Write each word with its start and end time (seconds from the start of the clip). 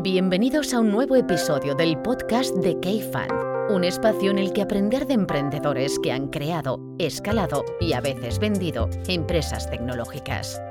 Bienvenidos 0.00 0.74
a 0.74 0.80
un 0.80 0.92
nuevo 0.92 1.16
episodio 1.16 1.74
del 1.74 1.98
podcast 1.98 2.54
de 2.54 2.78
K-Fund, 2.78 3.72
un 3.72 3.82
espacio 3.82 4.30
en 4.30 4.38
el 4.38 4.52
que 4.52 4.62
aprender 4.62 5.08
de 5.08 5.14
emprendedores 5.14 5.98
que 5.98 6.12
han 6.12 6.28
creado, 6.28 6.78
escalado 7.00 7.64
y 7.80 7.94
a 7.94 8.00
veces 8.00 8.38
vendido 8.38 8.88
empresas 9.08 9.68
tecnológicas. 9.68 10.62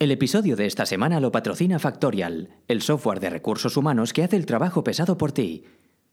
El 0.00 0.10
episodio 0.10 0.56
de 0.56 0.66
esta 0.66 0.84
semana 0.84 1.20
lo 1.20 1.30
patrocina 1.30 1.78
Factorial, 1.78 2.48
el 2.66 2.82
software 2.82 3.20
de 3.20 3.30
recursos 3.30 3.76
humanos 3.76 4.12
que 4.12 4.24
hace 4.24 4.34
el 4.34 4.46
trabajo 4.46 4.82
pesado 4.82 5.16
por 5.16 5.30
ti. 5.30 5.62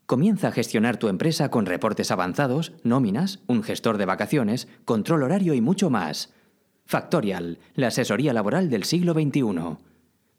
Comienza 0.06 0.48
a 0.48 0.52
gestionar 0.52 0.96
tu 0.96 1.08
empresa 1.08 1.50
con 1.50 1.66
reportes 1.66 2.12
avanzados, 2.12 2.72
nóminas, 2.84 3.40
un 3.48 3.64
gestor 3.64 3.98
de 3.98 4.06
vacaciones, 4.06 4.68
control 4.84 5.24
horario 5.24 5.54
y 5.54 5.60
mucho 5.60 5.90
más. 5.90 6.32
Factorial, 6.86 7.58
la 7.74 7.88
asesoría 7.88 8.32
laboral 8.32 8.70
del 8.70 8.84
siglo 8.84 9.12
XXI. 9.12 9.88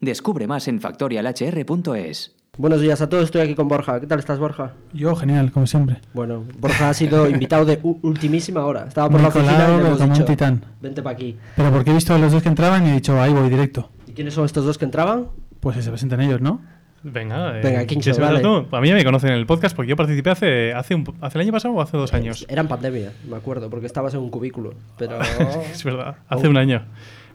Descubre 0.00 0.46
más 0.46 0.66
en 0.68 0.80
factorialhr.es. 0.80 2.34
Buenos 2.56 2.80
días 2.80 3.00
a 3.00 3.08
todos, 3.08 3.24
estoy 3.24 3.42
aquí 3.42 3.54
con 3.54 3.68
Borja. 3.68 4.00
¿Qué 4.00 4.06
tal 4.06 4.18
estás, 4.18 4.38
Borja? 4.38 4.72
Yo, 4.92 5.14
genial, 5.14 5.52
como 5.52 5.66
siempre. 5.66 5.98
Bueno, 6.14 6.44
Borja 6.58 6.88
ha 6.90 6.94
sido 6.94 7.28
invitado 7.28 7.64
de 7.64 7.78
ultimísima 7.82 8.64
hora. 8.64 8.86
Estaba 8.88 9.08
por 9.08 9.18
Me 9.18 9.22
la 9.24 9.28
oficina 9.28 9.68
y 9.94 9.98
como 9.98 10.14
un 10.14 10.24
titán. 10.24 10.64
vente 10.80 11.02
para 11.02 11.14
aquí. 11.14 11.36
Pero 11.56 11.70
porque 11.70 11.90
he 11.90 11.94
visto 11.94 12.14
a 12.14 12.18
los 12.18 12.32
dos 12.32 12.42
que 12.42 12.48
entraban 12.48 12.86
y 12.86 12.90
he 12.90 12.92
dicho, 12.94 13.20
ahí 13.20 13.32
voy 13.32 13.48
directo. 13.50 13.90
¿Y 14.06 14.12
quiénes 14.12 14.34
son 14.34 14.44
estos 14.46 14.64
dos 14.64 14.78
que 14.78 14.84
entraban? 14.86 15.28
Pues 15.60 15.82
se 15.84 15.90
presentan 15.90 16.20
ellos, 16.22 16.40
¿no? 16.40 16.60
Venga, 17.02 17.58
eh, 17.58 17.62
Venga, 17.62 17.84
Quincho, 17.86 18.04
¿quieres 18.12 18.18
empezar 18.18 18.42
dale. 18.42 18.66
tú? 18.68 18.76
A 18.76 18.80
mí 18.80 18.88
ya 18.88 18.94
me 18.94 19.04
conocen 19.04 19.30
en 19.30 19.36
el 19.36 19.46
podcast 19.46 19.74
porque 19.76 19.88
yo 19.90 19.96
participé 19.96 20.30
hace, 20.30 20.72
hace, 20.74 20.94
un- 20.94 21.14
hace 21.22 21.38
el 21.38 21.42
año 21.42 21.52
pasado 21.52 21.72
o 21.74 21.80
hace 21.80 21.96
dos 21.96 22.12
años. 22.12 22.44
Era 22.48 22.60
en 22.62 22.68
pandemia, 22.68 23.12
me 23.28 23.36
acuerdo, 23.36 23.70
porque 23.70 23.86
estabas 23.86 24.12
en 24.14 24.20
un 24.20 24.30
cubículo. 24.30 24.74
Pero. 24.98 25.18
Es 25.72 25.84
verdad, 25.84 26.16
hace 26.28 26.48
un 26.48 26.56
año. 26.58 26.84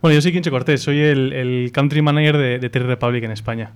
Bueno, 0.06 0.14
yo 0.14 0.22
soy 0.22 0.34
Quincho 0.34 0.52
Cortés, 0.52 0.84
soy 0.84 1.00
el, 1.00 1.34
el 1.34 1.72
country 1.72 2.04
manager 2.04 2.38
de, 2.38 2.60
de 2.60 2.70
Trade 2.70 2.86
Republic 2.86 3.24
en 3.24 3.32
España. 3.32 3.72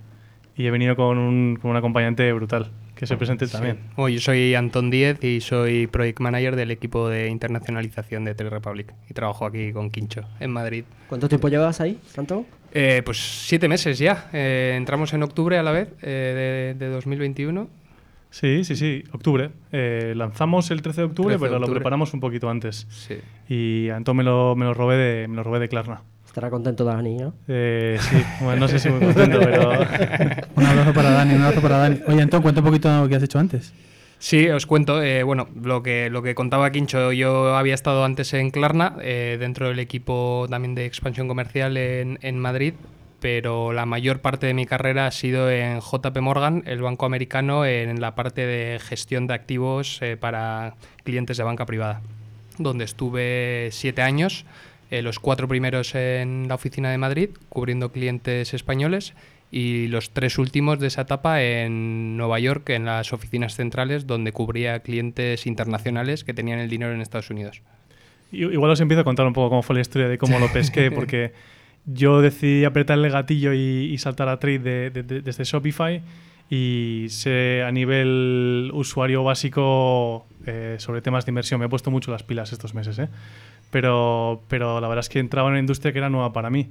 Y 0.56 0.68
he 0.68 0.70
venido 0.70 0.96
con 0.96 1.18
un, 1.18 1.58
con 1.60 1.72
un 1.72 1.78
acompañante 1.78 2.32
brutal, 2.34 2.70
que 2.94 3.08
se 3.08 3.18
presente 3.18 3.48
también. 3.48 3.80
Bueno, 3.96 4.10
yo 4.14 4.22
soy 4.22 4.54
Antón 4.54 4.92
Díez 4.92 5.24
y 5.24 5.42
soy 5.42 5.88
Project 5.88 6.20
Manager 6.20 6.56
del 6.56 6.70
equipo 6.70 7.10
de 7.10 7.30
internacionalización 7.30 8.26
de 8.26 8.36
Trade 8.36 8.52
Republic 8.52 8.94
y 9.10 9.16
trabajo 9.16 9.44
aquí 9.44 9.74
con 9.74 9.90
Quincho 9.90 10.22
en 10.40 10.52
Madrid. 10.52 10.84
¿Cuánto 11.08 11.28
tiempo 11.28 11.48
llevas 11.48 11.82
ahí, 11.82 11.98
Tanto? 12.14 12.46
Eh, 12.76 13.02
pues 13.04 13.18
siete 13.18 13.68
meses 13.68 13.98
ya. 13.98 14.30
Eh, 14.32 14.76
entramos 14.78 15.12
en 15.16 15.24
octubre 15.24 15.58
a 15.58 15.64
la 15.64 15.72
vez 15.72 15.90
eh, 16.04 16.76
de, 16.78 16.86
de 16.86 16.92
2021. 16.92 17.68
Sí, 18.30 18.64
sí, 18.64 18.76
sí, 18.76 19.04
octubre. 19.14 19.50
Eh, 19.72 20.14
lanzamos 20.16 20.70
el 20.70 20.84
13 20.84 21.02
de 21.02 21.06
octubre, 21.08 21.30
13 21.30 21.44
de 21.44 21.50
pero 21.50 21.58
lo 21.58 21.66
octubre. 21.66 21.80
preparamos 21.80 22.14
un 22.14 22.20
poquito 22.20 22.52
antes. 22.52 22.86
Sí. 22.92 23.16
Y 23.52 23.90
Antón 23.90 24.18
me 24.18 24.24
lo, 24.24 24.56
me 24.56 24.66
lo 24.66 24.76
robé 24.76 24.96
de, 24.96 25.28
me 25.28 25.36
lo 25.36 25.44
robé 25.44 25.58
de 25.58 25.68
Klarna. 25.70 26.04
Estará 26.30 26.52
contento 26.52 26.86
Dani, 26.86 27.18
¿no? 27.18 27.34
Eh, 27.48 27.98
sí, 28.00 28.24
bueno, 28.42 28.60
no 28.62 28.68
sé 28.68 28.78
si 28.78 28.88
muy 28.88 29.00
contento, 29.04 29.40
pero... 29.44 29.72
Un 30.56 30.64
abrazo 30.64 30.94
para 30.94 31.10
Dani, 31.10 31.34
un 31.34 31.42
abrazo 31.42 31.60
para 31.60 31.78
Dani. 31.80 32.02
Oye, 32.06 32.22
Antón, 32.22 32.44
cuenta 32.44 32.62
un 32.62 32.68
poquito 32.68 33.02
lo 33.02 33.10
que 33.10 33.16
has 33.16 33.24
hecho 33.24 33.40
antes. 33.40 33.74
Sí, 34.20 34.48
os 34.48 34.68
cuento. 34.68 35.02
eh, 35.02 35.24
bueno, 35.24 35.48
lo 35.60 35.82
que, 35.82 36.12
lo 36.12 36.22
que 36.22 36.36
contaba 36.36 36.70
Quincho, 36.70 37.12
yo 37.14 37.56
había 37.56 37.74
estado 37.74 38.06
antes 38.06 38.32
en 38.36 38.52
Klarna, 38.52 38.96
eh, 39.02 39.38
dentro 39.40 39.70
del 39.70 39.80
equipo 39.80 40.46
también 40.52 40.76
de 40.76 40.86
expansión 40.86 41.28
comercial 41.28 41.76
en, 41.78 42.20
en 42.22 42.38
Madrid, 42.38 42.76
pero 43.20 43.74
la 43.74 43.88
mayor 43.88 44.20
parte 44.20 44.46
de 44.46 44.54
mi 44.54 44.68
carrera 44.68 45.08
ha 45.08 45.12
sido 45.12 45.50
en 45.50 45.80
JP 45.80 46.16
Morgan, 46.22 46.62
el 46.68 46.80
banco 46.84 47.08
americano, 47.08 47.66
en 47.66 48.00
la 48.02 48.14
parte 48.14 48.46
de 48.46 48.78
gestión 48.78 49.26
de 49.26 49.34
activos 49.34 49.98
eh, 50.04 50.16
para 50.16 50.76
clientes 51.04 51.38
de 51.38 51.44
banca 51.44 51.66
privada, 51.66 52.02
donde 52.60 52.86
estuve 52.86 53.70
siete 53.72 54.04
años, 54.04 54.46
eh, 54.92 55.02
los 55.02 55.20
cuatro 55.20 55.48
primeros 55.48 55.94
en 55.96 56.46
la 56.48 56.56
oficina 56.56 56.92
de 56.92 56.98
Madrid, 56.98 57.30
cubriendo 57.50 57.92
clientes 57.92 58.54
españoles, 58.54 59.14
y 59.52 59.88
los 59.88 60.12
tres 60.12 60.38
últimos 60.38 60.80
de 60.80 60.88
esa 60.88 61.02
etapa 61.02 61.42
en 61.42 62.16
Nueva 62.18 62.40
York, 62.40 62.70
en 62.70 62.86
las 62.86 63.14
oficinas 63.14 63.56
centrales, 63.56 64.06
donde 64.06 64.32
cubría 64.32 64.80
clientes 64.82 65.48
internacionales 65.48 66.24
que 66.24 66.34
tenían 66.36 66.60
el 66.60 66.70
dinero 66.70 66.94
en 66.94 67.02
Estados 67.02 67.30
Unidos. 67.32 67.62
Igual 68.32 68.70
os 68.70 68.80
empiezo 68.80 69.02
a 69.02 69.04
contar 69.04 69.26
un 69.26 69.34
poco 69.34 69.50
cómo 69.50 69.64
fue 69.64 69.74
la 69.76 69.82
historia 69.82 70.08
de 70.08 70.20
cómo 70.20 70.38
lo 70.38 70.48
pesqué, 70.54 70.92
porque 70.92 71.34
yo 71.86 72.22
decidí 72.22 72.64
apretar 72.64 73.00
el 73.00 73.10
gatillo 73.10 73.52
y, 73.54 73.90
y 73.92 73.98
saltar 73.98 74.30
a 74.30 74.38
trade 74.40 74.60
de- 74.60 74.90
de- 74.92 75.02
de- 75.04 75.22
desde 75.22 75.44
Shopify 75.46 76.04
y 76.52 77.08
sé 77.10 77.64
a 77.66 77.72
nivel 77.72 78.70
usuario 78.74 79.24
básico 79.24 80.28
eh, 80.50 80.76
sobre 80.80 81.02
temas 81.02 81.26
de 81.26 81.32
inversión. 81.32 81.60
Me 81.60 81.68
he 81.68 81.70
puesto 81.70 81.92
mucho 81.92 82.12
las 82.12 82.24
pilas 82.24 82.52
estos 82.52 82.74
meses, 82.74 82.98
¿eh? 83.00 83.08
pero, 83.72 84.42
pero 84.48 84.82
la 84.82 84.88
verdad 84.88 85.02
es 85.06 85.10
que 85.10 85.20
entraba 85.20 85.48
en 85.50 85.54
una 85.54 85.60
industria 85.60 85.92
que 85.92 86.00
era 86.00 86.10
nueva 86.10 86.34
para 86.34 86.50
mí. 86.50 86.70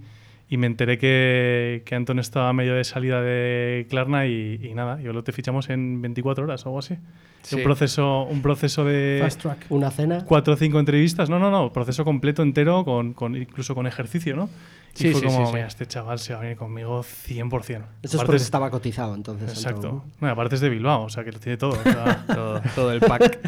Y 0.50 0.56
me 0.56 0.66
enteré 0.66 0.96
que, 0.96 1.82
que 1.84 1.94
Antón 1.94 2.18
estaba 2.18 2.50
medio 2.54 2.74
de 2.74 2.82
salida 2.82 3.20
de 3.20 3.86
Klarna 3.90 4.26
y, 4.26 4.58
y 4.62 4.72
nada, 4.72 4.98
yo 4.98 5.12
lo 5.12 5.22
te 5.22 5.30
fichamos 5.32 5.68
en 5.68 6.00
24 6.00 6.44
horas 6.44 6.64
o 6.64 6.70
algo 6.70 6.78
así. 6.78 6.96
Sí. 7.42 7.56
Un, 7.56 7.62
proceso, 7.64 8.22
un 8.24 8.40
proceso 8.40 8.82
de 8.82 9.18
Fast 9.22 9.42
track. 9.42 9.66
Una 9.68 9.90
cena. 9.90 10.24
cuatro 10.24 10.54
o 10.54 10.56
cinco 10.56 10.80
entrevistas. 10.80 11.28
No, 11.28 11.38
no, 11.38 11.50
no, 11.50 11.70
proceso 11.72 12.02
completo 12.02 12.42
entero, 12.42 12.82
con, 12.84 13.12
con- 13.12 13.36
incluso 13.36 13.74
con 13.74 13.86
ejercicio, 13.86 14.36
¿no? 14.36 14.48
Y 14.94 14.98
Sí, 14.98 15.10
fue 15.12 15.20
sí, 15.20 15.26
como, 15.26 15.38
sí, 15.38 15.46
sí. 15.46 15.52
mira, 15.54 15.66
este 15.68 15.86
chaval 15.86 16.18
se 16.18 16.32
va 16.32 16.40
a 16.40 16.42
venir 16.42 16.56
conmigo 16.56 17.02
100%. 17.04 17.60
Eso 17.62 17.84
es 18.02 18.14
Aparte 18.14 18.26
porque 18.26 18.36
es- 18.36 18.42
estaba 18.42 18.70
cotizado 18.70 19.14
entonces. 19.14 19.48
Exacto. 19.50 20.04
Bueno, 20.18 20.32
aparte 20.32 20.56
es 20.56 20.60
de 20.60 20.68
Bilbao, 20.70 21.04
o 21.04 21.08
sea, 21.08 21.22
que 21.24 21.30
lo 21.32 21.38
tiene 21.38 21.56
todo. 21.56 21.70
o 21.78 21.82
sea, 21.82 22.24
Todo, 22.34 22.60
todo 22.74 22.92
el 22.92 23.00
pack. 23.00 23.38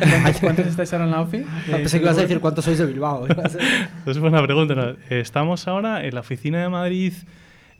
¿Cuántos, 0.41 0.67
estáis 0.67 0.93
ahora 0.93 1.07
en 1.07 1.11
la 1.11 1.21
OFI? 1.23 1.39
Ah, 1.73 1.77
Pensé 1.77 1.99
que 1.99 2.05
ibas 2.05 2.19
a 2.19 2.23
decir 2.23 2.39
cuántos 2.41 2.65
sois 2.65 2.79
de 2.79 2.87
Bilbao. 2.87 3.27
es 4.07 4.19
buena 4.19 4.43
pregunta. 4.43 4.75
¿no? 4.75 4.97
Estamos 5.09 5.67
ahora 5.67 6.05
en 6.05 6.15
la 6.15 6.21
oficina 6.21 6.63
de 6.63 6.69
Madrid, 6.69 7.13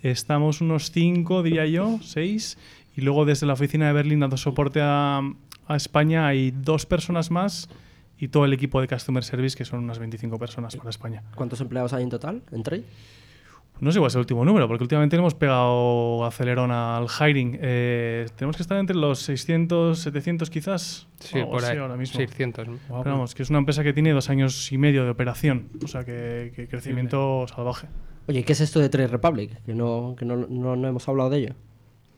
estamos 0.03 0.61
unos 0.61 0.91
cinco, 0.91 1.43
diría 1.43 1.67
yo, 1.67 1.99
seis, 2.03 2.59
y 2.97 3.03
luego 3.03 3.25
desde 3.25 3.47
la 3.47 3.53
oficina 3.53 3.87
de 3.87 3.93
Berlín 3.93 4.21
dando 4.21 4.37
soporte 4.37 4.81
a, 4.83 5.21
a 5.69 5.77
España 5.77 6.27
hay 6.27 6.51
dos 6.51 6.87
personas 6.87 7.31
más 7.31 7.69
y 8.19 8.29
todo 8.29 8.45
el 8.45 8.53
equipo 8.53 8.81
de 8.81 8.89
Customer 8.89 9.23
Service, 9.25 9.57
que 9.57 9.65
son 9.65 9.81
unas 9.85 9.99
25 9.99 10.39
personas 10.39 10.77
para 10.77 10.91
España. 10.91 11.23
¿Cuántos 11.35 11.61
empleados 11.61 11.93
hay 11.93 12.03
en 12.03 12.11
total? 12.11 12.43
¿En 12.53 12.63
trade? 12.63 12.85
No 13.81 13.91
sé 13.93 13.99
cuál 13.99 14.09
es 14.09 14.15
el 14.15 14.21
último 14.21 14.45
número, 14.45 14.69
porque 14.69 14.85
últimamente 14.85 15.17
le 15.17 15.21
hemos 15.21 15.35
pegado 15.35 16.25
acelerón 16.25 16.71
al 16.71 17.07
hiring. 17.09 17.59
Eh, 17.63 18.27
tenemos 18.37 18.57
que 18.57 18.63
estar 18.63 18.77
entre 18.79 18.95
los 18.95 19.21
600, 19.21 19.99
700 19.99 20.51
quizás. 20.51 21.07
Sí, 21.19 21.39
por 21.51 21.65
ahí. 21.65 21.79
ahora 21.79 21.97
mismo. 21.97 22.17
600. 22.17 22.69
¿no? 22.69 22.79
Pero 22.89 23.03
vamos, 23.13 23.35
que 23.35 23.43
es 23.43 23.49
una 23.51 23.59
empresa 23.59 23.83
que 23.83 23.93
tiene 23.93 24.13
dos 24.13 24.29
años 24.29 24.71
y 24.71 24.77
medio 24.79 25.05
de 25.05 25.11
operación. 25.11 25.69
O 25.83 25.89
sea, 25.89 26.05
que, 26.05 26.53
que 26.55 26.69
crecimiento 26.69 27.47
salvaje. 27.49 27.89
Oye, 28.29 28.45
¿qué 28.45 28.53
es 28.53 28.61
esto 28.61 28.81
de 28.81 28.89
Trade 28.91 29.09
Republic? 29.09 29.63
Que 29.65 29.75
no, 29.75 30.15
que 30.17 30.25
no, 30.27 30.37
no, 30.37 30.77
no 30.77 30.89
hemos 30.89 31.09
hablado 31.09 31.31
de 31.31 31.39
ello. 31.39 31.55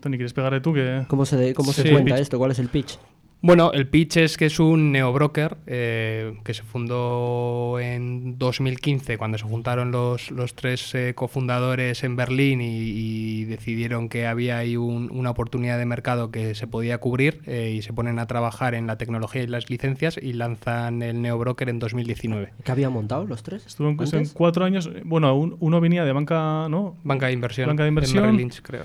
Tony, 0.00 0.16
¿quieres 0.16 0.32
pegarle 0.32 0.60
tú? 0.60 0.74
Que... 0.74 1.04
¿Cómo 1.06 1.24
se, 1.24 1.54
cómo 1.54 1.72
se 1.72 1.82
Sí. 1.82 1.90
cuenta 1.90 2.14
Pitch. 2.16 2.22
esto? 2.22 2.38
¿Cuál 2.38 2.50
es 2.50 2.58
el 2.58 2.68
pitch? 2.68 2.98
Bueno, 3.44 3.72
el 3.72 3.88
pitch 3.88 4.18
es 4.18 4.36
que 4.36 4.46
es 4.46 4.60
un 4.60 4.92
neobroker 4.92 5.56
eh, 5.66 6.38
que 6.44 6.54
se 6.54 6.62
fundó 6.62 7.80
en 7.80 8.38
2015 8.38 9.18
cuando 9.18 9.36
se 9.36 9.42
juntaron 9.44 9.90
los, 9.90 10.30
los 10.30 10.54
tres 10.54 10.94
eh, 10.94 11.12
cofundadores 11.16 12.04
en 12.04 12.14
Berlín 12.14 12.60
y, 12.60 12.66
y 12.78 13.44
decidieron 13.46 14.08
que 14.08 14.28
había 14.28 14.58
ahí 14.58 14.76
un- 14.76 15.10
una 15.10 15.30
oportunidad 15.30 15.76
de 15.76 15.86
mercado 15.86 16.30
que 16.30 16.54
se 16.54 16.68
podía 16.68 16.98
cubrir 16.98 17.40
eh, 17.46 17.74
y 17.76 17.82
se 17.82 17.92
ponen 17.92 18.20
a 18.20 18.28
trabajar 18.28 18.76
en 18.76 18.86
la 18.86 18.96
tecnología 18.96 19.42
y 19.42 19.48
las 19.48 19.68
licencias 19.68 20.20
y 20.22 20.34
lanzan 20.34 21.02
el 21.02 21.20
neobroker 21.20 21.68
en 21.68 21.80
2019. 21.80 22.52
¿Qué 22.62 22.70
habían 22.70 22.92
montado 22.92 23.26
los 23.26 23.42
tres? 23.42 23.66
Estuvo 23.66 23.88
en, 23.88 23.96
cuatro 24.34 24.64
años. 24.64 24.88
Bueno, 25.04 25.34
un- 25.34 25.56
uno 25.58 25.80
venía 25.80 26.04
de 26.04 26.12
banca, 26.12 26.68
¿no? 26.68 26.96
Banca 27.02 27.26
de 27.26 27.32
inversión. 27.32 27.66
Banca 27.66 27.82
de 27.82 27.88
inversión. 27.88 28.22
Merrill 28.22 28.38
Lynch, 28.38 28.62
creo. 28.62 28.84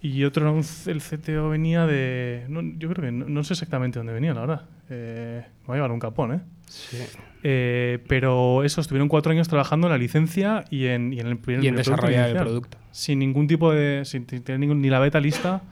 Y 0.00 0.22
otro, 0.24 0.56
el 0.86 1.00
CTO 1.02 1.48
venía 1.48 1.84
de... 1.86 2.44
no, 2.48 2.60
yo 2.78 2.88
creo 2.90 3.06
que 3.06 3.12
no, 3.12 3.24
no 3.28 3.42
sé 3.42 3.54
exactamente 3.54 3.98
dónde 3.98 4.12
venía, 4.12 4.32
la 4.32 4.40
verdad. 4.42 4.62
Eh, 4.90 5.44
me 5.62 5.66
va 5.68 5.74
a 5.74 5.76
llevar 5.76 5.90
un 5.90 5.98
capón, 5.98 6.34
¿eh? 6.34 6.40
Sí. 6.66 6.98
Eh, 7.42 7.98
pero 8.08 8.62
eso, 8.62 8.80
estuvieron 8.80 9.08
cuatro 9.08 9.32
años 9.32 9.48
trabajando 9.48 9.86
en 9.88 9.92
la 9.92 9.98
licencia 9.98 10.64
y 10.70 10.86
en, 10.86 11.12
y 11.12 11.20
en 11.20 11.26
el, 11.26 11.38
Y 11.46 11.52
en 11.54 11.64
el 11.66 11.76
desarrollar 11.76 12.30
el 12.30 12.36
producto. 12.36 12.78
Sin 12.92 13.18
ningún 13.18 13.46
tipo 13.48 13.72
de. 13.72 14.04
sin 14.04 14.24
tener 14.26 14.60
ningún- 14.60 14.80
ni 14.80 14.88
la 14.88 14.98
beta 15.00 15.18
lista, 15.20 15.62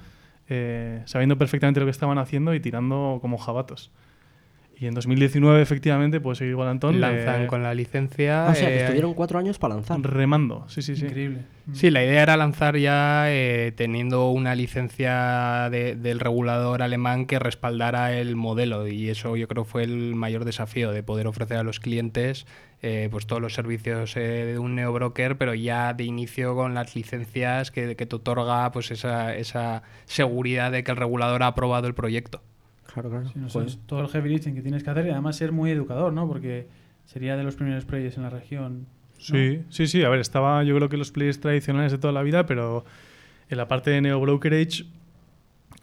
eh, 0.49 1.03
sabiendo 1.07 1.37
perfectamente 1.39 1.81
lo 1.81 1.87
que 1.87 1.91
estaban 1.91 2.19
haciendo 2.19 2.55
y 2.55 2.61
tirando 2.61 3.19
como 3.21 3.39
jabatos. 3.39 3.91
Y 4.79 4.87
en 4.87 4.95
2019, 4.95 5.63
efectivamente, 5.63 6.21
seguir 6.35 6.51
igual 6.51 6.69
Antón. 6.69 7.01
Lanzan 7.01 7.45
eh, 7.45 7.47
con 7.47 7.63
la 7.63 7.73
licencia. 7.73 8.47
Ah, 8.47 8.51
o 8.51 8.55
sea, 8.55 8.69
que 8.69 8.75
eh, 8.75 8.81
estuvieron 8.83 9.15
cuatro 9.15 9.39
años 9.39 9.59
para 9.59 9.75
lanzar. 9.75 9.99
remando. 10.03 10.67
Sí, 10.69 10.83
sí, 10.83 10.97
sí. 10.97 11.07
Increíble. 11.07 11.39
Sí, 11.73 11.91
la 11.91 12.05
idea 12.05 12.23
era 12.23 12.37
lanzar 12.37 12.77
ya 12.77 13.25
eh, 13.33 13.73
teniendo 13.75 14.31
una 14.31 14.55
licencia 14.55 15.69
de- 15.71 15.97
del 15.97 16.21
regulador 16.21 16.83
alemán 16.83 17.25
que 17.27 17.39
respaldara 17.39 18.13
el 18.19 18.37
modelo 18.37 18.87
y 18.87 19.09
eso 19.09 19.35
yo 19.37 19.49
creo 19.49 19.65
fue 19.65 19.83
el 19.83 20.15
mayor 20.15 20.45
desafío 20.45 20.93
de 20.93 21.03
poder 21.03 21.27
ofrecer 21.27 21.57
a 21.57 21.63
los 21.63 21.81
clientes 21.81 22.47
eh, 22.83 23.09
pues 23.11 23.27
todos 23.27 23.41
los 23.43 23.55
servicios 23.55 24.17
eh, 24.17 24.21
de 24.21 24.59
un 24.59 24.75
neobroker, 24.77 25.39
pero 25.39 25.55
ya 25.55 25.95
de 25.95 26.05
inicio 26.05 26.55
con 26.55 26.75
las 26.75 26.95
licencias 26.95 27.71
que, 27.71 27.97
que 27.97 28.07
te 28.07 28.15
otorga 28.17 28.71
pues 28.73 28.91
esa, 28.91 29.35
esa 29.35 29.83
seguridad 30.05 30.71
de 30.71 30.85
que 30.85 30.91
el 30.91 30.97
regulador 30.99 31.43
ha 31.43 31.49
aprobado 31.49 31.87
el 31.89 31.95
proyecto. 31.95 32.43
Claro, 32.97 33.11
claro. 33.11 33.29
Sí, 33.29 33.35
no, 33.37 33.51
Joder. 33.51 33.69
es 33.69 33.79
todo 33.85 34.01
el 34.01 34.09
heavy 34.09 34.31
lifting 34.31 34.55
que 34.55 34.63
tienes 34.63 34.83
que 34.83 34.89
hacer 34.89 35.07
y 35.07 35.11
además 35.11 35.37
ser 35.37 35.53
muy 35.53 35.71
educador, 35.71 36.15
¿no? 36.15 36.27
Porque 36.27 36.67
sería 37.05 37.37
de 37.37 37.45
los 37.45 37.55
primeros 37.55 37.85
players 37.85 38.17
en 38.17 38.23
la 38.23 38.31
región. 38.31 38.79
¿no? 38.81 38.87
Sí, 39.19 39.61
sí, 39.69 39.87
sí. 39.87 40.03
A 40.03 40.09
ver, 40.09 40.21
estaba 40.21 40.65
yo 40.65 40.75
creo 40.77 40.89
que 40.89 40.97
los 40.97 41.11
players 41.11 41.39
tradicionales 41.39 41.93
de 41.93 41.99
toda 41.99 42.15
la 42.15 42.23
vida, 42.23 42.47
pero 42.47 42.87
en 43.51 43.59
la 43.59 43.69
parte 43.69 43.91
de 43.91 44.01
Neo 44.01 44.19
Brokerage 44.19 44.87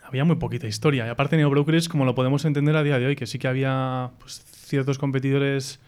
había 0.03 0.25
muy 0.25 0.37
poquita 0.37 0.65
historia. 0.65 1.05
Y 1.05 1.09
aparte, 1.09 1.37
Neobrokers, 1.37 1.87
como 1.87 2.03
lo 2.03 2.15
podemos 2.15 2.45
entender 2.45 2.75
a 2.75 2.81
día 2.81 2.97
de 2.97 3.05
hoy, 3.05 3.15
que 3.15 3.27
sí 3.27 3.37
que 3.37 3.47
había 3.47 4.09
pues, 4.17 4.43
ciertos 4.43 4.97
competidores 4.97 5.79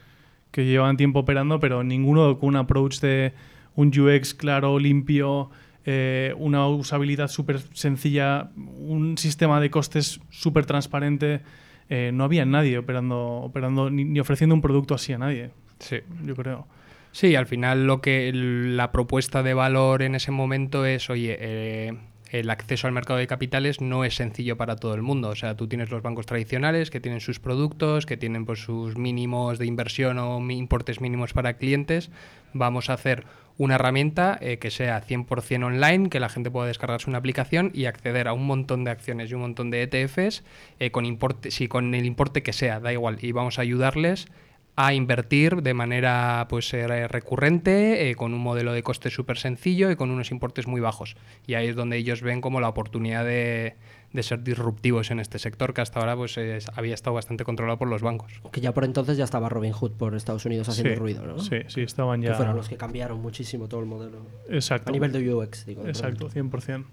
que 0.52 0.64
llevaban 0.64 0.96
tiempo 0.96 1.22
operando, 1.22 1.60
pero 1.60 1.84
ninguno 1.84 2.38
con 2.38 2.50
un 2.50 2.56
approach 2.58 3.00
de 3.00 3.34
un 3.74 3.88
UX 3.88 4.36
claro, 4.36 4.78
limpio, 4.78 5.50
eh, 5.86 6.34
una 6.38 6.68
usabilidad 6.68 7.28
súper 7.28 7.60
sencilla, 7.74 8.52
un 8.56 9.18
sistema 9.18 9.60
de 9.60 9.70
costes 9.70 10.20
súper 10.30 10.66
transparente. 10.66 11.42
Eh, 11.90 12.12
no 12.14 12.24
había 12.24 12.46
nadie 12.46 12.78
operando, 12.78 13.18
operando 13.18 13.90
ni, 13.90 14.04
ni 14.04 14.20
ofreciendo 14.20 14.56
un 14.56 14.62
producto 14.62 14.96
así 14.96 15.14
a 15.14 15.18
nadie. 15.18 15.52
Sí. 15.80 15.98
Yo 16.24 16.36
creo. 16.36 16.68
Sí, 17.12 17.36
al 17.36 17.46
final 17.46 17.88
lo 17.88 18.02
que 18.02 18.32
la 18.34 18.92
propuesta 18.92 19.42
de 19.42 19.54
valor 19.54 20.02
en 20.02 20.16
ese 20.16 20.32
momento 20.32 20.86
es, 20.86 21.10
oye, 21.10 21.38
eh, 21.40 21.94
el 22.40 22.50
acceso 22.50 22.88
al 22.88 22.94
mercado 22.94 23.20
de 23.20 23.28
capitales 23.28 23.82
no 23.82 24.04
es 24.04 24.16
sencillo 24.16 24.58
para 24.58 24.76
todo 24.76 24.94
el 24.94 25.02
mundo. 25.02 25.30
O 25.30 25.36
sea, 25.36 25.56
tú 25.56 25.68
tienes 25.68 25.90
los 25.90 26.02
bancos 26.02 26.26
tradicionales 26.26 26.90
que 26.90 27.00
tienen 27.00 27.22
sus 27.22 27.40
productos, 27.40 28.06
que 28.06 28.18
tienen 28.18 28.46
pues, 28.46 28.60
sus 28.60 28.98
mínimos 28.98 29.58
de 29.58 29.66
inversión 29.66 30.18
o 30.20 30.40
importes 30.52 31.02
mínimos 31.02 31.34
para 31.34 31.54
clientes. 31.54 32.10
Vamos 32.54 32.90
a 32.90 32.94
hacer 32.94 33.26
una 33.58 33.76
herramienta 33.76 34.38
eh, 34.42 34.58
que 34.58 34.70
sea 34.70 35.02
100% 35.02 35.64
online, 35.64 36.10
que 36.10 36.20
la 36.20 36.30
gente 36.30 36.52
pueda 36.52 36.68
descargarse 36.68 37.10
una 37.10 37.20
aplicación 37.20 37.72
y 37.74 37.86
acceder 37.86 38.28
a 38.28 38.34
un 38.34 38.46
montón 38.46 38.84
de 38.84 38.92
acciones 38.92 39.32
y 39.32 39.34
un 39.34 39.42
montón 39.42 39.72
de 39.72 39.84
ETFs 39.84 40.44
eh, 40.80 40.92
con, 40.92 41.06
importe, 41.06 41.52
sí, 41.52 41.68
con 41.68 41.94
el 41.96 42.06
importe 42.06 42.44
que 42.44 42.54
sea, 42.54 42.80
da 42.80 42.92
igual. 42.92 43.18
Y 43.22 43.32
vamos 43.32 43.60
a 43.60 43.62
ayudarles 43.62 44.28
a 44.78 44.94
invertir 44.94 45.62
de 45.62 45.74
manera 45.74 46.48
pues 46.50 46.74
eh, 46.74 47.08
recurrente, 47.08 48.10
eh, 48.10 48.16
con 48.16 48.34
un 48.34 48.42
modelo 48.42 48.74
de 48.74 48.84
coste 48.84 49.10
súper 49.10 49.38
sencillo 49.38 49.90
y 49.90 49.96
con 49.96 50.12
unos 50.12 50.32
importes 50.32 50.68
muy 50.68 50.82
bajos. 50.82 51.16
Y 51.48 51.54
ahí 51.54 51.68
es 51.68 51.76
donde 51.76 51.96
ellos 51.98 52.22
ven 52.22 52.42
como 52.42 52.60
la 52.60 52.68
oportunidad 52.68 53.24
de, 53.24 53.76
de 54.12 54.24
ser 54.24 54.44
disruptivos 54.44 55.12
en 55.12 55.20
este 55.22 55.40
sector 55.40 55.74
que 55.74 55.80
hasta 55.80 56.02
ahora 56.02 56.18
pues 56.18 56.38
es- 56.38 56.68
había 56.76 56.94
estado 56.94 57.14
bastante 57.14 57.46
controlado 57.46 57.78
por 57.80 57.88
los 57.88 58.02
bancos. 58.02 58.42
Que 58.52 58.60
ya 58.60 58.74
por 58.74 58.84
entonces 58.84 59.16
ya 59.18 59.24
estaba 59.24 59.48
Robin 59.48 59.72
Hood 59.72 59.92
por 59.94 60.14
Estados 60.14 60.46
Unidos 60.46 60.68
haciendo 60.68 60.94
Sí, 60.94 61.00
ruido, 61.00 61.26
¿no? 61.26 61.40
Sí, 61.40 61.58
sí, 61.68 61.82
estaban 61.82 62.20
Que 62.22 62.28
ya. 62.28 62.34
fueron 62.36 62.58
los 62.58 62.68
que 62.68 62.76
cambiaron 62.76 63.22
muchísimo 63.22 63.70
todo 63.70 63.80
el 63.80 63.86
modelo. 63.86 64.26
Exacto. 64.50 64.90
A 64.90 64.92
nivel 64.92 65.14
de 65.14 65.34
UX, 65.34 65.66
digo. 65.66 65.84
de 65.84 65.90
Exacto, 65.92 66.28
producto. 66.30 66.58
100%. 66.60 66.84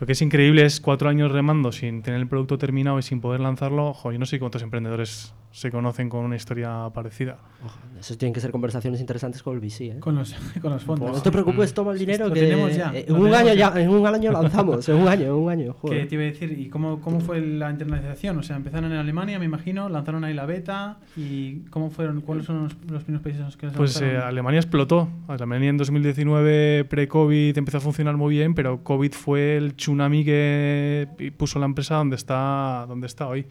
Lo 0.00 0.06
que 0.06 0.12
es 0.14 0.22
increíble 0.22 0.64
es 0.64 0.80
cuatro 0.80 1.08
años 1.08 1.30
remando 1.30 1.70
sin 1.70 2.02
tener 2.02 2.18
el 2.18 2.26
producto 2.26 2.58
terminado 2.58 2.98
y 2.98 3.02
sin 3.02 3.20
poder 3.20 3.40
lanzarlo. 3.40 3.86
Ojo, 3.90 4.10
yo 4.10 4.18
no 4.18 4.26
sé 4.26 4.40
cuántos 4.40 4.62
emprendedores 4.62 5.32
se 5.54 5.70
conocen 5.70 6.08
con 6.08 6.24
una 6.24 6.34
historia 6.34 6.90
parecida. 6.92 7.38
Ojo, 7.64 7.78
Eso 8.00 8.16
tienen 8.16 8.34
que 8.34 8.40
ser 8.40 8.50
conversaciones 8.50 9.00
interesantes 9.00 9.40
con 9.40 9.54
el 9.54 9.60
VC, 9.60 9.82
¿eh? 9.82 10.00
Con 10.00 10.16
los, 10.16 10.34
con 10.60 10.72
los 10.72 10.82
fondos. 10.82 11.12
No 11.12 11.22
te 11.22 11.30
preocupes, 11.30 11.72
toma 11.72 11.92
el 11.92 11.98
dinero 12.00 12.28
que 12.32 12.40
tenemos 12.40 12.74
ya, 12.74 12.92
en 12.92 13.14
un 13.14 13.32
año 13.32 13.54
ya. 13.54 13.72
en 13.76 13.88
un 13.88 14.04
año 14.04 14.32
lanzamos, 14.32 14.88
en 14.88 14.96
un 14.96 15.06
año, 15.06 15.26
en 15.26 15.32
un 15.32 15.48
año. 15.48 15.72
¿Qué 15.74 15.78
joder. 15.78 16.08
te 16.08 16.14
iba 16.16 16.24
a 16.24 16.26
decir? 16.26 16.58
¿Y 16.58 16.68
cómo, 16.70 17.00
cómo 17.00 17.20
fue 17.20 17.40
la 17.40 17.70
internalización? 17.70 18.36
O 18.38 18.42
sea, 18.42 18.56
empezaron 18.56 18.90
en 18.90 18.98
Alemania, 18.98 19.38
me 19.38 19.44
imagino, 19.44 19.88
lanzaron 19.88 20.24
ahí 20.24 20.34
la 20.34 20.44
beta. 20.44 20.98
¿Y 21.16 21.60
cómo 21.70 21.88
fueron? 21.88 22.22
¿Cuáles 22.22 22.46
son 22.46 22.64
los, 22.64 22.76
los 22.90 23.04
primeros 23.04 23.22
países 23.22 23.38
en 23.38 23.46
los 23.46 23.56
que 23.56 23.66
les 23.66 23.76
Pues 23.76 23.96
eh, 24.00 24.06
lanzaron? 24.06 24.28
Alemania 24.30 24.58
explotó. 24.58 25.08
Alemania 25.28 25.70
en 25.70 25.76
2019, 25.76 26.84
pre-COVID, 26.86 27.56
empezó 27.56 27.76
a 27.76 27.80
funcionar 27.80 28.16
muy 28.16 28.34
bien, 28.34 28.56
pero 28.56 28.82
COVID 28.82 29.12
fue 29.12 29.56
el 29.56 29.74
tsunami 29.74 30.24
que 30.24 31.32
puso 31.36 31.60
la 31.60 31.66
empresa 31.66 31.94
donde 31.94 32.16
está, 32.16 32.86
donde 32.88 33.06
está 33.06 33.28
hoy. 33.28 33.46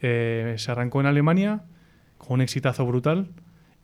Eh, 0.00 0.54
se 0.58 0.70
arrancó 0.70 1.00
en 1.00 1.06
Alemania 1.06 1.62
con 2.18 2.34
un 2.34 2.40
exitazo 2.40 2.86
brutal 2.86 3.28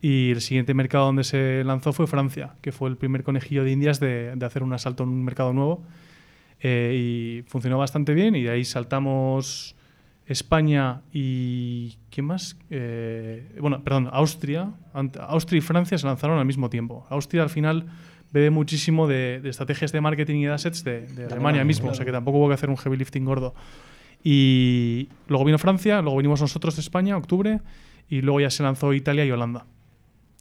y 0.00 0.30
el 0.30 0.40
siguiente 0.40 0.74
mercado 0.74 1.06
donde 1.06 1.24
se 1.24 1.62
lanzó 1.64 1.92
fue 1.92 2.06
Francia, 2.06 2.54
que 2.60 2.72
fue 2.72 2.88
el 2.90 2.96
primer 2.96 3.22
conejillo 3.22 3.64
de 3.64 3.70
indias 3.70 4.00
de, 4.00 4.34
de 4.36 4.46
hacer 4.46 4.62
un 4.62 4.72
asalto 4.72 5.04
en 5.04 5.10
un 5.10 5.24
mercado 5.24 5.52
nuevo. 5.52 5.84
Eh, 6.60 7.42
y 7.42 7.42
funcionó 7.48 7.76
bastante 7.76 8.14
bien 8.14 8.34
y 8.36 8.42
de 8.42 8.50
ahí 8.50 8.64
saltamos 8.64 9.76
España 10.26 11.02
y 11.12 11.98
¿quién 12.10 12.26
más? 12.26 12.56
Eh, 12.70 13.56
bueno, 13.60 13.84
perdón, 13.84 14.08
Austria. 14.12 14.72
Austria 15.20 15.58
y 15.58 15.60
Francia 15.60 15.98
se 15.98 16.06
lanzaron 16.06 16.38
al 16.38 16.46
mismo 16.46 16.70
tiempo. 16.70 17.06
Austria 17.10 17.42
al 17.42 17.50
final 17.50 17.86
bebe 18.32 18.50
muchísimo 18.50 19.06
de, 19.06 19.40
de 19.42 19.50
estrategias 19.50 19.92
de 19.92 20.00
marketing 20.00 20.36
y 20.36 20.44
de 20.46 20.52
assets 20.52 20.82
de, 20.84 21.02
de 21.02 21.06
Alemania 21.06 21.34
Alemania, 21.34 21.64
mismo, 21.64 21.90
o 21.90 21.94
sea 21.94 22.04
que 22.04 22.12
tampoco 22.12 22.38
hubo 22.38 22.48
que 22.48 22.54
hacer 22.54 22.70
un 22.70 22.76
heavy 22.76 22.96
lifting 22.96 23.24
gordo. 23.24 23.54
Y 24.26 25.10
luego 25.28 25.44
vino 25.44 25.58
Francia, 25.58 26.00
luego 26.00 26.16
vinimos 26.16 26.40
nosotros 26.40 26.74
de 26.76 26.80
España, 26.80 27.16
octubre, 27.16 27.60
y 28.08 28.22
luego 28.22 28.40
ya 28.40 28.50
se 28.50 28.62
lanzó 28.62 28.92
Italia 28.94 29.24
y 29.26 29.30
Holanda. 29.30 29.66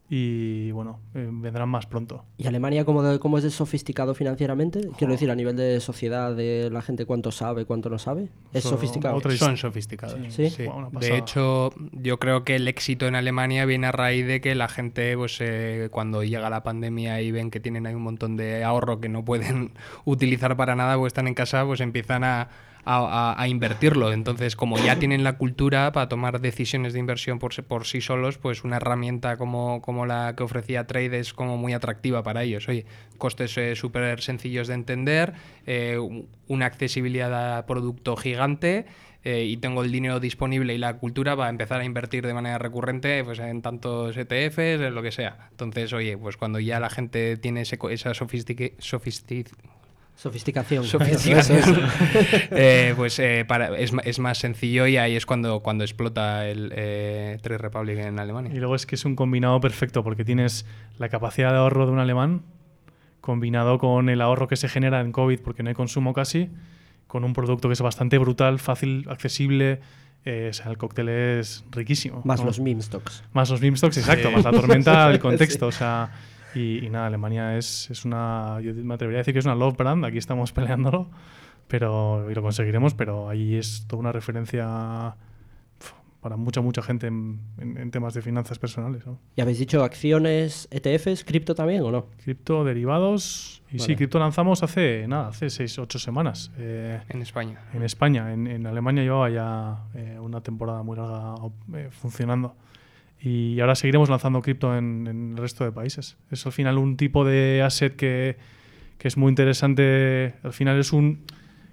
Y 0.10 0.70
bueno, 0.72 1.00
eh, 1.16 1.28
vendrán 1.32 1.70
más 1.70 1.88
pronto. 1.88 2.24
¿Y 2.38 2.46
Alemania 2.46 2.86
cómo, 2.86 3.02
de- 3.02 3.18
cómo 3.20 3.38
es 3.40 3.44
de 3.44 3.50
sofisticado 3.50 4.14
financieramente? 4.14 4.90
Quiero 4.98 5.14
decir, 5.14 5.32
a 5.32 5.36
nivel 5.36 5.56
de 5.56 5.80
sociedad, 5.80 6.36
de 6.36 6.70
la 6.72 6.82
gente 6.84 7.06
cuánto 7.06 7.32
sabe, 7.32 7.66
cuánto 7.66 7.90
no 7.90 7.98
sabe. 7.98 8.28
¿Es 8.54 8.64
sofisticado? 8.64 9.20
Son 9.32 9.58
sofisticados. 9.58 10.20
Sí. 10.30 10.54
De 10.92 11.18
hecho, 11.18 11.74
yo 11.94 12.20
creo 12.20 12.44
que 12.44 12.56
el 12.58 12.68
éxito 12.68 13.08
en 13.08 13.16
Alemania 13.16 13.66
viene 13.66 13.88
a 13.88 13.92
raíz 13.92 14.28
de 14.28 14.40
que 14.40 14.54
la 14.56 14.68
gente, 14.68 15.18
pues 15.18 15.38
eh, 15.42 15.88
cuando 15.92 16.24
llega 16.24 16.50
la 16.50 16.62
pandemia 16.64 17.20
y 17.22 17.32
ven 17.32 17.50
que 17.50 17.60
tienen 17.60 17.88
ahí 17.88 17.96
un 17.96 18.04
montón 18.04 18.38
de 18.38 18.64
ahorro 18.64 19.00
que 19.00 19.10
no 19.10 19.26
pueden 19.26 19.72
utilizar 20.06 20.56
para 20.56 20.76
nada, 20.76 20.96
pues 20.98 21.12
están 21.12 21.28
en 21.28 21.34
casa, 21.34 21.66
pues 21.66 21.80
empiezan 21.82 22.24
a, 22.24 22.50
a- 22.86 23.48
invertirlo. 23.48 24.12
Entonces, 24.14 24.56
como 24.56 24.80
ya 24.80 24.98
tienen 25.00 25.24
la 25.24 25.38
cultura 25.38 25.92
para 25.92 26.10
tomar 26.10 26.42
decisiones 26.42 26.94
de 26.94 27.00
inversión 27.00 27.40
por, 27.40 27.54
por 27.64 27.86
sí 27.86 28.02
solos, 28.02 28.38
pues 28.38 28.64
una 28.64 28.78
herramienta 28.78 29.38
como, 29.38 29.82
como 29.82 30.06
la 30.06 30.34
que 30.36 30.44
ofrecía 30.44 30.86
Trade 30.88 31.20
es 31.20 31.34
como 31.34 31.58
muy 31.58 31.74
atractiva 31.74 32.24
para 32.24 32.44
ellos. 32.44 32.68
Oye, 32.68 32.86
costes 33.18 33.58
eh, 33.58 33.76
súper 33.76 34.22
sencillos 34.22 34.68
de 34.68 34.74
entender, 34.74 35.34
eh, 35.66 35.98
un- 35.98 36.28
una 36.48 36.66
accesibilidad 36.66 37.58
a 37.58 37.66
producto 37.66 38.16
gigante 38.18 38.86
eh, 39.26 39.46
y 39.46 39.56
tengo 39.56 39.84
el 39.84 39.92
dinero 39.94 40.20
disponible 40.20 40.74
y 40.74 40.78
la 40.78 40.98
cultura 40.98 41.38
para 41.38 41.50
empezar 41.50 41.80
a 41.80 41.86
invertir 41.86 42.28
de 42.28 42.34
manera 42.34 42.58
recurrente 42.58 43.24
pues, 43.24 43.40
en 43.40 43.62
tantos 43.62 44.18
ETFs, 44.18 44.58
en 44.82 44.94
lo 44.94 45.02
que 45.02 45.14
sea. 45.14 45.48
Entonces, 45.52 45.94
oye, 45.94 46.18
pues 46.18 46.36
cuando 46.36 46.60
ya 46.60 46.82
la 46.82 46.90
gente 46.90 47.38
tiene 47.38 47.62
ese 47.62 47.80
esa 47.90 48.12
sofistique- 48.14 48.76
sofisti- 48.80 49.48
Sofisticación. 50.16 50.84
sofisticación, 50.84 51.58
Eso, 51.60 51.72
eso. 51.74 51.82
eh, 52.52 52.94
pues 52.96 53.18
eh, 53.20 53.46
para, 53.48 53.78
es, 53.78 53.92
es 54.04 54.20
más 54.20 54.38
sencillo 54.38 54.88
y 54.88 54.98
ahí 54.98 55.16
es 55.16 55.26
cuando, 55.26 55.62
cuando 55.62 55.84
explota 55.84 56.48
el 56.48 56.72
eh, 56.76 57.40
Trade 57.42 57.58
Republic 57.58 57.98
en 57.98 58.16
Y 58.16 58.20
Alemania. 58.20 58.52
luego 58.54 58.76
es 58.76 58.86
que 58.86 58.96
es 58.96 59.06
un 59.06 59.16
combinado 59.16 59.60
perfecto 59.60 60.04
porque 60.04 60.24
tienes 60.24 60.66
la 60.98 61.10
capacidad 61.10 61.52
de 61.52 61.58
ahorro 61.58 61.86
de 61.88 61.92
un 61.92 62.00
alemán 62.00 62.44
combinado 63.22 63.80
con 63.80 64.10
el 64.10 64.22
ahorro 64.22 64.48
que 64.48 64.56
se 64.56 64.70
genera 64.70 65.02
en 65.02 65.12
COVID 65.12 65.40
porque 65.40 65.64
no 65.64 65.70
hay 65.70 65.76
consumo 65.76 66.14
casi, 66.14 66.50
con 67.08 67.24
un 67.24 67.34
producto 67.34 67.68
que 67.70 67.74
es 67.74 67.82
bastante 67.82 68.18
brutal, 68.18 68.60
fácil, 68.60 69.06
accesible. 69.10 69.80
eh, 70.26 70.48
o 70.52 70.54
sea, 70.54 70.70
el 70.72 70.78
cóctel 70.78 71.10
es 71.10 71.64
riquísimo. 71.72 72.22
Más 72.24 72.40
¿no? 72.42 72.46
los 72.48 72.60
meme 72.60 72.82
stocks. 72.82 73.24
Más 73.34 73.50
los 73.50 73.62
meme 73.62 73.78
stocks, 73.78 73.98
exacto, 73.98 74.30
más 74.32 74.44
la 74.44 74.52
tormenta 74.52 75.10
del 75.10 75.20
contexto. 75.28 75.72
Sí. 75.72 75.76
O 75.76 75.78
sea, 75.78 76.12
y, 76.56 76.86
y 76.86 76.90
nada, 76.90 77.08
Alemania 77.08 77.58
es, 77.58 77.90
es 77.90 78.06
una. 78.06 78.60
Yo 78.62 78.74
me 78.74 78.94
atrevería 78.94 79.20
a 79.20 79.22
decir 79.22 79.34
que 79.34 79.40
es 79.40 79.46
una 79.46 79.56
love 79.56 79.76
brand, 79.78 80.04
aquí 80.06 80.18
estamos 80.18 80.52
peleándolo, 80.54 81.10
pero, 81.68 82.30
y 82.30 82.34
lo 82.34 82.42
conseguiremos, 82.42 82.94
pero 82.94 83.30
ahí 83.30 83.56
es 83.56 83.86
toda 83.88 84.00
una 84.02 84.12
referencia 84.12 85.16
para 86.22 86.38
mucha, 86.38 86.62
mucha 86.62 86.82
gente 86.82 87.08
en, 87.08 87.42
en- 87.58 87.78
en 87.78 87.92
temas 87.92 88.14
de 88.14 88.22
finanzas 88.22 88.58
personales. 88.58 89.06
¿no? 89.06 89.20
¿Y 89.36 89.42
habéis 89.42 89.60
dicho 89.60 89.84
acciones, 89.84 90.70
ETFs, 90.72 91.26
cripto 91.26 91.54
también 91.54 91.82
o 91.82 91.92
no? 91.92 92.06
Cripto, 92.24 92.64
derivados. 92.64 93.62
Y 93.70 93.80
sí, 93.80 93.96
cripto 93.98 94.20
lanzamos 94.20 94.64
hace, 94.64 95.06
nada, 95.08 95.28
hace 95.30 95.50
6, 95.50 95.80
8 95.80 96.00
semanas. 96.00 96.50
eh, 96.58 97.02
En 97.10 97.22
España. 97.22 97.60
en 97.74 97.84
España. 97.84 98.32
En, 98.32 98.48
en 98.48 98.66
Alemania 98.68 99.04
llevaba 99.04 99.30
ya 99.32 99.84
eh, 99.96 100.18
una 100.22 100.40
temporada 100.42 100.82
muy 100.84 100.96
larga 100.96 101.36
eh, 101.74 101.90
funcionando. 101.92 102.56
Y 103.24 103.62
ahora 103.62 103.76
seguiremos 103.76 104.10
lanzando 104.10 104.42
cripto 104.42 104.78
en, 104.78 105.08
el 105.32 105.38
resto 105.38 105.64
de 105.64 105.72
países. 105.72 106.18
Es 106.30 106.46
al 106.46 106.52
final 106.52 106.78
un 106.78 106.98
tipo 106.98 107.24
de 107.24 107.62
asset 107.62 107.96
que, 107.96 108.36
que 108.98 109.08
es 109.08 109.16
muy 109.16 109.30
interesante. 109.30 110.36
Al 110.44 110.52
final 110.52 110.78
es 110.78 110.92
un. 110.92 111.24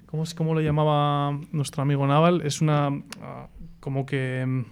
¿Cómo, 0.07 0.23
es, 0.23 0.35
cómo 0.35 0.55
lo 0.55 0.61
llamaba 0.61 1.37
nuestro 1.51 1.83
amigo 1.83 2.07
Naval? 2.07 2.43
Es 2.45 2.61
una. 2.61 2.91
ah, 3.21 3.49
como 3.81 4.07
que. 4.07 4.45
mm, 4.47 4.65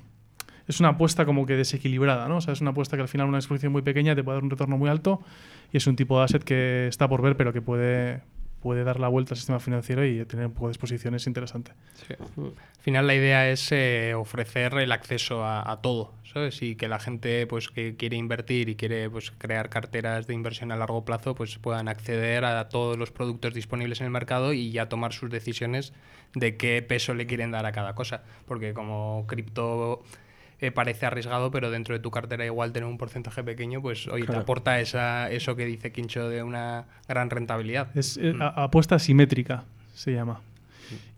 Es 0.69 0.79
una 0.79 0.91
apuesta 0.91 1.25
como 1.25 1.47
que 1.47 1.57
desequilibrada, 1.57 2.29
¿no? 2.29 2.37
O 2.37 2.41
sea, 2.41 2.53
es 2.53 2.61
una 2.61 2.71
apuesta 2.71 2.97
que 2.97 3.03
al 3.03 3.09
final 3.09 3.27
una 3.27 3.39
exposición 3.39 3.73
muy 3.73 3.83
pequeña 3.83 4.15
te 4.15 4.23
puede 4.23 4.37
dar 4.37 4.45
un 4.45 4.51
retorno 4.51 4.79
muy 4.79 4.89
alto 4.89 5.21
y 5.73 5.79
es 5.79 5.87
un 5.89 5.97
tipo 5.97 6.19
de 6.19 6.25
asset 6.27 6.45
que 6.45 6.87
está 6.87 7.09
por 7.09 7.23
ver, 7.23 7.37
pero 7.37 7.53
que 7.53 7.61
puede, 7.61 8.21
puede 8.61 8.85
dar 8.85 9.01
la 9.01 9.09
vuelta 9.09 9.35
al 9.35 9.39
sistema 9.39 9.59
financiero 9.59 10.05
y 10.07 10.25
tener 10.27 10.47
un 10.47 10.53
poco 10.53 10.67
de 10.69 10.73
exposiciones 10.73 11.27
interesante. 11.27 11.73
Al 12.39 12.83
final 12.83 13.07
la 13.07 13.15
idea 13.15 13.51
es 13.51 13.73
eh, 13.73 14.15
ofrecer 14.15 14.75
el 14.75 14.93
acceso 14.93 15.45
a 15.45 15.81
todo, 15.83 16.13
¿sabes? 16.39 16.63
Y 16.63 16.77
que 16.77 16.89
la 16.89 16.99
gente 16.99 17.47
pues 17.47 17.69
que 17.69 17.97
quiere 17.97 18.17
invertir 18.17 18.69
y 18.69 18.77
quiere 18.77 19.11
pues 19.11 19.31
crear 19.33 19.69
carteras 19.69 20.27
de 20.27 20.35
inversión 20.35 20.71
a 20.73 20.77
largo 20.77 21.05
plazo 21.05 21.35
pues 21.35 21.59
puedan 21.59 21.89
acceder 21.89 22.45
a 22.45 22.69
todos 22.69 22.97
los 22.97 23.11
productos 23.11 23.55
disponibles 23.55 24.01
en 24.01 24.07
el 24.07 24.11
mercado 24.13 24.53
y 24.53 24.71
ya 24.71 24.89
tomar 24.89 25.13
sus 25.13 25.31
decisiones 25.31 25.93
de 26.35 26.57
qué 26.57 26.83
peso 26.83 27.15
le 27.15 27.27
quieren 27.27 27.51
dar 27.51 27.67
a 27.67 27.73
cada 27.73 27.95
cosa, 27.95 28.23
porque 28.47 28.73
como 28.75 29.25
cripto 29.27 30.03
eh, 30.61 30.71
parece 30.73 31.07
arriesgado, 31.07 31.51
pero 31.51 31.71
dentro 31.71 31.95
de 31.95 32.01
tu 32.01 32.11
cartera 32.11 32.45
igual 32.45 32.73
tener 32.73 32.89
un 32.89 32.99
porcentaje 32.99 33.43
pequeño, 33.45 33.81
pues 33.81 34.09
oye, 34.09 34.27
te 34.27 34.37
aporta 34.37 34.81
esa, 34.81 35.31
eso 35.31 35.55
que 35.57 35.65
dice 35.65 35.93
Quincho 35.93 36.29
de 36.29 36.43
una 36.43 36.85
gran 37.09 37.31
rentabilidad. 37.31 37.97
Es 37.97 38.17
eh, 38.17 38.33
Mm. 38.35 38.43
a- 38.43 38.49
apuesta 38.65 38.99
simétrica, 38.99 39.65
se 39.95 40.13
llama. 40.13 40.41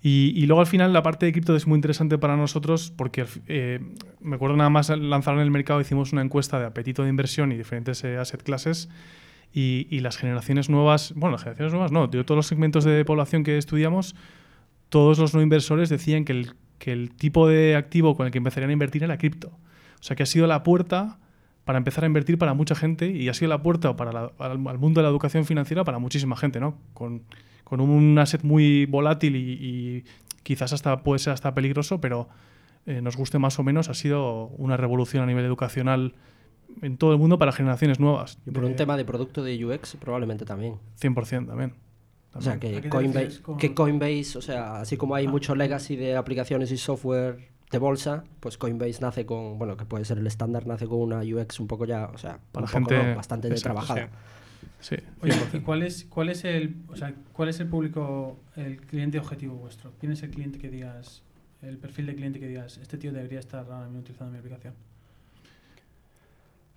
Y, 0.03 0.47
luego 0.47 0.61
al 0.61 0.67
final 0.67 0.93
la 0.93 1.03
parte 1.03 1.27
de 1.27 1.33
cripto 1.33 1.55
es 1.55 1.67
muy 1.67 1.77
interesante 1.77 2.19
para 2.19 2.37
nosotros 2.37 2.93
porque 2.97 3.27
eh, 3.47 3.81
me 4.21 4.37
acuerdo 4.37 4.57
nada 4.57 4.71
más 4.71 4.89
lanzar 4.91 5.35
en 5.35 5.41
el 5.41 5.50
mercado, 5.50 5.81
hicimos 5.81 6.12
una 6.12 6.23
encuesta 6.23 6.59
de 6.59 6.67
apetito 6.67 7.03
de 7.03 7.11
inversión 7.11 7.53
y 7.53 7.57
diferentes 7.57 8.03
eh, 8.05 8.17
asset 8.17 8.43
classes 8.43 8.89
y, 9.53 9.87
y, 9.91 10.00
las 10.00 10.17
generaciones 10.17 10.71
nuevas, 10.71 11.12
bueno, 11.15 11.33
las 11.33 11.43
generaciones 11.43 11.73
nuevas 11.73 11.93
no, 11.93 12.07
de 12.07 12.25
todos 12.25 12.37
los 12.37 12.47
segmentos 12.47 12.85
de 12.85 13.05
población 13.05 13.45
que 13.45 13.59
estudiamos, 13.59 14.15
todos 14.89 15.19
los 15.19 15.35
no 15.35 15.43
inversores 15.43 15.89
decían 15.89 16.25
que 16.25 16.33
el, 16.33 16.55
que 16.79 16.93
el 16.93 17.15
tipo 17.15 17.49
de 17.49 17.77
activo 17.77 18.17
con 18.17 18.27
el 18.27 18.33
que 18.33 18.39
empezarían 18.39 18.71
a 18.71 18.73
invertir 18.73 19.05
era 19.05 19.19
cripto. 19.19 19.49
O 20.00 20.03
sea 20.03 20.17
que 20.17 20.23
ha 20.23 20.27
sido 20.27 20.47
la 20.47 20.62
puerta 20.62 21.19
para 21.64 21.79
empezar 21.79 22.05
a 22.05 22.07
invertir 22.07 22.38
para 22.38 22.55
mucha 22.55 22.75
gente 22.75 23.11
y 23.11 23.29
ha 23.29 23.35
sido 23.35 23.49
la 23.49 23.62
puerta 23.62 23.97
para 23.97 24.12
la, 24.12 24.33
al, 24.38 24.67
al, 24.67 24.79
mundo 24.79 25.00
de 25.00 25.02
la 25.05 25.11
educación 25.11 25.45
financiera 25.45 25.85
para 25.85 25.99
muchísima 25.99 26.37
gente, 26.37 26.61
¿no? 26.61 26.79
Con, 26.95 27.23
con 27.64 27.81
un 27.81 28.19
asset 28.19 28.43
muy 28.43 28.87
volátil 28.87 29.37
y, 29.37 29.40
y, 29.40 30.05
quizás 30.43 30.73
hasta 30.73 31.02
puede 31.02 31.19
ser 31.19 31.33
hasta 31.33 31.55
peligroso, 31.55 32.00
pero 32.00 32.29
eh, 32.87 33.00
nos 33.02 33.17
guste 33.17 33.38
más 33.38 33.59
o 33.59 33.62
menos, 33.62 33.88
ha 33.88 33.95
sido 33.95 34.47
una 34.57 34.76
revolución 34.76 35.23
a 35.23 35.26
nivel 35.26 35.45
educacional 35.45 36.14
en 36.83 36.97
todo 36.97 37.12
el 37.12 37.19
mundo 37.19 37.38
para 37.38 37.52
generaciones 37.52 38.00
nuevas. 38.00 38.38
Y 38.47 38.50
por 38.50 38.64
de, 38.64 38.71
un 38.71 38.76
tema 38.76 38.97
de 38.97 39.05
producto 39.05 39.45
de 39.45 39.64
UX 39.64 39.97
probablemente 39.97 40.45
también. 40.45 40.75
100% 41.00 41.14
también. 41.25 41.47
también. 41.47 41.75
O 42.33 42.40
sea, 42.40 42.59
que 42.59 42.88
Coinbase, 42.88 43.43
con... 43.43 43.59
que 43.59 43.75
Coinbase, 43.75 44.38
o 44.38 44.43
sea, 44.43 44.81
así 44.81 44.97
como 44.97 45.14
hay 45.14 45.26
ah. 45.26 45.31
mucho 45.31 45.55
legacy 45.55 45.97
de 45.97 46.17
aplicaciones 46.17 46.71
y 46.71 46.76
software 46.76 47.49
de 47.71 47.79
bolsa, 47.79 48.25
pues 48.41 48.59
Coinbase 48.59 49.00
nace 49.00 49.25
con, 49.25 49.59
bueno, 49.59 49.77
que 49.77 49.85
puede 49.85 50.05
ser 50.05 50.19
el 50.19 50.27
estándar, 50.27 50.67
nace 50.67 50.87
con 50.87 50.99
una 50.99 51.21
UX 51.21 51.61
un 51.61 51.69
poco 51.69 51.85
ya, 51.85 52.07
o 52.07 52.19
sea, 52.19 52.41
Para 52.53 52.65
un 52.65 52.69
gente, 52.69 52.97
poco, 52.97 53.09
¿no? 53.09 53.17
bastante 53.17 53.49
de 53.49 53.55
trabajada. 53.57 54.09
Sí. 54.81 54.97
Oye, 55.23 55.35
¿y 55.53 55.61
cuál 55.61 55.83
es, 55.83 56.05
cuál 56.07 56.31
es 56.31 56.45
el, 56.45 56.77
o 56.89 56.97
sea, 56.97 57.15
cuál 57.33 57.49
es 57.49 57.61
el 57.61 57.69
público, 57.69 58.41
el 58.57 58.81
cliente 58.81 59.19
objetivo 59.19 59.55
vuestro? 59.57 59.93
¿Quién 60.00 60.12
es 60.12 60.23
el 60.23 60.31
cliente 60.31 60.59
que 60.59 60.71
digas, 60.71 61.23
el 61.62 61.79
perfil 61.79 62.07
de 62.07 62.15
cliente 62.15 62.41
que 62.41 62.49
digas, 62.49 62.79
este 62.79 62.99
tío 62.99 63.12
debería 63.12 63.39
estar 63.39 63.65
ahora 63.65 63.85
mismo 63.87 64.00
utilizando 64.00 64.33
mi 64.33 64.39
aplicación? 64.39 64.75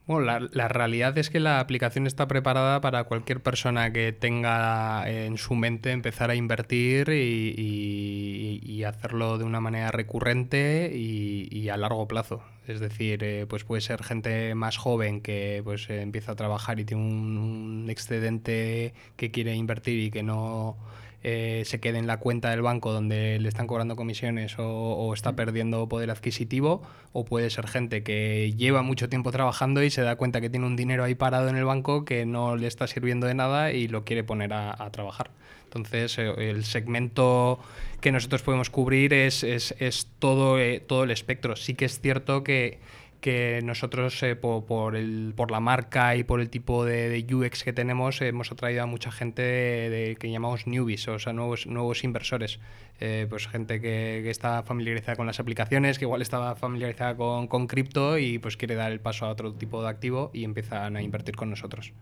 Bueno, 0.06 0.26
la, 0.26 0.40
la, 0.52 0.68
realidad 0.68 1.18
es 1.18 1.30
que 1.30 1.40
la 1.40 1.62
aplicación 1.62 2.08
está 2.08 2.28
preparada 2.28 2.82
para 2.82 3.06
cualquier 3.06 3.42
persona 3.42 3.94
que 3.94 4.12
tenga 4.12 5.10
en 5.10 5.38
su 5.38 5.56
mente 5.56 5.92
empezar 5.92 6.30
a 6.30 6.36
invertir 6.36 7.08
y, 7.08 7.56
y, 7.58 8.60
y 8.66 8.84
hacerlo 8.84 9.38
de 9.38 9.46
una 9.46 9.62
manera 9.62 9.92
recurrente 9.92 10.92
y, 10.94 11.70
a 11.70 11.78
largo 11.78 12.08
plazo. 12.08 12.44
Es 12.68 12.80
decir, 12.80 13.24
eh, 13.24 13.46
pues 13.48 13.64
puede 13.64 13.82
ser 13.82 14.04
gente 14.04 14.54
más 14.56 14.78
joven 14.78 15.22
que 15.22 15.62
pues 15.64 15.90
eh, 15.90 16.02
empieza 16.02 16.34
a 16.34 16.36
trabajar 16.36 16.80
y 16.80 16.86
tiene 16.86 17.04
un, 17.04 17.88
excedente 17.90 18.94
que 19.16 19.32
quiere 19.32 19.56
invertir 19.56 20.00
y 20.00 20.12
que 20.12 20.24
no 20.24 20.78
eh, 21.24 21.64
se 21.66 21.80
quede 21.80 21.98
en 21.98 22.08
la 22.08 22.18
cuenta 22.18 22.50
del 22.50 22.62
banco 22.62 22.92
donde 22.92 23.40
le 23.40 23.50
están 23.50 23.68
cobrando 23.68 23.96
comisiones 23.96 24.60
o, 24.60 24.66
o, 24.66 25.14
está 25.14 25.36
perdiendo 25.36 25.88
poder 25.88 26.12
adquisitivo, 26.12 26.82
o 27.14 27.26
puede 27.26 27.50
ser 27.50 27.68
gente 27.68 28.04
que 28.04 28.54
lleva 28.58 28.82
mucho 28.82 29.10
tiempo 29.10 29.32
trabajando 29.32 29.82
y 29.84 29.90
se 29.90 30.02
da 30.02 30.16
cuenta 30.16 30.42
que 30.42 30.50
tiene 30.50 30.66
un 30.66 30.76
dinero 30.76 31.04
ahí 31.04 31.16
parado 31.16 31.50
en 31.50 31.56
el 31.56 31.66
banco 31.66 32.06
que 32.06 32.26
no 32.26 32.56
le 32.56 32.68
está 32.68 32.88
sirviendo 32.88 33.28
de 33.28 33.36
nada 33.36 33.72
y 33.72 33.88
lo 33.88 34.04
quiere 34.04 34.24
poner 34.24 34.54
a, 34.54 34.76
a 34.78 34.92
trabajar. 34.92 35.32
Entonces, 35.74 36.20
eh, 36.20 36.34
el 36.38 36.66
segmento 36.66 37.60
que 38.00 38.12
nosotros 38.12 38.44
podemos 38.44 38.70
cubrir 38.70 39.14
es, 39.14 39.44
es, 39.44 39.74
es 39.80 40.08
todo, 40.20 40.60
eh, 40.60 40.80
todo 40.80 41.04
el 41.04 41.12
espectro. 41.12 41.56
Sí 41.56 41.74
que 41.74 41.86
es 41.86 42.00
cierto 42.00 42.44
que 42.44 42.80
que 43.24 43.62
nosotros 43.64 44.22
eh, 44.22 44.36
por, 44.36 44.66
por, 44.66 44.98
el, 44.98 45.32
por, 45.34 45.50
la 45.50 45.62
marca 45.62 46.18
y 46.18 46.26
por 46.26 46.42
el 46.42 46.50
tipo 46.50 46.84
de, 46.84 47.08
de 47.08 47.34
UX 47.34 47.64
que 47.64 47.72
tenemos 47.72 48.22
hemos 48.22 48.52
atraído 48.52 48.84
a 48.84 48.86
mucha 48.86 49.14
gente 49.14 49.42
de, 49.42 49.90
de, 49.90 50.16
que 50.18 50.30
llamamos 50.30 50.68
newbies, 50.68 51.08
o 51.08 51.18
sea, 51.18 51.32
nuevos, 51.32 51.66
nuevos 51.66 52.04
inversores. 52.04 52.60
Eh, 53.00 53.26
pues 53.30 53.48
gente 53.48 53.80
que, 53.80 54.20
que, 54.24 54.30
está 54.30 54.62
familiarizada 54.64 55.16
con 55.16 55.26
las 55.26 55.40
aplicaciones, 55.40 55.98
que 55.98 56.06
igual 56.06 56.22
estaba 56.22 56.56
familiarizada 56.58 57.16
con, 57.16 57.48
con 57.48 57.68
cripto 57.68 58.18
y 58.18 58.40
pues 58.40 58.58
quiere 58.58 58.76
dar 58.76 58.92
el 58.92 59.00
paso 59.00 59.26
a 59.26 59.30
otro 59.30 59.54
tipo 59.54 59.82
de 59.82 59.90
activo 59.90 60.30
y 60.34 60.44
empiezan 60.44 60.98
a 60.98 61.02
invertir 61.02 61.38
con 61.38 61.50
nosotros. 61.50 61.94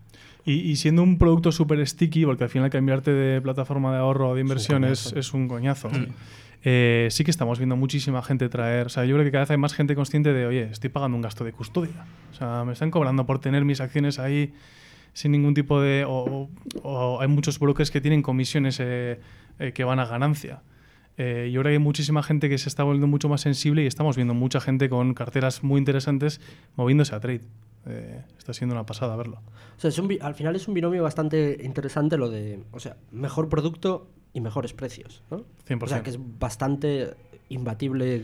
Y, 0.44 0.54
y 0.54 0.76
siendo 0.76 1.04
un 1.04 1.18
producto 1.18 1.52
súper 1.52 1.86
sticky, 1.86 2.24
porque 2.24 2.44
al 2.44 2.50
final 2.50 2.68
cambiarte 2.68 3.12
de 3.12 3.40
plataforma 3.40 3.92
de 3.92 3.98
ahorro 3.98 4.30
o 4.30 4.34
de 4.34 4.40
inversión 4.40 4.84
es, 4.84 5.12
es, 5.12 5.32
un 5.32 5.46
coñazo. 5.46 5.88
Mm 5.88 6.06
eh, 6.64 7.08
sí 7.10 7.24
que 7.24 7.30
estamos 7.30 7.58
viendo 7.58 7.76
muchísima 7.76 8.22
gente 8.22 8.48
traer. 8.48 8.86
O 8.86 8.88
sea, 8.88 9.04
yo 9.04 9.14
creo 9.14 9.24
que 9.24 9.32
cada 9.32 9.42
vez 9.42 9.50
hay 9.50 9.56
más 9.56 9.74
gente 9.74 9.94
consciente 9.94 10.32
de, 10.32 10.46
oye, 10.46 10.62
estoy 10.70 10.90
pagando 10.90 11.16
un 11.16 11.22
gasto 11.22 11.44
de 11.44 11.52
custodia. 11.52 12.06
O 12.30 12.34
sea, 12.34 12.64
me 12.64 12.72
están 12.72 12.90
cobrando 12.90 13.26
por 13.26 13.40
tener 13.40 13.64
mis 13.64 13.80
acciones 13.80 14.18
ahí 14.18 14.52
sin 15.12 15.32
ningún 15.32 15.54
tipo 15.54 15.80
de. 15.80 16.04
O, 16.06 16.48
hay 17.20 17.28
muchos 17.28 17.58
brokers 17.58 17.90
que 17.90 18.00
tienen 18.00 18.22
comisiones 18.22 18.78
eh, 18.80 19.20
eh, 19.58 19.72
que 19.72 19.84
van 19.84 19.98
a 19.98 20.06
ganancia. 20.06 20.62
Eh, 21.18 21.50
y 21.52 21.56
ahora 21.56 21.70
hay 21.70 21.78
muchísima 21.78 22.22
gente 22.22 22.48
que 22.48 22.56
se 22.56 22.68
está 22.68 22.84
volviendo 22.84 23.06
mucho 23.06 23.28
más 23.28 23.42
sensible 23.42 23.82
y 23.82 23.86
estamos 23.86 24.16
viendo 24.16 24.32
mucha 24.32 24.60
gente 24.60 24.88
con 24.88 25.12
carteras 25.12 25.62
muy 25.62 25.78
interesantes 25.78 26.40
moviéndose 26.76 27.14
a 27.14 27.20
trade. 27.20 27.42
Está 28.38 28.54
siendo 28.54 28.74
una 28.74 28.86
pasada 28.86 29.16
verlo. 29.16 29.42
O 29.76 29.80
sea, 29.80 29.88
es 29.88 29.98
un, 29.98 30.16
al 30.20 30.34
final 30.34 30.54
es 30.56 30.68
un 30.68 30.74
binomio 30.74 31.02
bastante 31.02 31.58
interesante 31.62 32.16
lo 32.16 32.30
de, 32.30 32.60
o 32.70 32.78
sea, 32.78 32.96
mejor 33.10 33.48
producto 33.48 34.08
y 34.32 34.40
mejores 34.40 34.72
precios, 34.72 35.22
¿no? 35.30 35.44
100%. 35.68 35.82
O 35.82 35.86
sea, 35.86 36.02
que 36.02 36.10
es 36.10 36.18
bastante 36.38 37.14
imbatible. 37.48 38.22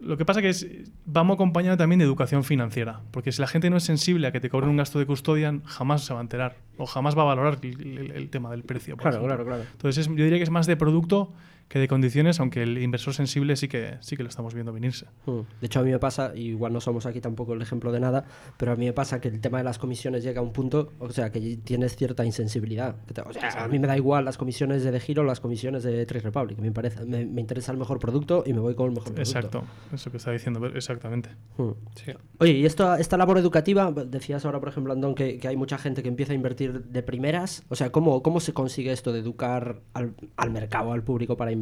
Lo 0.00 0.16
que 0.16 0.24
pasa 0.24 0.40
que 0.40 0.48
es, 0.48 0.66
vamos 1.06 1.34
acompañado 1.34 1.76
también 1.76 1.98
de 1.98 2.04
educación 2.04 2.44
financiera, 2.44 3.00
porque 3.10 3.32
si 3.32 3.40
la 3.40 3.48
gente 3.48 3.70
no 3.70 3.76
es 3.76 3.84
sensible 3.84 4.26
a 4.26 4.32
que 4.32 4.40
te 4.40 4.48
cobren 4.48 4.70
un 4.70 4.76
gasto 4.76 4.98
de 4.98 5.06
custodia, 5.06 5.60
jamás 5.64 6.04
se 6.04 6.14
va 6.14 6.20
a 6.20 6.22
enterar 6.22 6.56
o 6.76 6.86
jamás 6.86 7.16
va 7.16 7.22
a 7.22 7.26
valorar 7.26 7.58
el, 7.62 7.98
el, 7.98 8.10
el 8.12 8.30
tema 8.30 8.50
del 8.50 8.62
precio. 8.62 8.96
Claro, 8.96 9.24
claro, 9.24 9.44
claro. 9.44 9.64
Entonces 9.72 10.06
es, 10.06 10.08
yo 10.08 10.24
diría 10.24 10.38
que 10.38 10.44
es 10.44 10.50
más 10.50 10.66
de 10.66 10.76
producto 10.76 11.32
que 11.68 11.78
de 11.78 11.86
condiciones, 11.86 12.40
aunque 12.40 12.62
el 12.62 12.78
inversor 12.78 13.12
sensible 13.12 13.54
sí 13.56 13.68
que, 13.68 13.98
sí 14.00 14.16
que 14.16 14.22
lo 14.22 14.28
estamos 14.28 14.54
viendo 14.54 14.72
venirse. 14.72 15.06
Hmm. 15.26 15.40
De 15.60 15.66
hecho, 15.66 15.80
a 15.80 15.82
mí 15.82 15.90
me 15.90 15.98
pasa, 15.98 16.34
igual 16.34 16.72
no 16.72 16.80
somos 16.80 17.04
aquí 17.04 17.20
tampoco 17.20 17.52
el 17.52 17.60
ejemplo 17.60 17.92
de 17.92 18.00
nada, 18.00 18.24
pero 18.56 18.72
a 18.72 18.76
mí 18.76 18.86
me 18.86 18.94
pasa 18.94 19.20
que 19.20 19.28
el 19.28 19.40
tema 19.40 19.58
de 19.58 19.64
las 19.64 19.78
comisiones 19.78 20.24
llega 20.24 20.40
a 20.40 20.42
un 20.42 20.52
punto, 20.52 20.92
o 20.98 21.10
sea, 21.10 21.30
que 21.30 21.58
tienes 21.58 21.94
cierta 21.96 22.24
insensibilidad. 22.24 22.96
O 23.26 23.32
sea, 23.32 23.64
a 23.64 23.68
mí 23.68 23.78
me 23.78 23.86
da 23.86 23.96
igual 23.96 24.24
las 24.24 24.38
comisiones 24.38 24.82
de, 24.82 24.90
de 24.90 25.00
Giro 25.00 25.22
o 25.22 25.24
las 25.24 25.40
comisiones 25.40 25.82
de 25.82 26.06
Trade 26.06 26.24
Republic. 26.24 26.58
Me, 26.58 26.72
parece, 26.72 27.04
me, 27.04 27.26
me, 27.26 27.40
interesa 27.42 27.72
el 27.72 27.78
mejor 27.78 27.98
producto 27.98 28.44
y 28.46 28.54
me 28.54 28.60
voy 28.60 28.74
con 28.74 28.86
el 28.86 28.92
mejor 28.92 29.12
producto. 29.12 29.38
Exacto, 29.38 29.64
eso 29.92 30.10
que 30.10 30.16
está 30.16 30.32
diciendo, 30.32 30.64
exactamente. 30.68 31.30
Hmm. 31.58 31.72
Sí. 31.96 32.12
Oye, 32.38 32.52
y 32.52 32.66
esto, 32.66 32.94
esta 32.94 33.18
labor 33.18 33.36
educativa, 33.36 33.92
decías 33.92 34.46
ahora, 34.46 34.58
por 34.58 34.70
ejemplo, 34.70 34.94
Andón, 34.94 35.14
que, 35.14 35.38
que, 35.38 35.48
hay 35.48 35.56
mucha 35.56 35.76
gente 35.76 36.02
que 36.02 36.08
empieza 36.08 36.32
a 36.32 36.36
invertir 36.36 36.84
de 36.84 37.02
primeras. 37.02 37.64
O 37.68 37.76
sea, 37.76 37.90
¿cómo, 37.90 38.22
cómo 38.22 38.40
se 38.40 38.54
consigue 38.54 38.90
esto 38.92 39.12
de 39.12 39.20
educar 39.20 39.82
al, 39.92 40.14
al 40.36 40.50
mercado, 40.50 40.92
al 40.92 41.02
público 41.02 41.36
para 41.36 41.52
invertir? 41.52 41.57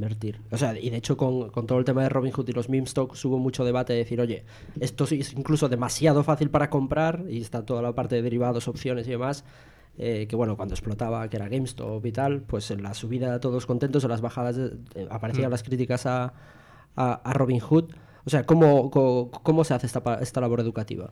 O 0.50 0.56
sea, 0.56 0.78
y 0.78 0.90
de 0.90 0.96
hecho 0.96 1.16
con, 1.16 1.50
con, 1.50 1.66
todo 1.66 1.78
el 1.78 1.84
tema 1.84 2.02
de 2.02 2.08
Robinhood 2.08 2.48
y 2.48 2.52
los 2.52 2.68
meme 2.68 2.86
stocks 2.86 3.24
hubo 3.24 3.38
mucho 3.38 3.64
debate 3.64 3.92
de 3.92 4.00
decir, 4.00 4.20
oye, 4.20 4.44
esto 4.80 5.04
es 5.04 5.32
incluso 5.32 5.68
demasiado 5.68 6.22
fácil 6.22 6.50
para 6.50 6.70
comprar 6.70 7.24
y 7.28 7.40
está 7.40 7.64
toda 7.64 7.82
la 7.82 7.94
parte 7.94 8.16
de 8.16 8.22
derivados, 8.22 8.68
opciones 8.68 9.06
y 9.06 9.10
demás. 9.10 9.44
Eh, 9.98 10.26
que 10.28 10.36
bueno, 10.36 10.56
cuando 10.56 10.74
explotaba, 10.74 11.26
que 11.28 11.36
era 11.36 11.48
GameStop 11.48 12.04
y 12.04 12.12
tal, 12.12 12.42
pues 12.42 12.70
en 12.70 12.82
la 12.82 12.92
subida 12.92 13.40
todos 13.40 13.64
contentos, 13.64 14.04
en 14.04 14.10
las 14.10 14.20
bajadas 14.20 14.56
de, 14.56 14.70
de, 14.94 15.08
aparecían 15.10 15.48
mm. 15.48 15.52
las 15.52 15.62
críticas 15.62 16.04
a, 16.04 16.34
a, 16.96 17.12
a 17.14 17.32
Robinhood. 17.32 17.92
O 18.26 18.30
sea, 18.30 18.44
¿cómo, 18.44 18.90
cómo, 18.90 19.30
cómo 19.30 19.64
se 19.64 19.72
hace 19.72 19.86
esta, 19.86 20.18
esta 20.20 20.40
labor 20.40 20.60
educativa? 20.60 21.10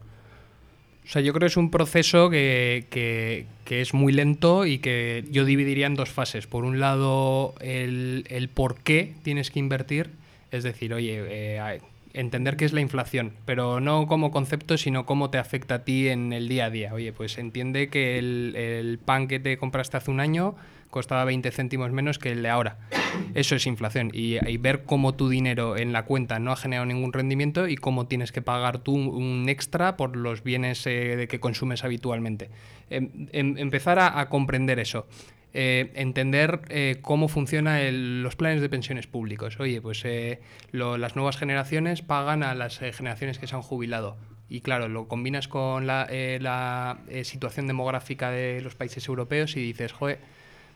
O 1.05 1.07
sea, 1.07 1.21
yo 1.21 1.33
creo 1.33 1.41
que 1.41 1.51
es 1.51 1.57
un 1.57 1.69
proceso 1.69 2.29
que, 2.29 2.87
que, 2.89 3.45
que, 3.63 3.81
es 3.81 3.93
muy 3.93 4.11
lento 4.11 4.65
y 4.65 4.79
que 4.79 5.23
yo 5.29 5.45
dividiría 5.45 5.85
en 5.85 5.95
dos 5.95 6.09
fases. 6.09 6.47
Por 6.47 6.65
un 6.65 6.79
lado, 6.79 7.53
el, 7.61 8.25
el 8.29 8.49
por 8.49 8.79
qué 8.79 9.13
tienes 9.23 9.51
que 9.51 9.59
invertir, 9.59 10.09
es 10.51 10.63
decir, 10.63 10.93
oye, 10.93 11.23
eh, 11.27 11.79
entender 12.13 12.57
qué 12.57 12.65
es 12.65 12.73
la 12.73 12.81
inflación, 12.81 13.33
pero 13.45 13.79
no 13.79 14.07
como 14.07 14.31
concepto, 14.31 14.77
sino 14.77 15.05
cómo 15.05 15.29
te 15.29 15.37
afecta 15.37 15.75
a 15.75 15.83
ti 15.83 16.07
en 16.07 16.33
el 16.33 16.47
día 16.47 16.65
a 16.65 16.69
día. 16.71 16.93
Oye, 16.93 17.13
pues 17.13 17.37
entiende 17.37 17.89
que 17.89 18.17
el, 18.17 18.55
el 18.55 18.97
pan 18.97 19.27
que 19.27 19.39
te 19.39 19.57
compraste 19.57 19.97
hace 19.97 20.09
un 20.09 20.19
año 20.19 20.55
costaba 20.95 21.25
20 21.25 21.51
céntimos 21.51 21.91
menos 21.91 22.19
que 22.19 22.31
el 22.31 22.41
de 22.41 22.47
ahora. 22.47 22.77
Eso 23.33 23.57
es 23.57 23.67
inflación. 23.67 24.11
Y, 24.13 24.39
ver 24.59 24.85
cómo 24.85 25.13
tu 25.13 25.27
dinero 25.27 25.75
en 25.75 25.91
la 25.91 26.05
cuenta 26.05 26.39
no 26.39 26.53
ha 26.53 26.55
generado 26.55 26.85
ningún 26.85 27.11
rendimiento 27.11 27.67
y 27.67 27.75
cómo 27.75 28.07
tienes 28.07 28.31
que 28.31 28.41
pagar 28.41 28.77
tú 28.79 28.95
un 28.95 29.49
extra 29.49 29.97
por 29.97 30.15
los 30.15 30.41
bienes 30.41 30.87
eh, 30.87 31.27
que 31.29 31.41
consumes 31.41 31.83
habitualmente. 31.83 32.49
Eh, 32.89 33.09
em, 33.33 33.57
empezar 33.57 33.99
a, 33.99 34.29
comprender 34.29 34.79
eso. 34.79 35.05
Eh, 35.53 35.91
entender 35.95 36.61
eh, 36.69 36.99
cómo 37.01 37.27
funcionan 37.27 38.23
los 38.23 38.37
planes 38.37 38.61
de 38.61 38.69
pensiones 38.69 39.05
públicos. 39.05 39.59
Oye, 39.59 39.81
pues 39.81 40.05
las 40.71 41.15
nuevas 41.17 41.35
generaciones 41.35 42.03
pagan 42.03 42.41
a 42.41 42.55
las 42.55 42.79
generaciones 42.79 43.37
que 43.37 43.47
se 43.47 43.55
han 43.55 43.63
jubilado. 43.63 44.15
Y 44.47 44.61
claro, 44.61 44.87
lo 44.87 45.09
combinas 45.09 45.49
con 45.49 45.87
la, 45.87 46.07
la 46.39 46.99
situación 47.23 47.67
demográfica 47.67 48.31
de 48.31 48.61
los 48.61 48.75
países 48.75 49.05
europeos 49.09 49.57
y 49.57 49.61
dices, 49.61 49.91
joder, 49.91 50.19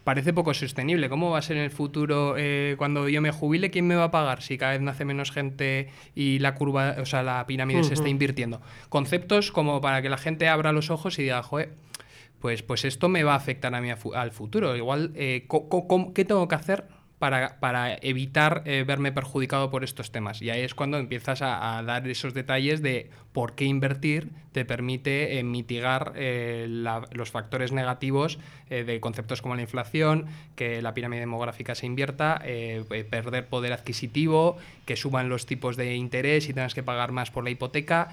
parece 0.04 0.34
poco 0.34 0.54
sostenible. 0.54 1.10
¿Cómo 1.10 1.32
va 1.32 1.40
a 1.40 1.42
ser 1.42 1.58
en 1.58 1.64
el 1.64 1.72
futuro 1.72 2.36
eh, 2.38 2.76
cuando 2.78 3.10
yo 3.10 3.22
me 3.22 3.32
jubile? 3.32 3.70
¿Quién 3.70 3.88
me 3.88 3.96
va 3.96 4.06
a 4.06 4.12
pagar 4.12 4.42
si 4.42 4.58
cada 4.58 4.74
vez 4.74 4.82
nace 4.82 5.06
menos 5.06 5.32
gente 5.32 5.90
y 6.16 6.40
la 6.40 6.56
curva, 6.56 6.96
o 7.00 7.06
sea, 7.06 7.24
la 7.24 7.46
pirámide 7.46 7.80
uh 7.80 7.84
-huh. 7.84 7.88
se 7.88 7.94
está 7.94 8.10
invirtiendo? 8.10 8.62
Conceptos 8.90 9.52
como 9.52 9.82
para 9.82 10.02
que 10.02 10.10
la 10.10 10.18
gente 10.18 10.48
abra 10.48 10.72
los 10.72 10.90
ojos 10.90 11.20
y 11.20 11.24
diga, 11.24 11.44
joder, 11.44 11.74
pues, 12.40 12.64
pues 12.64 12.86
esto 12.86 13.10
me 13.10 13.24
va 13.24 13.34
a 13.34 13.38
afectar 13.38 13.74
a 13.76 13.82
mí 13.82 13.90
al 13.90 14.32
futuro. 14.32 14.76
Igual, 14.76 15.12
eh, 15.16 15.48
¿qué 16.16 16.26
tengo 16.26 16.48
que 16.48 16.56
hacer 16.56 16.99
para, 17.20 17.60
para 17.60 17.96
evitar 18.02 18.64
eh, 18.66 18.84
verme 18.88 19.12
perjudicado 19.12 19.70
por 19.70 19.84
estos 19.84 20.12
temas. 20.12 20.42
Y 20.42 20.50
ahí 20.50 20.62
es 20.62 20.74
cuando 20.74 20.98
empiezas 20.98 21.42
a, 21.42 21.84
dar 21.86 22.08
esos 22.08 22.34
detalles 22.34 22.82
de 22.82 23.10
por 23.34 23.56
qué 23.56 23.66
invertir 23.66 24.30
te 24.54 24.66
permite 24.66 25.38
eh, 25.38 25.44
mitigar 25.44 26.14
eh, 26.16 26.66
los 26.68 27.30
factores 27.30 27.72
negativos 27.72 28.40
de 28.70 29.00
conceptos 29.00 29.42
como 29.42 29.56
la 29.56 29.62
inflación, 29.62 30.28
que 30.56 30.82
la 30.82 30.94
pirámide 30.94 31.22
demográfica 31.22 31.74
se 31.74 31.88
invierta, 31.88 32.40
perder 33.10 33.48
poder 33.48 33.74
adquisitivo, 33.74 34.58
que 34.86 34.96
suban 34.96 35.28
los 35.28 35.48
tipos 35.48 35.76
de 35.76 35.96
interés 35.96 36.50
y 36.50 36.54
tengas 36.54 36.76
que 36.76 36.84
pagar 36.84 37.12
más 37.12 37.32
por 37.32 37.44
la 37.44 37.50
hipoteca. 37.50 38.10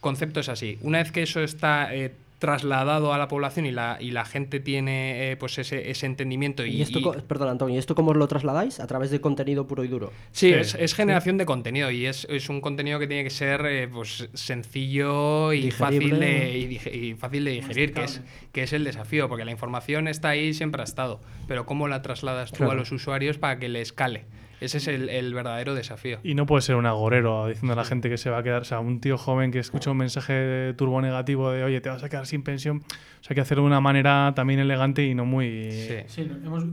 conceptos 0.00 0.48
así. 0.48 0.78
Una 0.82 0.98
vez 0.98 1.10
que 1.10 1.22
eso 1.22 1.40
está 1.42 1.90
trasladado 2.42 3.12
a 3.14 3.18
la 3.18 3.28
población 3.28 3.66
y 3.66 3.70
la, 3.70 3.98
y 4.00 4.10
la 4.10 4.24
gente 4.24 4.58
tiene 4.58 5.30
eh, 5.30 5.36
pues 5.36 5.58
ese, 5.58 5.92
ese 5.92 6.06
entendimiento 6.06 6.66
y, 6.66 6.70
Y 6.78 6.82
esto, 6.82 6.98
y- 6.98 7.22
perdón, 7.22 7.50
Antonio, 7.50 7.76
¿y 7.76 7.78
esto 7.78 7.94
cómo 7.94 8.12
lo 8.14 8.26
trasladáis? 8.26 8.80
A 8.80 8.86
través 8.88 9.12
de 9.12 9.20
contenido 9.20 9.68
puro 9.68 9.84
y 9.84 9.88
duro. 9.88 10.08
Sí, 10.32 10.48
Sí, 10.48 10.52
es, 10.52 10.74
es 10.74 10.92
generación 10.94 11.38
de 11.38 11.46
contenido 11.46 11.92
y 11.92 12.06
es, 12.06 12.26
es 12.28 12.48
un 12.48 12.60
contenido 12.60 12.98
que 12.98 13.06
tiene 13.06 13.22
que 13.22 13.30
ser 13.30 13.64
eh, 13.66 13.86
pues, 13.86 14.28
sencillo 14.34 15.52
y 15.52 15.70
fácil, 15.70 16.18
de, 16.18 16.58
y, 16.92 17.14
fácil 17.14 17.44
de 17.44 17.50
digerir, 17.52 17.94
que 17.94 18.02
es, 18.02 18.20
que 18.50 18.64
es 18.64 18.72
el 18.72 18.82
desafío, 18.82 19.28
porque 19.28 19.44
la 19.44 19.52
información 19.52 20.08
está 20.08 20.30
ahí, 20.30 20.52
siempre 20.52 20.80
ha 20.80 20.84
estado, 20.84 21.20
pero 21.46 21.64
¿cómo 21.64 21.86
la 21.86 22.02
trasladas 22.02 22.50
tú 22.50 22.56
Claro. 22.56 22.72
a 22.72 22.74
los 22.74 22.90
usuarios 22.90 23.38
para 23.38 23.60
que 23.60 23.68
les 23.68 23.92
cale? 23.92 24.24
Ese 24.64 24.78
es 24.78 24.88
el, 24.88 25.08
el 25.08 25.34
verdadero 25.34 25.74
desafío. 25.74 26.18
Y 26.22 26.34
no 26.34 26.46
puede 26.46 26.62
ser 26.62 26.76
un 26.76 26.86
agorero 26.86 27.46
diciendo 27.48 27.72
a 27.72 27.76
la 27.76 27.84
gente 27.84 28.08
que 28.08 28.16
se 28.18 28.30
va 28.30 28.38
a 28.38 28.42
quedar. 28.42 28.62
O 28.62 28.64
sea, 28.64 28.80
un 28.80 29.00
tío 29.00 29.18
joven 29.18 29.50
que 29.50 29.58
escucha 29.58 29.90
un 29.90 29.96
mensaje 29.98 30.74
turbo 30.76 31.00
negativo 31.00 31.50
de 31.50 31.64
oye, 31.64 31.80
te 31.80 31.88
vas 31.88 32.02
a 32.02 32.08
quedar 32.08 32.26
sin 32.26 32.42
pensión. 32.42 32.78
O 32.78 33.24
sea, 33.24 33.30
hay 33.30 33.34
que 33.34 33.40
hacerlo 33.40 33.62
de 33.64 33.68
una 33.68 33.80
manera 33.80 34.32
también 34.34 34.60
elegante 34.60 35.04
y 35.06 35.14
no 35.14 35.24
muy. 35.24 35.70
Sí. 35.70 35.94
Sí, 36.06 36.24
no- 36.30 36.36
hemos, 36.46 36.64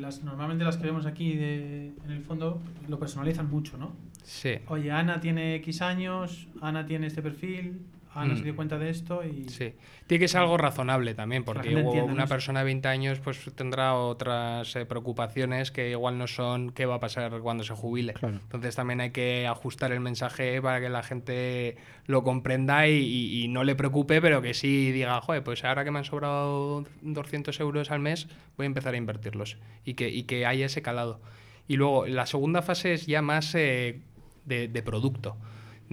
las, 0.00 0.22
normalmente 0.22 0.64
las 0.64 0.76
que 0.76 0.84
vemos 0.86 1.06
aquí 1.06 1.34
de- 1.36 1.92
en 2.04 2.10
el 2.10 2.22
fondo 2.22 2.60
lo 2.88 2.98
personalizan 2.98 3.50
mucho, 3.50 3.76
¿no? 3.78 3.92
Sí. 4.22 4.54
Oye, 4.68 4.90
Ana 4.90 5.20
tiene 5.20 5.54
X 5.56 5.82
años, 5.82 6.48
Ana 6.62 6.86
tiene 6.86 7.06
este 7.08 7.20
perfil, 7.20 7.80
Ana 8.14 8.34
Mm. 8.34 8.36
se 8.38 8.44
dio 8.44 8.56
cuenta 8.56 8.78
de 8.78 8.90
esto 8.90 9.22
y... 9.24 9.48
Sí. 9.48 9.74
Tiene 10.06 10.20
que 10.20 10.28
ser 10.28 10.40
algo 10.42 10.56
razonable 10.56 11.14
también, 11.14 11.44
porque 11.44 11.70
igual 11.72 12.04
una 12.04 12.22
¿no? 12.24 12.28
persona 12.28 12.60
de 12.60 12.66
20 12.66 12.88
años 12.88 13.18
pues 13.20 13.40
tendrá 13.54 13.94
otras 13.94 14.76
eh, 14.76 14.84
preocupaciones 14.86 15.70
que 15.70 15.90
igual 15.90 16.18
no 16.18 16.26
son 16.26 16.70
qué 16.70 16.84
va 16.86 16.96
a 16.96 17.00
pasar 17.00 17.40
cuando 17.40 17.64
se 17.64 17.74
jubile. 17.74 18.12
Claro. 18.12 18.36
Entonces 18.42 18.76
también 18.76 19.00
hay 19.00 19.10
que 19.10 19.46
ajustar 19.46 19.92
el 19.92 20.00
mensaje 20.00 20.60
para 20.62 20.80
que 20.80 20.88
la 20.90 21.02
gente 21.02 21.76
lo 22.06 22.22
comprenda 22.22 22.86
y, 22.86 22.92
y- 22.98 23.44
y 23.44 23.48
no 23.48 23.64
le 23.64 23.74
preocupe, 23.74 24.20
pero 24.20 24.42
que 24.42 24.52
sí 24.54 24.92
diga, 24.92 25.20
joder, 25.20 25.42
pues 25.42 25.64
ahora 25.64 25.84
que 25.84 25.90
me 25.90 25.98
han 25.98 26.04
sobrado 26.04 26.84
200 27.02 27.58
euros 27.60 27.90
al 27.90 28.00
mes, 28.00 28.28
voy 28.56 28.64
a 28.64 28.66
empezar 28.66 28.94
a 28.94 28.96
invertirlos 28.96 29.56
y 29.84 29.94
que, 29.94 30.08
y 30.10 30.24
que 30.24 30.44
haya 30.46 30.66
ese 30.66 30.82
calado. 30.82 31.20
Y 31.66 31.76
luego 31.76 32.06
la 32.06 32.26
segunda 32.26 32.60
fase 32.60 32.92
es 32.92 33.06
ya 33.06 33.22
más 33.22 33.54
eh, 33.54 34.00
de, 34.44 34.68
de 34.68 34.82
producto 34.82 35.36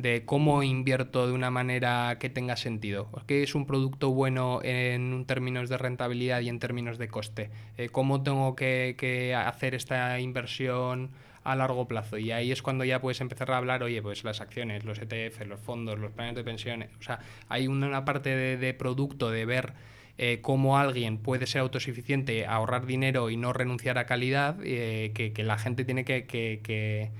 de 0.01 0.25
cómo 0.25 0.63
invierto 0.63 1.27
de 1.27 1.33
una 1.33 1.51
manera 1.51 2.17
que 2.19 2.29
tenga 2.29 2.55
sentido. 2.55 3.09
¿Qué 3.27 3.43
es 3.43 3.55
un 3.55 3.65
producto 3.65 4.09
bueno 4.11 4.59
en 4.63 5.25
términos 5.25 5.69
de 5.69 5.77
rentabilidad 5.77 6.41
y 6.41 6.49
en 6.49 6.59
términos 6.59 6.97
de 6.97 7.07
coste? 7.07 7.51
Eh, 7.77 7.89
¿Cómo 7.89 8.23
tengo 8.23 8.55
que, 8.55 9.35
hacer 9.35 9.75
esta 9.75 10.19
inversión 10.19 11.11
a 11.43 11.55
largo 11.55 11.87
plazo? 11.87 12.17
Y 12.17 12.31
ahí 12.31 12.51
es 12.51 12.61
cuando 12.61 12.83
ya 12.83 12.99
puedes 12.99 13.21
empezar 13.21 13.51
a 13.51 13.57
hablar, 13.57 13.83
oye, 13.83 14.01
pues 14.01 14.23
las 14.23 14.41
acciones, 14.41 14.83
los 14.85 14.99
ETF, 14.99 15.45
los 15.45 15.59
fondos, 15.59 15.99
los 15.99 16.11
planes 16.11 16.35
de 16.35 16.43
pensiones. 16.43 16.89
O 16.99 17.03
sea, 17.03 17.19
hay 17.47 17.67
una, 17.67 18.03
parte 18.03 18.35
de, 18.57 18.73
producto, 18.73 19.29
de 19.29 19.45
ver 19.45 19.73
eh, 20.17 20.39
cómo 20.41 20.77
alguien 20.79 21.19
puede 21.19 21.45
ser 21.45 21.61
autosuficiente, 21.61 22.47
ahorrar 22.47 22.87
dinero 22.87 23.29
y 23.29 23.37
no 23.37 23.53
renunciar 23.53 23.99
a 23.99 24.05
calidad, 24.05 24.57
eh, 24.63 25.11
que, 25.13 25.43
la 25.43 25.57
gente 25.57 25.85
tiene 25.85 26.05
que 26.05 27.11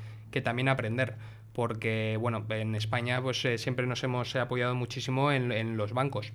también 0.43 0.67
aprender. 0.67 1.15
Porque, 1.53 2.17
bueno, 2.19 2.45
en 2.49 2.75
España 2.75 3.21
pues 3.21 3.43
eh, 3.45 3.57
siempre 3.57 3.85
nos 3.85 4.03
hemos 4.03 4.35
apoyado 4.35 4.73
muchísimo 4.75 5.31
en, 5.31 5.51
en 5.51 5.77
los 5.77 5.93
bancos. 5.93 6.31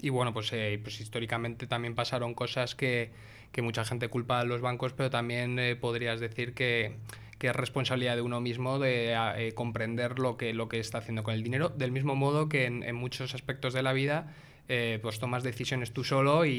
Y 0.00 0.10
bueno, 0.10 0.32
pues, 0.32 0.52
eh, 0.52 0.78
pues 0.82 1.00
históricamente 1.00 1.66
también 1.66 1.94
pasaron 1.94 2.34
cosas 2.34 2.74
que, 2.74 3.12
que 3.52 3.62
mucha 3.62 3.84
gente 3.84 4.08
culpa 4.08 4.40
a 4.40 4.44
los 4.44 4.60
bancos, 4.60 4.92
pero 4.92 5.10
también 5.10 5.58
eh, 5.58 5.76
podrías 5.76 6.20
decir 6.20 6.54
que, 6.54 6.96
que 7.38 7.48
es 7.48 7.56
responsabilidad 7.56 8.16
de 8.16 8.22
uno 8.22 8.40
mismo 8.40 8.78
de 8.78 9.14
eh, 9.14 9.52
comprender 9.54 10.18
lo 10.18 10.36
que, 10.36 10.52
lo 10.52 10.68
que 10.68 10.80
está 10.80 10.98
haciendo 10.98 11.22
con 11.22 11.34
el 11.34 11.42
dinero, 11.42 11.68
del 11.68 11.92
mismo 11.92 12.16
modo 12.16 12.48
que 12.48 12.66
en, 12.66 12.82
en 12.82 12.96
muchos 12.96 13.34
aspectos 13.34 13.72
de 13.72 13.82
la 13.82 13.92
vida 13.92 14.34
eh, 14.68 14.98
pues 15.02 15.18
tomas 15.18 15.42
decisiones 15.42 15.92
tú 15.92 16.04
solo 16.04 16.44
y, 16.46 16.50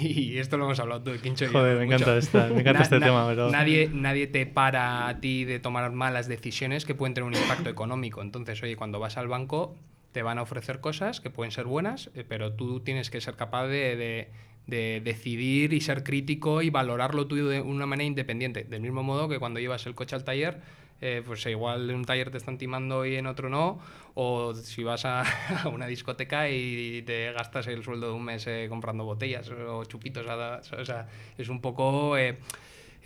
y- 0.00 0.06
y 0.34 0.38
esto 0.38 0.58
lo 0.58 0.64
hemos 0.66 0.78
hablado 0.80 1.02
tú, 1.02 1.18
Quincho. 1.20 1.46
Joder, 1.50 1.78
me 1.78 1.84
encanta, 1.84 2.16
esta- 2.18 2.48
me 2.48 2.60
encanta 2.60 2.72
Na- 2.80 2.82
este 2.82 2.98
na- 3.00 3.06
tema. 3.06 3.50
Nadie, 3.50 3.88
nadie 3.92 4.26
te 4.26 4.44
para 4.46 5.08
a 5.08 5.20
ti 5.20 5.44
de 5.44 5.58
tomar 5.60 5.90
malas 5.92 6.28
decisiones 6.28 6.84
que 6.84 6.94
pueden 6.94 7.14
tener 7.14 7.26
un 7.28 7.34
impacto 7.34 7.70
económico. 7.70 8.20
Entonces, 8.22 8.62
oye, 8.62 8.76
cuando 8.76 8.98
vas 9.00 9.16
al 9.16 9.28
banco 9.28 9.74
te 10.12 10.22
van 10.22 10.38
a 10.38 10.42
ofrecer 10.42 10.80
cosas 10.80 11.20
que 11.20 11.30
pueden 11.30 11.50
ser 11.50 11.64
buenas, 11.64 12.10
eh, 12.14 12.24
pero 12.28 12.52
tú 12.52 12.80
tienes 12.80 13.10
que 13.10 13.20
ser 13.20 13.34
capaz 13.34 13.66
de, 13.66 13.96
de- 13.96 14.28
de 14.66 15.02
decidir 15.04 15.72
y 15.74 15.80
ser 15.82 16.04
crítico 16.04 16.62
y 16.62 16.70
valorar 16.70 17.14
lo 17.14 17.26
tuyo 17.26 17.48
de 17.48 17.60
una 17.60 17.84
manera 17.86 18.06
independiente. 18.06 18.64
Del 18.64 18.80
mismo 18.80 19.02
modo 19.02 19.28
que 19.28 19.38
cuando 19.38 19.60
llevas 19.60 19.84
el 19.86 19.94
coche 19.94 20.16
al 20.16 20.24
taller, 20.24 20.60
eh, 21.00 21.22
pues 21.24 21.44
igual 21.46 21.90
en 21.90 21.96
un 21.96 22.04
taller 22.04 22.30
te 22.30 22.38
están 22.38 22.56
timando 22.58 23.04
y 23.06 23.16
en 23.16 23.26
otro 23.26 23.48
no, 23.48 23.78
o 24.14 24.54
si 24.54 24.82
vas 24.84 25.04
a, 25.04 25.22
a 25.64 25.68
una 25.68 25.86
discoteca 25.86 26.48
y 26.50 27.02
te 27.02 27.32
gastas 27.32 27.66
el 27.66 27.82
sueldo 27.82 28.08
de 28.08 28.12
un 28.14 28.24
mes 28.24 28.46
eh, 28.46 28.66
comprando 28.68 29.04
botellas 29.04 29.50
o 29.50 29.84
chupitos, 29.84 30.26
a- 30.28 30.60
o 30.78 30.84
sea, 30.84 31.08
es 31.36 31.48
un 31.48 31.60
poco... 31.60 32.16
eh, 32.16 32.38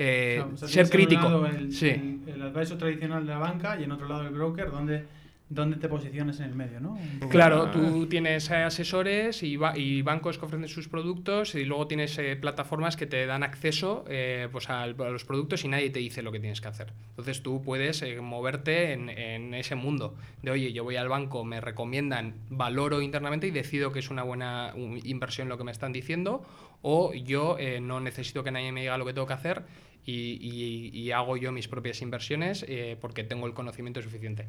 eh, 0.01 0.45
O 0.53 0.57
sea, 0.57 0.69
ser 0.69 0.91
crítico. 0.91 1.45
El, 1.47 1.73
sí. 1.73 1.89
el, 1.89 2.23
el 2.35 2.43
advisor 2.43 2.79
tradicional 2.79 3.27
de 3.27 3.33
la 3.33 3.39
banca 3.39 3.77
y 3.81 3.83
en 3.85 3.91
otro 3.93 4.07
lado 4.09 4.23
el 4.23 4.31
broker, 4.31 4.71
donde, 4.71 5.05
donde 5.51 5.77
te 5.79 5.89
posiciones 5.89 6.41
en 6.41 6.47
el 6.47 6.55
medio, 6.55 6.79
¿no? 6.79 6.99
Claro, 7.31 7.71
tú 7.71 8.07
tienes 8.07 8.51
eh, 8.51 8.57
asesores 8.57 9.43
y, 9.43 9.57
ba- 9.57 9.77
y 9.79 10.03
bancos 10.03 10.37
que 10.39 10.45
ofrecen 10.45 10.69
sus 10.69 10.89
productos 10.89 11.55
y 11.55 11.65
luego 11.65 11.87
tienes 11.87 12.19
eh, 12.19 12.37
plataformas 12.37 12.97
que 12.97 13.07
te 13.07 13.25
dan 13.25 13.43
acceso 13.43 14.05
eh, 14.09 14.49
pues 14.53 14.69
a, 14.69 14.87
los 14.87 15.25
productos 15.25 15.65
y 15.65 15.69
nadie 15.69 15.89
te 15.89 16.01
dice 16.01 16.21
lo 16.23 16.33
que 16.33 16.39
tienes 16.41 16.61
que 16.61 16.69
hacer. 16.69 16.93
Entonces 17.11 17.43
tú 17.43 17.63
puedes 17.63 18.03
eh, 18.03 18.21
moverte 18.21 18.93
en, 18.93 19.09
en 19.09 19.55
ese 19.55 19.75
mundo 19.75 20.15
de, 20.43 20.51
oye, 20.51 20.73
yo 20.75 20.85
voy 20.85 20.97
al 20.97 21.09
banco, 21.09 21.45
me 21.45 21.61
recomiendan, 21.63 22.35
valoro 22.51 23.01
internamente 23.01 23.47
y 23.47 23.51
decido 23.51 23.91
que 23.91 24.01
es 24.01 24.11
una 24.11 24.23
buena 24.25 24.73
un- 24.77 25.01
inversión 25.05 25.49
lo 25.49 25.57
que 25.57 25.65
me 25.65 25.73
están 25.73 25.93
diciendo 25.93 26.45
o 26.83 27.15
yo 27.15 27.57
eh, 27.59 27.81
no 27.81 28.01
necesito 28.01 28.45
que 28.45 28.51
nadie 28.51 28.71
me 28.71 28.83
diga 28.83 28.99
lo 28.99 29.05
que 29.07 29.15
tengo 29.15 29.27
que 29.27 29.33
hacer 29.33 29.63
y, 30.13 30.91
y- 30.93 31.11
hago 31.13 31.37
yo 31.37 31.53
mis 31.53 31.69
propias 31.69 32.01
inversiones 32.03 32.65
eh, 32.69 32.97
porque 33.01 33.25
tengo 33.25 33.47
el 33.47 33.53
conocimiento 33.55 34.01
suficiente. 34.03 34.47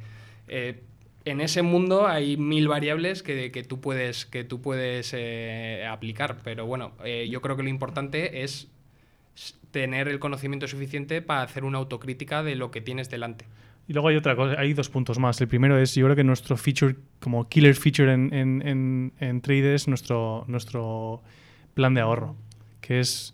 Eh, 0.48 0.82
en 1.26 1.42
ese 1.42 1.62
mundo 1.62 2.08
hay 2.08 2.38
mil 2.38 2.68
variables 2.68 3.24
que, 3.24 3.52
que 3.52 3.64
tú 3.64 3.80
puedes, 3.82 4.26
que 4.26 4.44
tú 4.44 4.62
puedes 4.62 5.14
eh, 5.16 5.86
aplicar, 5.90 6.38
pero 6.44 6.66
bueno, 6.66 6.94
yo 7.30 7.42
creo 7.42 7.56
que 7.58 7.64
lo 7.64 7.70
importante 7.70 8.44
es 8.44 8.68
tener 9.72 10.08
el 10.08 10.20
conocimiento 10.20 10.68
suficiente 10.68 11.22
para 11.22 11.44
hacer 11.44 11.64
una 11.64 11.78
autocrítica 11.78 12.42
de 12.42 12.56
lo 12.56 12.72
que 12.72 12.82
tienes 12.82 13.10
delante. 13.10 13.46
Y 13.88 13.94
luego 13.94 14.08
hay 14.10 14.16
otra 14.16 14.36
cosa, 14.36 14.60
hay 14.60 14.74
dos 14.74 14.90
puntos 14.90 15.18
más. 15.20 15.40
El 15.42 15.48
primero 15.48 15.78
es, 15.78 15.96
yo 15.96 16.06
creo 16.06 16.16
que 16.16 16.24
nuestro 16.24 16.58
feature, 16.58 16.96
como 17.20 17.48
killer 17.50 17.76
feature 17.76 18.14
en, 18.14 18.34
en, 18.34 18.62
en, 18.68 19.14
en 19.20 19.42
Trade 19.42 19.74
es 19.76 19.88
nuestro, 19.88 20.46
nuestro 20.48 21.22
plan 21.74 21.94
de 21.94 22.02
ahorro, 22.02 22.36
que 22.82 23.00
es, 23.00 23.34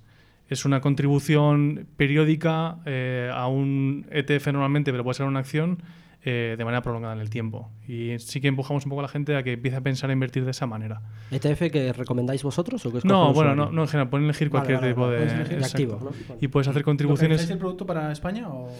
es 0.50 0.66
una 0.66 0.82
contribución 0.82 1.88
periódica 1.98 2.78
eh, 2.86 3.32
a 3.34 3.48
un 3.48 4.06
ETF 4.12 4.48
normalmente, 4.48 4.92
pero 4.92 5.04
puede 5.04 5.16
ser 5.16 5.26
una 5.26 5.40
acción 5.40 5.80
eh, 6.24 6.56
de 6.58 6.66
manera 6.66 6.82
prolongada 6.82 7.14
en 7.14 7.20
el 7.20 7.30
tiempo. 7.30 7.70
Y 7.88 8.18
sí 8.20 8.42
que 8.42 8.48
empujamos 8.48 8.86
un 8.86 8.90
poco 8.90 9.02
a 9.02 9.04
la 9.04 9.10
gente 9.10 9.36
a 9.36 9.44
que 9.44 9.54
empiece 9.54 9.78
a 9.78 9.82
pensar 9.82 10.10
a 10.10 10.14
invertir 10.14 10.44
de 10.44 10.52
esa 10.52 10.66
manera. 10.66 11.02
¿ETF 11.32 11.72
que 11.72 11.94
recomendáis 11.94 12.42
vosotros 12.42 12.84
o 12.86 12.92
que 12.92 13.00
No, 13.08 13.34
bueno, 13.34 13.56
no, 13.56 13.72
no, 13.72 13.84
en 13.84 13.88
general, 13.88 14.10
pueden 14.10 14.26
elegir 14.26 14.50
cualquier 14.50 14.80
vale, 14.80 14.90
tipo 14.90 15.02
vale. 15.02 15.26
de... 15.26 15.64
Activo, 15.64 16.00
¿no? 16.04 16.36
Y 16.42 16.48
puedes 16.48 16.68
hacer 16.68 16.82
¿Localizáis 16.82 16.84
contribuciones... 16.84 17.50
el 17.50 17.58
producto 17.58 17.86
para 17.86 18.12
España 18.12 18.50
o...? 18.50 18.72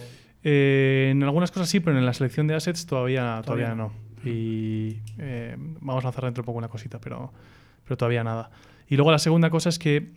Eh, 0.42 1.08
en 1.10 1.22
algunas 1.22 1.50
cosas 1.50 1.68
sí, 1.68 1.80
pero 1.80 1.98
en 1.98 2.06
la 2.06 2.12
selección 2.14 2.46
de 2.46 2.54
assets 2.54 2.86
todavía, 2.86 3.42
todavía, 3.44 3.66
Todavía 3.66 3.74
no. 3.74 3.92
Y 4.24 4.98
eh, 5.18 5.56
vamos 5.56 6.04
a 6.04 6.08
lanzar 6.08 6.24
dentro 6.24 6.42
de 6.42 6.46
poco 6.46 6.58
una 6.58 6.68
cosita, 6.68 7.00
pero, 7.00 7.32
pero 7.84 7.96
todavía 7.96 8.24
nada. 8.24 8.50
Y 8.88 8.96
luego 8.96 9.12
la 9.12 9.18
segunda 9.18 9.50
cosa 9.50 9.68
es 9.68 9.78
que 9.78 10.12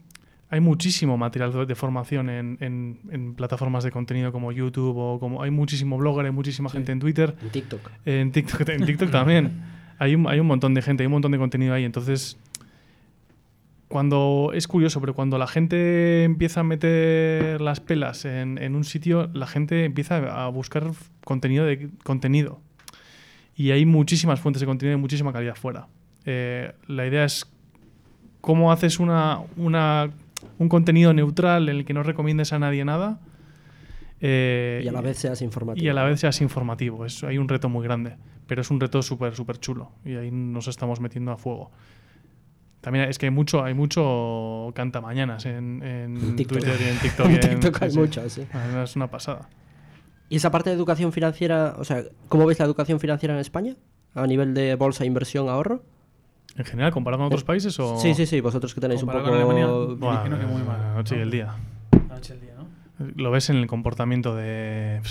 hay 0.51 0.59
muchísimo 0.61 1.17
material 1.17 1.67
de- 1.67 1.75
formación 1.75 2.29
en, 2.29 2.57
en- 2.59 2.99
en 3.11 3.35
plataformas 3.35 3.83
de 3.83 3.91
contenido 3.91 4.31
como 4.31 4.51
YouTube 4.51 4.97
o 4.97 5.19
como 5.19 5.43
hay 5.43 5.51
muchísimo 5.51 5.97
blogger, 5.97 6.25
hay 6.25 6.31
muchísima 6.31 6.69
gente 6.69 6.91
en 6.91 6.99
Twitter, 6.99 7.35
En 7.41 7.49
TikTok. 7.49 7.81
en 8.05 8.31
TikTok, 8.31 8.69
en 8.69 8.85
TikTok 8.85 9.11
también. 9.11 9.61
Hay 10.01 10.15
un, 10.15 10.27
hay 10.29 10.39
un 10.39 10.47
montón 10.47 10.73
de 10.73 10.81
gente, 10.81 11.03
hay 11.03 11.07
un 11.07 11.11
montón 11.11 11.33
de 11.33 11.37
contenido 11.37 11.73
ahí. 11.73 11.83
Entonces, 11.83 12.37
cuando 13.89 14.51
es 14.53 14.67
curioso, 14.67 15.01
pero 15.01 15.13
cuando 15.15 15.37
la 15.37 15.47
gente 15.47 16.23
empieza 16.23 16.59
a 16.59 16.63
meter 16.63 17.59
las 17.59 17.79
pelas 17.79 18.23
en, 18.25 18.57
en 18.59 18.75
un 18.75 18.83
sitio, 18.85 19.29
la 19.33 19.47
gente 19.47 19.83
empieza 19.83 20.45
a 20.45 20.47
buscar 20.49 20.91
contenido 21.25 21.65
de 21.65 21.89
contenido. 22.03 22.61
Y 23.57 23.71
hay 23.71 23.85
muchísimas 23.85 24.39
fuentes 24.39 24.61
de 24.61 24.67
contenido 24.67 24.95
de 24.95 25.01
muchísima 25.01 25.33
calidad 25.33 25.55
fuera. 25.55 25.87
Eh, 26.25 26.71
la 26.87 27.05
idea 27.07 27.25
es 27.25 27.45
cómo 28.41 28.71
haces 28.71 28.99
una, 28.99 29.39
una- 29.57 30.11
un 30.59 30.69
contenido 30.69 31.13
neutral 31.13 31.67
en 31.69 31.77
el 31.77 31.85
que 31.85 31.93
no 31.95 32.03
recomiendes 32.03 32.53
a 32.53 32.59
nadie 32.59 32.85
nada 32.85 33.19
Eh, 34.21 34.81
Y 34.83 34.87
a 34.87 34.91
la 34.91 35.01
vez 35.01 35.17
seas 35.17 35.41
informativo. 35.41 35.85
y 35.85 35.89
a 35.89 35.93
la 35.93 36.03
vez 36.03 36.19
seas 36.19 36.41
informativo. 36.41 37.05
Es, 37.05 37.23
hay 37.23 37.37
un 37.37 37.47
reto 37.47 37.69
muy 37.69 37.83
grande, 37.85 38.17
pero 38.47 38.61
es 38.61 38.69
un 38.69 38.79
reto 38.79 39.01
súper, 39.01 39.33
súper 39.35 39.57
chulo. 39.59 39.91
Y 40.03 40.15
ahí 40.15 40.29
nos 40.29 40.67
estamos 40.67 40.99
metiendo 40.99 41.31
a 41.31 41.37
fuego. 41.37 41.71
También 42.81 43.09
es 43.09 43.17
que 43.17 43.27
hay 43.27 43.31
mucho, 43.31 43.63
hay 43.63 43.73
mucho 43.73 44.71
cantamañanas 44.75 45.45
en, 45.45 45.81
en 45.83 46.35
TikTok. 46.35 46.59
Twitter 46.59 46.77
y 46.81 46.89
en 46.89 46.97
TikTok. 47.01 47.25
En 47.27 47.39
TikTok 47.39 47.81
hay 47.81 47.91
sí, 47.91 47.99
mucho, 47.99 48.29
sí. 48.29 48.45
Es 48.83 48.95
una 48.97 49.07
pasada. 49.09 49.47
¿Y 50.29 50.35
esa 50.35 50.51
parte 50.51 50.69
de 50.69 50.75
educación 50.75 51.11
financiera, 51.11 51.75
o 51.77 51.83
sea, 51.85 52.03
cómo 52.27 52.45
veis 52.45 52.59
la 52.59 52.65
educación 52.65 52.99
financiera 52.99 53.33
en 53.33 53.39
España? 53.39 53.75
A 54.15 54.27
nivel 54.27 54.53
de 54.53 54.75
bolsa, 54.75 55.05
inversión, 55.05 55.47
ahorro. 55.49 55.83
En 56.55 56.65
general, 56.65 56.91
comparado 56.91 57.19
con 57.19 57.27
otros 57.27 57.43
países 57.43 57.79
o... 57.79 57.97
Sí, 57.97 58.13
sí, 58.13 58.25
sí, 58.25 58.41
vosotros 58.41 58.73
que 58.73 58.81
tenéis 58.81 59.03
un 59.03 59.09
poco... 59.09 59.23
con 59.23 59.33
Alemania, 59.33 59.67
Buah, 59.67 60.13
imagino 60.13 60.39
que 60.39 60.45
muy 60.45 60.63
mal, 60.63 60.81
la 60.81 60.93
noche 60.95 61.17
y 61.17 61.21
el 61.21 61.31
día. 61.31 61.55
La 61.91 62.15
noche 62.15 62.33
del 62.33 62.41
día, 62.41 62.53
¿no? 62.57 62.67
Lo 63.15 63.31
ves 63.31 63.49
en 63.49 63.57
el 63.57 63.67
comportamiento 63.67 64.35
de, 64.35 65.01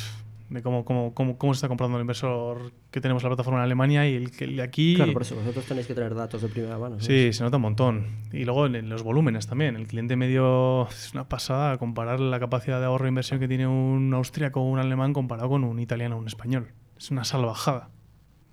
de 0.51 0.62
cómo, 0.62 0.85
cómo, 0.85 1.12
cómo, 1.14 1.37
cómo 1.37 1.55
se 1.55 1.59
está 1.59 1.68
comprando 1.68 1.96
el 1.98 2.03
inversor 2.03 2.72
que 2.90 3.01
tenemos 3.01 3.22
la 3.22 3.29
plataforma 3.29 3.59
en 3.61 3.64
Alemania 3.64 4.09
y 4.09 4.14
el 4.14 4.31
que 4.31 4.44
el 4.44 4.57
de 4.57 4.62
aquí. 4.62 4.94
Claro, 4.94 5.12
por 5.12 5.22
eso 5.22 5.37
vosotros 5.37 5.64
tenéis 5.66 5.87
que 5.87 5.94
tener 5.94 6.14
datos 6.14 6.40
de 6.40 6.48
primera 6.48 6.79
mano. 6.79 6.96
¿no? 6.96 7.01
Sí, 7.01 7.33
se 7.33 7.42
nota 7.42 7.57
un 7.57 7.62
montón. 7.62 8.07
Y 8.33 8.44
luego 8.44 8.66
en, 8.66 8.88
los 8.88 9.03
volúmenes 9.03 9.46
también. 9.46 9.77
El 9.77 9.87
cliente 9.87 10.16
medio 10.16 10.88
es 10.88 11.12
una 11.12 11.29
pasada 11.29 11.77
comparar 11.79 12.20
la 12.20 12.40
capacidad 12.40 12.81
de 12.81 12.87
ahorro 12.87 13.07
e 13.07 13.09
inversión 13.09 13.40
que 13.40 13.48
tiene 13.48 13.66
un 13.66 14.12
austríaco 14.14 14.61
o 14.61 14.64
un 14.64 14.79
alemán 14.79 15.12
comparado 15.12 15.51
con 15.51 15.64
un 15.64 15.79
italiano 15.79 16.16
o 16.16 16.18
un 16.18 16.27
español. 16.27 16.68
Es 16.96 17.11
una 17.11 17.24
salvajada. 17.24 17.90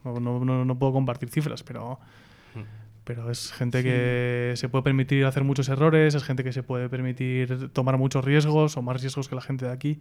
No, 0.03 0.19
no, 0.19 0.65
no 0.65 0.79
puedo 0.79 0.93
compartir 0.93 1.29
cifras, 1.29 1.63
pero, 1.63 1.99
pero 3.05 3.29
es 3.29 3.53
gente 3.53 3.83
que 3.83 4.53
se 4.55 4.67
puede 4.67 4.83
permitir 4.83 5.25
hacer 5.25 5.43
muchos 5.43 5.69
errores, 5.69 6.15
es 6.15 6.23
gente 6.23 6.43
que 6.43 6.51
se 6.51 6.63
puede 6.63 6.89
permitir 6.89 7.69
tomar 7.71 7.97
muchos 7.97 8.25
riesgos 8.25 8.75
o 8.77 8.81
más 8.81 8.99
riesgos 8.99 9.29
que 9.29 9.35
la 9.35 9.41
gente 9.41 9.65
de 9.65 9.71
aquí. 9.71 9.99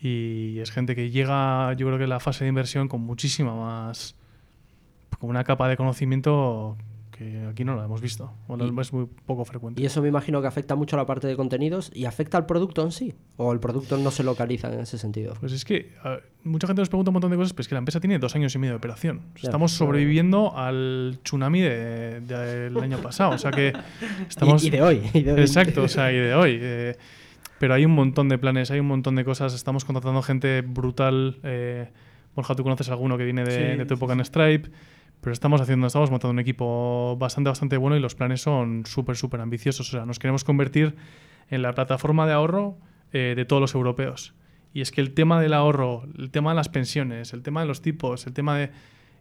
Y 0.00 0.58
es 0.58 0.70
gente 0.70 0.96
que 0.96 1.10
llega, 1.10 1.72
yo 1.74 1.86
creo 1.86 1.98
que 1.98 2.04
a 2.04 2.08
la 2.08 2.20
fase 2.20 2.44
de 2.44 2.48
inversión 2.48 2.88
con 2.88 3.02
muchísima 3.02 3.54
más, 3.54 4.16
con 5.18 5.30
una 5.30 5.44
capa 5.44 5.68
de 5.68 5.76
conocimiento 5.76 6.76
que 7.16 7.46
aquí 7.46 7.64
no 7.64 7.76
lo 7.76 7.84
hemos 7.84 8.00
visto, 8.00 8.32
o 8.48 8.56
Y- 8.58 8.80
es 8.80 8.92
muy 8.92 9.06
poco 9.24 9.44
frecuente. 9.44 9.80
Y 9.80 9.86
eso 9.86 10.02
me 10.02 10.08
imagino 10.08 10.40
que 10.40 10.48
afecta 10.48 10.74
mucho 10.74 10.96
a 10.96 10.98
la 10.98 11.06
parte 11.06 11.28
de 11.28 11.36
contenidos 11.36 11.92
y 11.94 12.06
afecta 12.06 12.36
al 12.38 12.46
producto 12.46 12.82
en 12.82 12.90
sí. 12.90 13.14
O 13.36 13.52
el 13.52 13.60
producto 13.60 13.96
no 13.98 14.10
se 14.10 14.24
localiza 14.24 14.72
en 14.72 14.80
ese 14.80 14.98
sentido. 14.98 15.34
Pues 15.38 15.52
es 15.52 15.64
que 15.64 15.92
a 16.02 16.18
mucha 16.42 16.66
gente 16.66 16.82
nos 16.82 16.88
pregunta 16.88 17.10
un 17.10 17.14
montón 17.14 17.30
de 17.30 17.36
cosas, 17.36 17.52
pero 17.52 17.60
es 17.62 17.68
que 17.68 17.74
la 17.76 17.78
empresa 17.78 18.00
tiene 18.00 18.18
dos 18.18 18.34
años 18.34 18.52
y 18.54 18.58
medio 18.58 18.72
de 18.72 18.76
operación. 18.78 19.18
O 19.18 19.20
sea, 19.20 19.42
Ya, 19.42 19.48
estamos 19.50 19.70
sobreviviendo 19.72 20.56
al 20.56 21.20
tsunami 21.22 21.60
de- 21.60 22.20
del 22.20 22.76
año 22.78 22.98
pasado. 22.98 23.30
O 23.34 23.38
sea 23.38 23.52
que 23.52 23.72
estamos... 24.28 24.64
Y, 24.64 24.66
y 24.66 24.70
de 24.70 24.82
hoy. 24.82 25.02
y 25.14 25.22
de 25.22 25.32
hoy. 25.34 25.40
Exacto, 25.40 25.82
o 25.84 25.88
sea, 25.88 26.10
y 26.12 26.16
de 26.16 26.34
hoy. 26.34 26.58
eh, 26.60 26.96
pero 27.60 27.74
hay 27.74 27.84
un 27.84 27.92
montón 27.92 28.28
de 28.28 28.38
planes, 28.38 28.70
hay 28.72 28.80
un 28.80 28.86
montón 28.88 29.14
de 29.14 29.24
cosas. 29.24 29.54
Estamos 29.54 29.84
contratando 29.84 30.20
gente 30.22 30.62
brutal. 30.62 31.38
eh, 31.44 31.88
Borja, 32.34 32.56
tú 32.56 32.64
conoces 32.64 32.88
alguno 32.90 33.16
que 33.16 33.24
viene 33.24 33.44
de, 33.44 33.50
Sí, 33.72 33.78
de 33.78 33.86
tu 33.86 33.94
época 33.94 34.12
en 34.14 34.24
Stripe. 34.24 34.68
Pero 35.24 35.32
estamos 35.32 35.60
haciendo, 35.60 35.86
estamos 35.86 36.10
montando 36.10 36.32
un 36.32 36.38
equipo 36.38 37.16
bastante, 37.18 37.48
bastante 37.48 37.76
bueno 37.78 37.96
y 37.96 38.00
los 38.00 38.14
planes 38.14 38.42
son 38.42 38.84
súper, 38.84 39.16
súper 39.16 39.40
ambiciosos. 39.40 39.88
O 39.88 39.90
sea, 39.90 40.04
nos 40.06 40.18
queremos 40.18 40.44
convertir 40.44 40.94
en 41.50 41.62
la 41.62 41.72
plataforma 41.72 42.26
de 42.26 42.34
ahorro 42.34 42.76
eh, 43.12 43.32
de 43.34 43.44
todos 43.46 43.60
los 43.60 43.74
europeos. 43.74 44.34
Y 44.74 44.82
es 44.82 44.90
que 44.90 45.00
el 45.00 45.14
tema 45.14 45.40
del 45.40 45.54
ahorro, 45.54 46.04
el 46.18 46.30
tema 46.30 46.50
de 46.50 46.56
las 46.56 46.68
pensiones, 46.68 47.32
el 47.32 47.42
tema 47.42 47.62
de 47.62 47.66
los 47.66 47.80
tipos, 47.80 48.26
el 48.26 48.34
tema 48.34 48.56
de... 48.58 48.70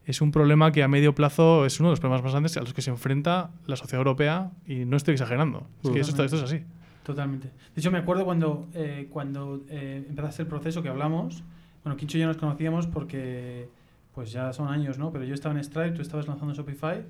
Es 0.06 0.20
un 0.20 0.32
problema 0.32 0.74
que 0.74 0.84
a 0.84 0.90
medio 0.90 1.16
plazo 1.16 1.66
es 1.66 1.80
uno 1.80 1.88
de 1.88 1.94
los 1.94 2.02
problemas 2.02 2.22
más 2.24 2.34
grandes 2.34 2.58
a 2.58 2.60
los 2.60 2.74
que 2.74 2.82
se 2.82 2.90
enfrenta 2.90 3.52
la 3.66 3.78
sociedad 3.78 4.00
europea 4.00 4.52
y 4.68 4.84
no 4.84 4.98
estoy 4.98 5.14
exagerando. 5.14 5.66
Es 5.84 5.90
que 5.92 6.00
eso 6.02 6.10
está- 6.12 6.26
esto 6.26 6.36
es 6.38 6.44
así. 6.44 6.64
Totalmente. 7.04 7.48
De 7.48 7.80
hecho, 7.80 7.92
me 7.92 8.00
acuerdo 8.00 8.26
cuando, 8.26 8.68
eh, 8.74 9.08
cuando 9.10 9.62
eh, 9.70 10.06
empezaste 10.10 10.42
el 10.42 10.50
proceso 10.50 10.84
que 10.84 10.90
hablamos. 10.90 11.44
Bueno, 11.86 11.96
Quincho 11.96 12.18
y 12.18 12.22
yo 12.22 12.28
nos 12.28 12.36
conocíamos 12.38 12.88
porque, 12.88 13.70
pues 14.14 14.32
ya 14.32 14.54
son 14.54 14.68
años, 14.70 14.98
¿no? 14.98 15.12
Pero 15.12 15.24
yo 15.24 15.34
estaba 15.34 15.56
en 15.56 15.64
Stripe, 15.64 15.92
tú 15.92 16.02
estabas 16.02 16.28
lanzando 16.28 16.54
Shopify 16.54 17.04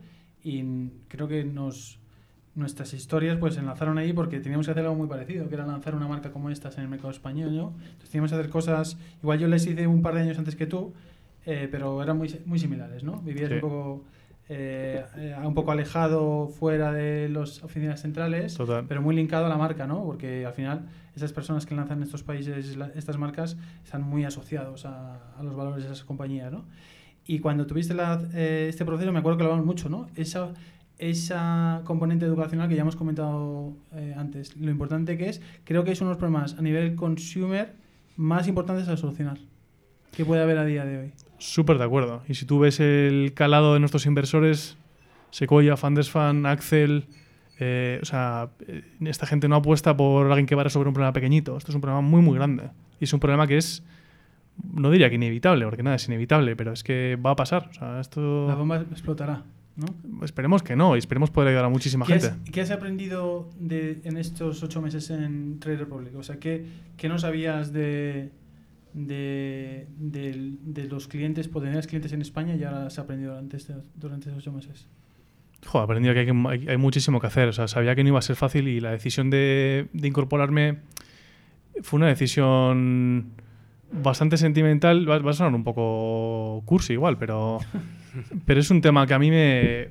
y 0.44 0.64
creo 1.08 1.28
que 1.28 1.44
nos 1.44 2.00
nuestras 2.56 2.94
historias 2.94 3.38
pues 3.40 3.56
se 3.56 3.62
enlazaron 3.62 3.98
ahí 3.98 4.14
porque 4.14 4.40
teníamos 4.40 4.68
que 4.68 4.72
hacer 4.74 4.84
algo 4.84 4.96
muy 4.96 5.08
parecido, 5.08 5.50
que 5.50 5.56
era 5.56 5.66
lanzar 5.66 5.96
una 5.96 6.08
marca 6.08 6.32
como 6.32 6.52
estas 6.52 6.78
en 6.78 6.84
el 6.84 6.90
mercado 6.90 7.10
español, 7.10 7.56
¿no? 7.56 7.74
Entonces 7.80 8.10
teníamos 8.12 8.30
que 8.32 8.38
hacer 8.38 8.50
cosas, 8.52 8.98
igual 9.24 9.40
yo 9.40 9.48
les 9.48 9.66
hice 9.66 9.88
un 9.88 10.04
par 10.04 10.14
de 10.14 10.22
años 10.22 10.38
antes 10.38 10.56
que 10.56 10.68
tú, 10.68 10.94
eh, 11.48 11.68
pero 11.72 12.02
eran 12.04 12.18
muy, 12.18 12.34
muy 12.46 12.60
similares, 12.60 13.04
¿no? 13.04 13.18
Vivías 13.22 13.50
Sí. 13.50 13.56
un 13.56 13.62
poco 13.62 14.04
eh, 14.50 15.04
eh, 15.18 15.36
un 15.44 15.54
poco 15.54 15.72
alejado 15.72 16.48
fuera 16.48 16.92
de 16.92 17.30
las 17.30 17.64
oficinas 17.64 18.02
centrales, 18.02 18.56
Total. 18.56 18.86
pero 18.88 19.02
muy 19.02 19.16
linkado 19.16 19.46
a 19.46 19.50
la 19.50 19.58
marca, 19.58 19.88
¿no? 19.88 20.04
Porque 20.04 20.46
al 20.46 20.54
final 20.54 20.86
esas 21.16 21.32
personas 21.32 21.66
que 21.66 21.76
lanzan 21.76 21.98
en 22.00 22.04
estos 22.04 22.24
países 22.24 22.76
la- 22.76 22.88
estas 22.96 23.18
marcas 23.18 23.56
están 23.84 24.02
muy 24.04 24.26
asociados 24.26 24.86
a, 24.86 25.34
a 25.38 25.44
los 25.44 25.56
valores 25.56 25.84
de 25.86 25.92
esas 25.92 26.04
compañías, 26.04 26.52
¿no? 26.52 26.66
Y 27.26 27.40
cuando 27.40 27.66
tuviste 27.66 27.94
la- 27.94 28.22
eh, 28.34 28.68
este 28.70 28.84
proceso, 28.86 29.12
me 29.14 29.20
acuerdo 29.20 29.38
que 29.38 29.44
lo 29.44 29.50
hablamos 29.52 29.66
mucho, 29.66 29.88
¿no? 29.90 30.08
Esa, 30.16 30.50
esa 30.98 31.82
componente 31.86 32.26
educacional 32.26 32.68
que 32.70 32.76
ya 32.76 32.82
hemos 32.82 32.96
comentado 32.96 33.74
eh, 33.94 34.14
antes, 34.18 34.56
lo 34.58 34.70
importante 34.72 35.18
que 35.18 35.30
es, 35.30 35.42
creo 35.64 35.84
que 35.84 35.92
es 35.92 36.02
uno 36.02 36.10
de 36.10 36.14
los 36.16 36.20
problemas 36.20 36.58
a 36.58 36.62
nivel 36.62 36.96
consumer 36.96 37.74
más 38.18 38.48
importantes 38.48 38.88
a 38.90 38.98
solucionar 38.98 39.38
que 40.16 40.24
puede 40.26 40.44
haber 40.44 40.58
a 40.60 40.66
día 40.66 40.86
de 40.86 40.98
hoy. 41.00 41.14
Súper 41.44 41.78
de 41.78 41.84
acuerdo. 41.84 42.24
Y 42.30 42.36
si 42.36 42.46
tú 42.46 42.60
ves 42.60 42.80
el 42.80 43.34
calado 43.36 43.74
de 43.74 43.82
nuestros 43.82 44.06
inversores, 44.06 44.78
Sequoia, 45.30 45.76
Fundesfan, 45.76 46.46
Axel, 46.46 47.06
eh, 47.60 48.00
o 48.02 48.06
sea, 48.06 48.48
eh, 48.66 48.84
esta 49.02 49.26
gente 49.26 49.50
no 49.50 49.58
apuesta 49.58 49.98
por 49.98 50.28
alguien 50.28 50.46
que 50.46 50.56
va 50.56 50.62
a 50.62 50.64
resolver 50.64 50.88
un 50.88 50.94
problema 50.94 51.12
pequeñito. 51.12 51.58
Esto 51.58 51.72
es 51.72 51.76
un 51.76 51.82
problema 51.82 52.00
muy, 52.00 52.22
muy 52.22 52.36
grande. 52.36 52.70
Y 52.98 53.04
es 53.04 53.12
un 53.12 53.20
problema 53.20 53.46
que 53.46 53.58
es, 53.58 53.84
no 54.74 54.90
diría 54.90 55.10
que 55.10 55.16
inevitable, 55.16 55.66
porque 55.66 55.84
nada 55.84 55.98
es 55.98 56.08
inevitable, 56.08 56.56
pero 56.56 56.72
es 56.72 56.82
que 56.82 57.18
va 57.18 57.32
a 57.32 57.36
pasar. 57.36 57.68
O 57.72 57.74
sea, 57.74 57.96
La 57.96 58.00
esto 58.00 58.56
bomba 58.56 58.78
explotará, 58.90 59.44
¿no? 59.76 60.24
esperemos 60.24 60.64
que 60.64 60.78
no, 60.78 60.96
y 60.96 61.00
esperemos 61.00 61.30
poder 61.30 61.50
ayudar 61.50 61.66
a 61.66 61.70
muchísima 61.70 62.06
¿Qué 62.06 62.14
gente. 62.14 62.28
has, 62.28 62.52
qué 62.52 62.62
has 62.62 62.72
aprendido 62.72 63.50
de, 63.60 64.00
en 64.06 64.16
estos 64.16 64.64
ocho 64.64 64.82
meses 64.82 65.10
en 65.10 65.60
Trade 65.60 65.80
Republic? 65.80 66.16
O 66.16 66.24
sea, 66.24 66.38
¿qué, 66.38 66.66
qué 66.96 67.10
no 67.10 67.20
sabías 67.20 67.74
de, 67.74 68.32
de, 68.94 69.88
del- 69.98 70.58
de 70.62 70.86
los 70.88 71.08
clientes, 71.08 71.48
potenciales 71.48 71.88
clientes 71.88 72.14
en 72.14 72.22
España 72.22 72.56
y 72.56 72.64
ahora 72.64 72.86
has 72.88 73.00
aprendido 73.00 73.32
durante, 73.32 73.58
este- 73.58 73.74
durante 73.96 74.30
estos 74.30 74.44
ocho 74.44 74.52
meses? 74.52 74.88
Joder, 75.66 75.82
he 75.84 75.86
aprendido 75.86 76.14
que 76.14 76.20
hay, 76.20 76.60
hay- 76.60 76.70
hay 76.70 76.78
muchísimo 76.78 77.20
que 77.20 77.28
hacer. 77.28 77.48
O 77.50 77.54
sea, 77.54 77.68
sabía 77.68 77.96
que 77.96 78.04
no 78.04 78.10
iba 78.10 78.20
a 78.20 78.24
ser 78.24 78.36
fácil 78.36 78.68
y 78.68 78.80
la 78.80 78.92
decisión 78.92 79.30
de, 79.30 79.88
de 79.94 80.08
incorporarme 80.08 80.78
fue 81.82 81.98
una 81.98 82.08
decisión 82.08 83.32
bastante 83.92 84.38
sentimental. 84.38 85.10
Va, 85.10 85.20
va 85.20 85.32
a 85.32 85.34
sonar 85.34 85.54
un 85.56 85.64
poco 85.64 86.62
cursi 86.66 86.94
igual, 86.94 87.18
pero, 87.18 87.60
pero 88.46 88.60
es 88.60 88.70
un 88.70 88.82
tema 88.82 89.08
que 89.08 89.14
a 89.14 89.20
mí 89.20 89.30
me... 89.32 89.90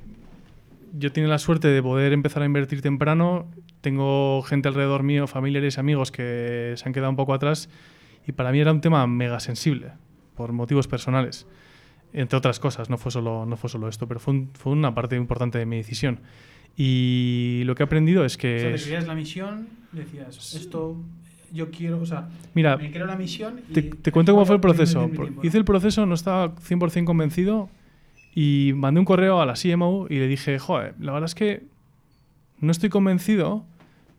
Yo 0.94 1.10
tengo 1.10 1.26
la 1.28 1.38
suerte 1.38 1.68
de 1.68 1.82
poder 1.82 2.12
empezar 2.12 2.42
a 2.42 2.46
invertir 2.46 2.82
temprano. 2.82 3.46
Tengo 3.80 4.42
gente 4.42 4.68
alrededor 4.68 5.02
mío, 5.02 5.26
familiares 5.26 5.78
amigos 5.78 6.12
que 6.12 6.74
se 6.76 6.86
han 6.86 6.92
quedado 6.92 7.08
un 7.08 7.16
poco 7.16 7.32
atrás. 7.32 7.70
Y 8.26 8.32
para 8.32 8.52
mí 8.52 8.60
era 8.60 8.70
un 8.72 8.80
tema 8.80 9.06
mega 9.06 9.40
sensible, 9.40 9.92
por 10.36 10.52
motivos 10.52 10.86
personales 10.88 11.46
entre 12.14 12.36
otras 12.36 12.60
cosas, 12.60 12.90
no 12.90 12.98
fue 12.98 13.10
solo, 13.10 13.46
no 13.46 13.56
fue 13.56 13.70
solo 13.70 13.88
esto, 13.88 14.06
pero 14.06 14.20
fue, 14.20 14.34
un- 14.34 14.50
fue 14.52 14.70
una 14.72 14.94
parte 14.94 15.16
importante 15.16 15.56
de 15.58 15.64
mi 15.64 15.76
decisión. 15.78 16.20
Y 16.76 17.62
lo 17.64 17.74
que 17.74 17.82
he 17.82 17.86
aprendido 17.86 18.24
es 18.24 18.36
O 18.36 18.40
sea, 18.40 18.50
que... 18.50 18.72
te 18.76 18.82
creías 18.82 19.06
la 19.06 19.14
misión, 19.14 19.66
decías, 19.92 20.54
esto 20.54 20.96
yo 21.52 21.70
quiero, 21.70 22.00
o 22.00 22.06
sea, 22.06 22.28
mira, 22.54 22.76
me 22.76 22.90
creo 22.90 23.06
la 23.06 23.16
misión 23.16 23.60
y 23.68 23.72
te, 23.72 23.82
te 23.82 24.12
cuento 24.12 24.32
cómo 24.32 24.44
fue 24.46 24.54
el 24.56 24.60
proceso. 24.60 25.06
tiempo, 25.08 25.42
Hice 25.42 25.58
el 25.58 25.64
proceso, 25.64 26.04
no 26.06 26.14
estaba 26.14 26.54
100% 26.56 27.04
convencido 27.04 27.68
y 28.34 28.72
mandé 28.74 29.00
un 29.00 29.06
correo 29.06 29.40
a 29.40 29.46
la 29.46 29.54
CMO 29.54 30.06
y 30.08 30.18
le 30.18 30.28
dije, 30.28 30.58
joder, 30.58 30.94
la 30.98 31.12
verdad 31.12 31.26
es 31.26 31.34
que 31.34 31.62
no 32.60 32.70
estoy 32.72 32.88
convencido, 32.88 33.64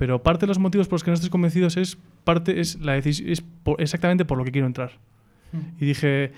pero 0.03 0.21
parte 0.21 0.41
de 0.41 0.47
los 0.47 0.59
motivos 0.59 0.89
por 0.89 0.95
los 0.95 1.03
que 1.05 1.11
no 1.11 1.15
estoy 1.15 1.29
convencido 1.29 1.67
es, 1.67 1.97
parte, 2.25 2.59
es, 2.59 2.77
la 2.81 2.97
es 2.97 3.41
por- 3.63 3.81
exactamente 3.81 4.25
por 4.25 4.37
lo 4.37 4.43
que 4.43 4.51
quiero 4.51 4.67
entrar. 4.67 4.91
Mm. 5.53 5.81
Y 5.81 5.85
dije, 5.85 6.33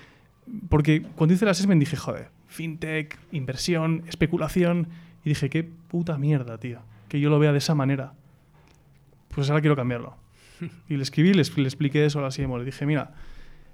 porque 0.68 1.02
cuando 1.02 1.34
hice 1.34 1.44
el 1.44 1.48
assessment 1.48 1.80
dije, 1.80 1.96
joder, 1.96 2.28
fintech, 2.46 3.18
inversión, 3.32 4.04
especulación. 4.06 4.86
Y 5.24 5.30
dije, 5.30 5.50
qué 5.50 5.64
puta 5.64 6.16
mierda, 6.16 6.58
tío. 6.58 6.78
Que 7.08 7.18
yo 7.18 7.28
lo 7.28 7.40
vea 7.40 7.50
de 7.50 7.58
esa 7.58 7.74
manera. 7.74 8.12
Pues 9.34 9.50
ahora 9.50 9.60
quiero 9.60 9.74
cambiarlo. 9.74 10.14
Y 10.88 10.96
le 10.96 11.02
escribí, 11.02 11.34
le, 11.34 11.42
le 11.56 11.64
expliqué 11.64 12.04
eso 12.06 12.20
a 12.20 12.22
la 12.22 12.28
CMO. 12.28 12.58
Le 12.58 12.64
dije, 12.66 12.86
mira, 12.86 13.14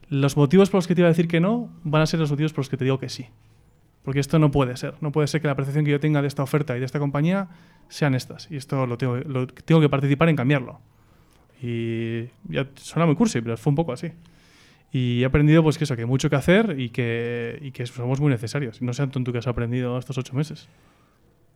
los 0.08 0.38
motivos 0.38 0.70
por 0.70 0.78
los 0.78 0.86
que 0.86 0.94
te 0.94 1.02
iba 1.02 1.08
a 1.08 1.12
decir 1.12 1.28
que 1.28 1.38
no 1.38 1.68
van 1.84 2.00
a 2.00 2.06
ser 2.06 2.18
los 2.18 2.30
motivos 2.30 2.54
por 2.54 2.60
los 2.60 2.70
que 2.70 2.78
te 2.78 2.84
digo 2.84 2.98
que 2.98 3.10
sí. 3.10 3.26
Porque 4.02 4.20
esto 4.20 4.38
no 4.38 4.50
puede 4.50 4.76
ser. 4.76 4.94
No 5.00 5.12
puede 5.12 5.28
ser 5.28 5.40
que 5.40 5.46
la 5.46 5.54
percepción 5.54 5.84
que 5.84 5.90
yo 5.92 6.00
tenga 6.00 6.20
de 6.22 6.28
esta 6.28 6.42
oferta 6.42 6.76
y 6.76 6.80
de 6.80 6.86
esta 6.86 6.98
compañía 6.98 7.48
sean 7.88 8.14
estas. 8.14 8.50
Y 8.50 8.56
esto 8.56 8.86
lo 8.86 8.98
tengo, 8.98 9.16
lo- 9.16 9.46
tengo 9.46 9.80
que 9.80 9.88
participar 9.88 10.28
en 10.28 10.36
cambiarlo. 10.36 10.80
Y 11.62 12.24
ya 12.48 12.66
suena 12.74 13.06
muy 13.06 13.14
cursi, 13.14 13.40
pero 13.40 13.56
fue 13.56 13.70
un 13.70 13.76
poco 13.76 13.92
así. 13.92 14.10
Y 14.90 15.22
he 15.22 15.24
aprendido 15.24 15.62
pues 15.62 15.78
que 15.78 15.84
eso, 15.84 15.94
que 15.94 16.02
hay 16.02 16.08
mucho 16.08 16.28
que 16.28 16.36
hacer 16.36 16.78
y 16.78 16.90
que, 16.90 17.58
y 17.62 17.70
que 17.70 17.86
somos 17.86 18.20
muy 18.20 18.30
necesarios. 18.30 18.82
No 18.82 18.92
sé, 18.92 19.02
Anton, 19.02 19.24
tú 19.24 19.32
que 19.32 19.38
has 19.38 19.46
aprendido 19.46 19.96
estos 19.98 20.18
ocho 20.18 20.34
meses. 20.34 20.68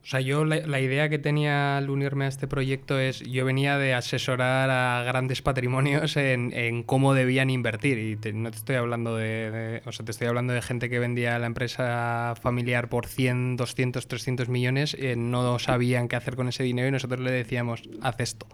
O 0.07 0.09
sea, 0.09 0.21
yo 0.21 0.45
la, 0.45 0.59
la 0.65 0.79
idea 0.79 1.09
que 1.09 1.19
tenía 1.19 1.79
al 1.79 1.91
unirme 1.91 2.27
a 2.27 2.29
este 2.29 2.47
proyecto 2.47 2.97
es, 3.01 3.19
yo 3.21 3.45
venía 3.45 3.77
de 3.77 3.93
asesorar 3.93 4.71
a 4.71 5.03
grandes 5.03 5.43
patrimonios 5.43 6.17
en, 6.17 6.53
en 6.53 6.85
cómo 6.85 7.13
debían 7.13 7.51
invertir. 7.51 7.99
Y 7.99 8.33
no 8.33 8.53
te 8.53 8.57
estoy 8.59 8.77
hablando 8.77 9.17
de, 9.17 9.51
de- 9.51 9.83
o 9.85 9.91
sea, 9.91 10.05
te 10.07 10.13
estoy 10.13 10.29
hablando 10.29 10.53
de 10.53 10.63
gente 10.63 10.89
que 10.89 11.01
vendía 11.01 11.37
la 11.41 11.47
empresa 11.47 12.35
familiar 12.41 12.89
por 12.89 13.09
100, 13.09 13.57
200, 13.57 14.07
300 14.07 14.49
millones, 14.49 14.95
eh, 14.97 15.17
no 15.17 15.59
sabían 15.59 16.07
qué 16.07 16.15
hacer 16.15 16.37
con 16.37 16.47
ese 16.47 16.63
dinero 16.63 16.87
y 16.87 16.93
nosotros 16.93 17.19
le 17.19 17.33
decíamos, 17.33 17.83
haz 18.01 18.21
esto. 18.21 18.47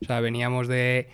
O 0.00 0.06
sea, 0.06 0.20
veníamos 0.20 0.68
de 0.68 1.10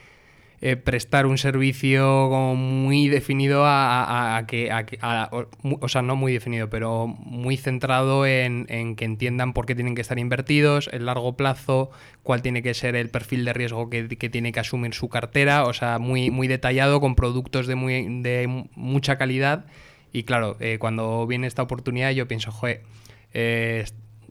eh, 0.63 0.77
prestar 0.77 1.27
un 1.27 1.39
servicio 1.39 2.03
como 2.29 2.55
muy 2.55 3.09
definido 3.09 3.65
a, 3.65 4.05
a- 4.05 4.37
a 4.37 4.47
que, 4.47 4.71
a 4.71 5.29
o, 5.33 5.47
o 5.81 5.89
sea, 5.89 6.03
no 6.03 6.17
muy 6.17 6.33
definido, 6.33 6.69
pero 6.69 7.07
muy 7.07 7.57
centrado 7.57 8.27
en, 8.27 8.67
en 8.69 8.95
que 8.97 9.05
entiendan 9.07 9.53
por 9.55 9.65
qué 9.67 9.75
tienen 9.75 9.95
que 9.95 10.03
estar 10.03 10.19
invertidos, 10.19 10.89
el 10.93 11.07
largo 11.07 11.37
plazo, 11.37 11.91
cuál 12.23 12.43
tiene 12.43 12.63
que 12.63 12.75
ser 12.75 12.95
el 12.97 13.09
perfil 13.11 13.45
de 13.45 13.53
riesgo 13.55 13.89
que, 13.91 14.09
que 14.09 14.29
tiene 14.29 14.53
que 14.53 14.61
asumir 14.61 14.93
su 14.95 15.09
cartera, 15.09 15.65
o 15.65 15.73
sea, 15.73 15.99
muy, 15.99 16.31
muy 16.31 16.47
detallado, 16.49 17.01
con 17.01 17.15
productos 17.15 17.67
de, 17.67 17.75
muy, 17.75 18.21
de 18.23 18.47
mu- 18.47 18.67
mucha 18.75 19.17
calidad. 19.17 19.65
Y 20.13 20.25
claro, 20.25 20.57
eh, 20.61 20.79
cuando 20.79 21.27
viene 21.27 21.47
esta 21.47 21.63
oportunidad 21.63 22.11
yo 22.11 22.27
pienso, 22.29 22.51
joder, 22.53 22.83
eh, 23.33 23.85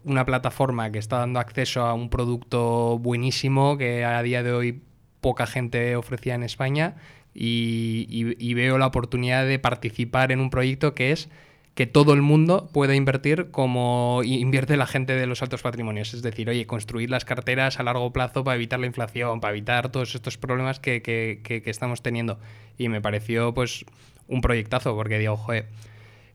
una 0.03 0.25
plataforma 0.25 0.91
que 0.91 0.99
está 0.99 1.17
dando 1.19 1.39
acceso 1.39 1.81
a 1.85 1.93
un 1.93 2.09
producto 2.09 2.97
buenísimo 2.99 3.77
que 3.77 4.03
a 4.05 4.21
día 4.23 4.43
de 4.43 4.51
hoy 4.53 4.81
poca 5.21 5.47
gente 5.47 5.95
ofrecía 5.95 6.35
en 6.35 6.43
España 6.43 6.95
y, 7.33 8.53
veo 8.53 8.77
la 8.77 8.87
oportunidad 8.87 9.45
de 9.45 9.59
participar 9.59 10.31
en 10.31 10.39
un 10.39 10.49
proyecto 10.49 10.95
que 10.95 11.11
es 11.11 11.29
que 11.75 11.85
todo 11.87 12.13
el 12.13 12.21
mundo 12.21 12.69
pueda 12.73 12.93
invertir 12.95 13.51
como 13.51 14.21
invierte 14.25 14.75
la 14.75 14.85
gente 14.87 15.13
de 15.13 15.25
los 15.27 15.41
altos 15.41 15.61
patrimonios. 15.61 16.13
Es 16.13 16.21
decir, 16.21 16.49
oye, 16.49 16.65
construir 16.65 17.09
las 17.09 17.23
carteras 17.23 17.79
a 17.79 17.83
largo 17.83 18.11
plazo 18.11 18.43
para 18.43 18.55
evitar 18.55 18.79
la 18.81 18.87
inflación, 18.87 19.39
para 19.39 19.51
evitar 19.55 19.89
todos 19.89 20.13
estos 20.13 20.37
problemas 20.37 20.79
que, 20.81 21.01
que- 21.01 21.39
que- 21.43 21.61
estamos 21.69 22.01
teniendo. 22.01 22.37
Y 22.77 22.89
me 22.89 22.99
pareció 22.99 23.53
pues 23.53 23.85
un 24.27 24.41
proyectazo 24.41 24.93
porque 24.95 25.19
digo, 25.19 25.37
joder, 25.37 25.67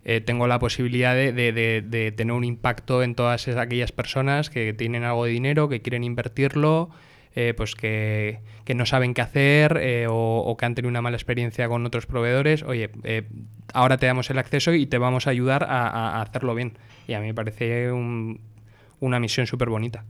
eh, 0.05 0.23
tengo 0.23 0.47
la 0.47 0.59
posibilidad 0.59 1.14
de, 1.14 1.33
de- 1.33 1.83
de- 1.83 2.12
tener 2.12 2.33
un 2.33 2.44
impacto 2.44 3.03
en 3.03 3.14
todas 3.14 3.47
aquellas 3.49 3.92
personas 3.92 4.49
que 4.49 4.73
tienen 4.73 5.05
algo 5.05 5.27
de 5.27 5.33
dinero, 5.33 5.68
que 5.68 5.83
quieren 5.83 6.05
invertirlo, 6.05 6.88
eh, 7.37 7.55
pues 7.57 7.75
que, 7.75 8.40
que 8.64 8.75
no 8.75 8.87
saben 8.87 9.14
qué 9.14 9.23
hacer 9.23 9.79
eh, 9.81 10.07
o, 10.09 10.14
o 10.47 10.57
que 10.57 10.66
han 10.66 10.75
tenido 10.75 10.90
una 10.90 11.03
mala 11.03 11.16
experiencia 11.16 11.68
con 11.68 11.85
otros 11.87 12.07
proveedores. 12.07 12.62
Oye, 12.62 12.90
eh, 13.03 13.25
ahora 13.73 13.97
te 13.99 14.07
damos 14.07 14.31
el 14.31 14.38
acceso 14.38 14.73
y 14.73 14.87
te 14.87 14.99
vamos 14.99 15.27
a 15.27 15.31
ayudar 15.31 15.64
a, 15.68 16.20
hacerlo 16.23 16.55
bien. 16.55 16.75
Y 17.09 17.14
a 17.14 17.20
mí 17.20 17.27
me 17.27 17.35
parece 17.35 17.90
un- 17.92 18.40
una 19.01 19.18
misión 19.20 19.47
súper 19.47 19.68
bonita. 19.68 20.05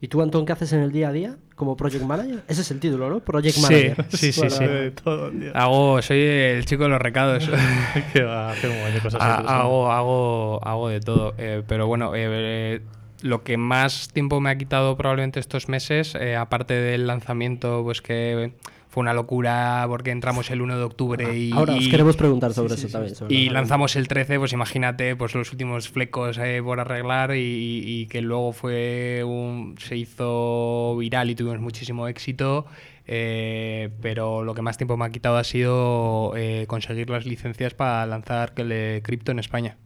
¿Y 0.00 0.06
tú, 0.06 0.22
Antón, 0.22 0.46
qué 0.46 0.52
haces 0.52 0.72
en 0.74 0.80
el 0.80 0.92
día 0.92 1.08
a 1.08 1.12
día 1.12 1.36
como 1.56 1.76
Project 1.76 2.04
Manager? 2.04 2.44
Ese 2.46 2.60
es 2.60 2.70
el 2.70 2.78
título, 2.78 3.10
¿no? 3.10 3.18
Project 3.18 3.56
Sí, 3.56 3.60
Manager. 3.62 4.04
sí, 4.10 4.30
sí, 4.32 4.40
Bueno, 4.42 4.56
sí. 4.56 4.64
De 4.64 4.90
todo, 4.92 5.30
tío. 5.32 5.50
Hago, 5.56 6.00
soy 6.02 6.20
el 6.20 6.64
chico 6.66 6.84
de 6.84 6.90
los 6.90 7.00
recados. 7.02 7.50
Que 8.12 8.22
va, 8.22 8.52
hace 8.52 8.68
un 8.68 8.74
montón 8.76 8.94
de 8.94 9.00
cosas 9.00 9.20
Ha- 9.20 9.58
hago, 9.60 9.90
hago, 9.90 10.60
hago 10.64 10.88
de 10.88 11.00
todo. 11.00 11.34
eh, 11.36 11.64
pero 11.66 11.88
bueno, 11.88 12.14
eh, 12.14 12.26
eh, 12.28 12.80
lo 13.22 13.42
que 13.42 13.56
más 13.56 14.08
tiempo 14.12 14.40
me 14.40 14.50
ha 14.50 14.58
quitado 14.58 14.96
probablemente 14.96 15.40
estos 15.40 15.68
meses, 15.68 16.14
eh, 16.14 16.36
aparte 16.36 16.74
del 16.74 17.06
lanzamiento, 17.06 17.82
pues 17.82 18.00
que 18.02 18.52
fue 18.90 19.02
una 19.02 19.12
locura 19.12 19.84
porque 19.86 20.10
entramos 20.10 20.50
el 20.50 20.62
1 20.62 20.78
de 20.78 20.82
octubre 20.82 21.36
y, 21.36 21.52
Ahora 21.52 21.74
os 21.74 21.88
queremos 21.88 22.16
preguntar 22.16 22.54
sobre 22.54 22.74
Sí, 22.74 22.80
eso 22.80 22.86
sí, 22.88 22.92
también. 22.92 23.14
sobre 23.14 23.34
y 23.34 23.50
lanzamos 23.50 23.96
el 23.96 24.08
13, 24.08 24.38
pues 24.38 24.52
imagínate, 24.54 25.14
pues 25.14 25.34
los 25.34 25.52
últimos 25.52 25.88
flecos 25.90 26.38
eh, 26.38 26.62
por 26.64 26.80
arreglar 26.80 27.32
y, 27.36 28.06
que 28.10 28.22
luego 28.22 28.52
fue 28.52 29.22
un, 29.24 29.74
se 29.78 29.96
hizo 29.96 30.96
viral 30.96 31.28
y 31.30 31.34
tuvimos 31.34 31.60
muchísimo 31.60 32.08
éxito. 32.08 32.66
eh, 33.06 33.90
pero 34.02 34.42
lo 34.44 34.54
que 34.54 34.62
más 34.62 34.76
tiempo 34.78 34.96
me 34.96 35.04
ha 35.04 35.10
quitado 35.10 35.36
ha 35.36 35.44
sido 35.44 36.32
eh, 36.36 36.64
conseguir 36.66 37.10
las 37.10 37.26
licencias 37.26 37.74
para 37.74 38.06
lanzar 38.06 38.54
cripto 38.54 39.32
en 39.32 39.38
España. 39.38 39.76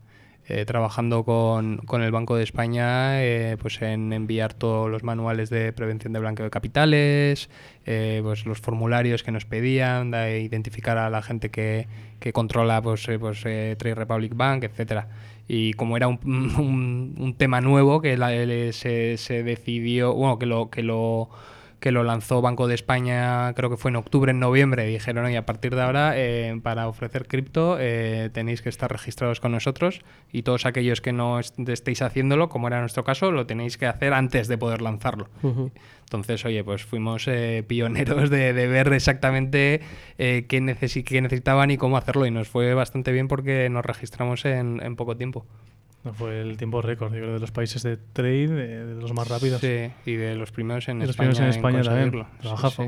Eh, 0.48 0.64
trabajando 0.64 1.22
con, 1.24 1.78
con 1.86 2.02
el 2.02 2.10
Banco 2.10 2.34
de 2.34 2.42
España 2.42 3.22
eh, 3.22 3.56
pues 3.62 3.80
en 3.80 4.12
enviar 4.12 4.54
todos 4.54 4.90
los 4.90 5.04
manuales 5.04 5.50
de 5.50 5.72
prevención 5.72 6.12
de 6.12 6.18
blanqueo 6.18 6.44
de 6.44 6.50
capitales, 6.50 7.48
eh, 7.86 8.20
pues 8.24 8.44
los 8.44 8.58
formularios 8.60 9.22
que 9.22 9.30
nos 9.30 9.44
pedían, 9.44 10.10
de 10.10 10.40
identificar 10.40 10.98
a 10.98 11.10
la 11.10 11.22
gente 11.22 11.50
que, 11.50 11.86
que 12.18 12.32
controla 12.32 12.82
pues, 12.82 13.08
pues, 13.20 13.40
Trade 13.42 13.94
Republic 13.94 14.32
Bank, 14.34 14.64
etcétera. 14.64 15.08
Y 15.46 15.74
como 15.74 15.96
era 15.96 16.08
un, 16.08 16.18
un- 17.18 17.34
tema 17.38 17.60
nuevo 17.60 18.00
que 18.00 18.16
se, 18.72 19.16
se 19.18 19.42
decidió, 19.44 20.12
bueno, 20.12 20.38
que 20.40 20.46
lo, 20.46 20.70
que 20.70 20.82
lo 20.82 21.28
que 21.82 21.90
lo 21.90 22.04
lanzó 22.04 22.40
Banco 22.40 22.68
de 22.68 22.76
España, 22.76 23.52
creo 23.54 23.68
que 23.68 23.76
fue 23.76 23.90
en 23.90 23.96
octubre, 23.96 24.30
en 24.30 24.38
noviembre, 24.38 24.88
y 24.88 24.92
dijeron, 24.92 25.24
oye, 25.24 25.36
a 25.36 25.44
partir 25.44 25.74
de 25.74 25.82
ahora, 25.82 26.12
eh, 26.16 26.58
para 26.62 26.86
ofrecer 26.86 27.26
cripto, 27.26 27.76
eh, 27.80 28.30
tenéis 28.32 28.62
que 28.62 28.68
estar 28.68 28.90
registrados 28.90 29.40
con 29.40 29.50
nosotros 29.50 30.00
y 30.30 30.44
todos 30.44 30.64
aquellos 30.64 31.00
que 31.00 31.12
no 31.12 31.40
est- 31.40 31.58
estéis 31.68 32.00
haciéndolo, 32.00 32.48
como 32.48 32.68
era 32.68 32.78
nuestro 32.80 33.02
caso, 33.02 33.32
lo 33.32 33.46
tenéis 33.46 33.76
que 33.78 33.86
hacer 33.86 34.14
antes 34.14 34.46
de 34.46 34.56
poder 34.56 34.80
lanzarlo. 34.80 35.28
Ujú. 35.42 35.72
Entonces, 36.04 36.44
oye, 36.44 36.62
pues 36.62 36.84
fuimos 36.84 37.26
eh, 37.26 37.64
pioneros 37.66 38.30
de, 38.30 38.52
de 38.52 38.66
ver 38.68 38.92
exactamente 38.92 39.80
eh, 40.18 40.46
qué, 40.48 40.60
necesi- 40.62 41.02
qué 41.02 41.20
necesitaban 41.20 41.72
y 41.72 41.78
cómo 41.78 41.96
hacerlo, 41.96 42.26
y 42.26 42.30
nos 42.30 42.46
fue 42.48 42.74
bastante 42.74 43.10
bien 43.10 43.26
porque 43.26 43.68
nos 43.70 43.84
registramos 43.84 44.44
en, 44.44 44.80
en 44.84 44.94
poco 44.94 45.16
tiempo. 45.16 45.44
No, 46.04 46.12
fue 46.14 46.40
el 46.40 46.56
tiempo 46.56 46.82
récord, 46.82 47.12
yo 47.12 47.20
creo, 47.20 47.34
de 47.34 47.38
los 47.40 47.52
países 47.52 47.82
de 47.84 47.96
trade, 47.96 48.48
de, 48.48 48.86
de 48.86 49.00
los 49.00 49.12
más 49.14 49.28
rápidos. 49.28 49.60
Sí, 49.60 49.90
y 50.04 50.14
de 50.14 50.34
los 50.34 50.50
primeros 50.50 50.88
en 50.88 50.98
De 50.98 51.06
los 51.06 51.14
España. 51.14 51.30
primeros 51.30 51.54
en 51.54 51.58
España 51.58 51.82
también. 51.82 52.26
Sí, 52.42 52.48
sí. 52.76 52.82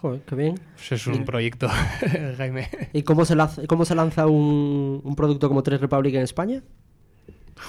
Joder, 0.00 0.20
qué 0.26 0.34
bien. 0.34 0.54
Pues 0.74 0.92
es 0.92 1.06
un 1.06 1.24
proyecto, 1.24 1.68
Jaime. 2.38 2.68
¿Y 2.92 3.02
cómo 3.02 3.24
se, 3.24 3.36
lanza, 3.36 3.66
cómo 3.66 3.84
se 3.84 3.94
lanza 3.94 4.26
un, 4.26 5.00
un 5.04 5.16
producto 5.16 5.48
como 5.48 5.62
Tres 5.62 5.80
Republic 5.80 6.14
en 6.14 6.22
España? 6.22 6.62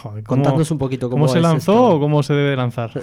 Joder, 0.01 0.23
¿cómo- 0.23 0.41
Contadnos 0.43 0.71
un 0.71 0.77
poquito 0.77 1.10
cómo, 1.10 1.25
¿Cómo 1.25 1.34
se 1.34 1.39
es 1.39 1.43
lanzó 1.43 1.71
esto. 1.73 1.95
o 1.95 1.99
cómo 1.99 2.23
se 2.23 2.34
debe 2.34 2.55
lanzar? 2.55 2.91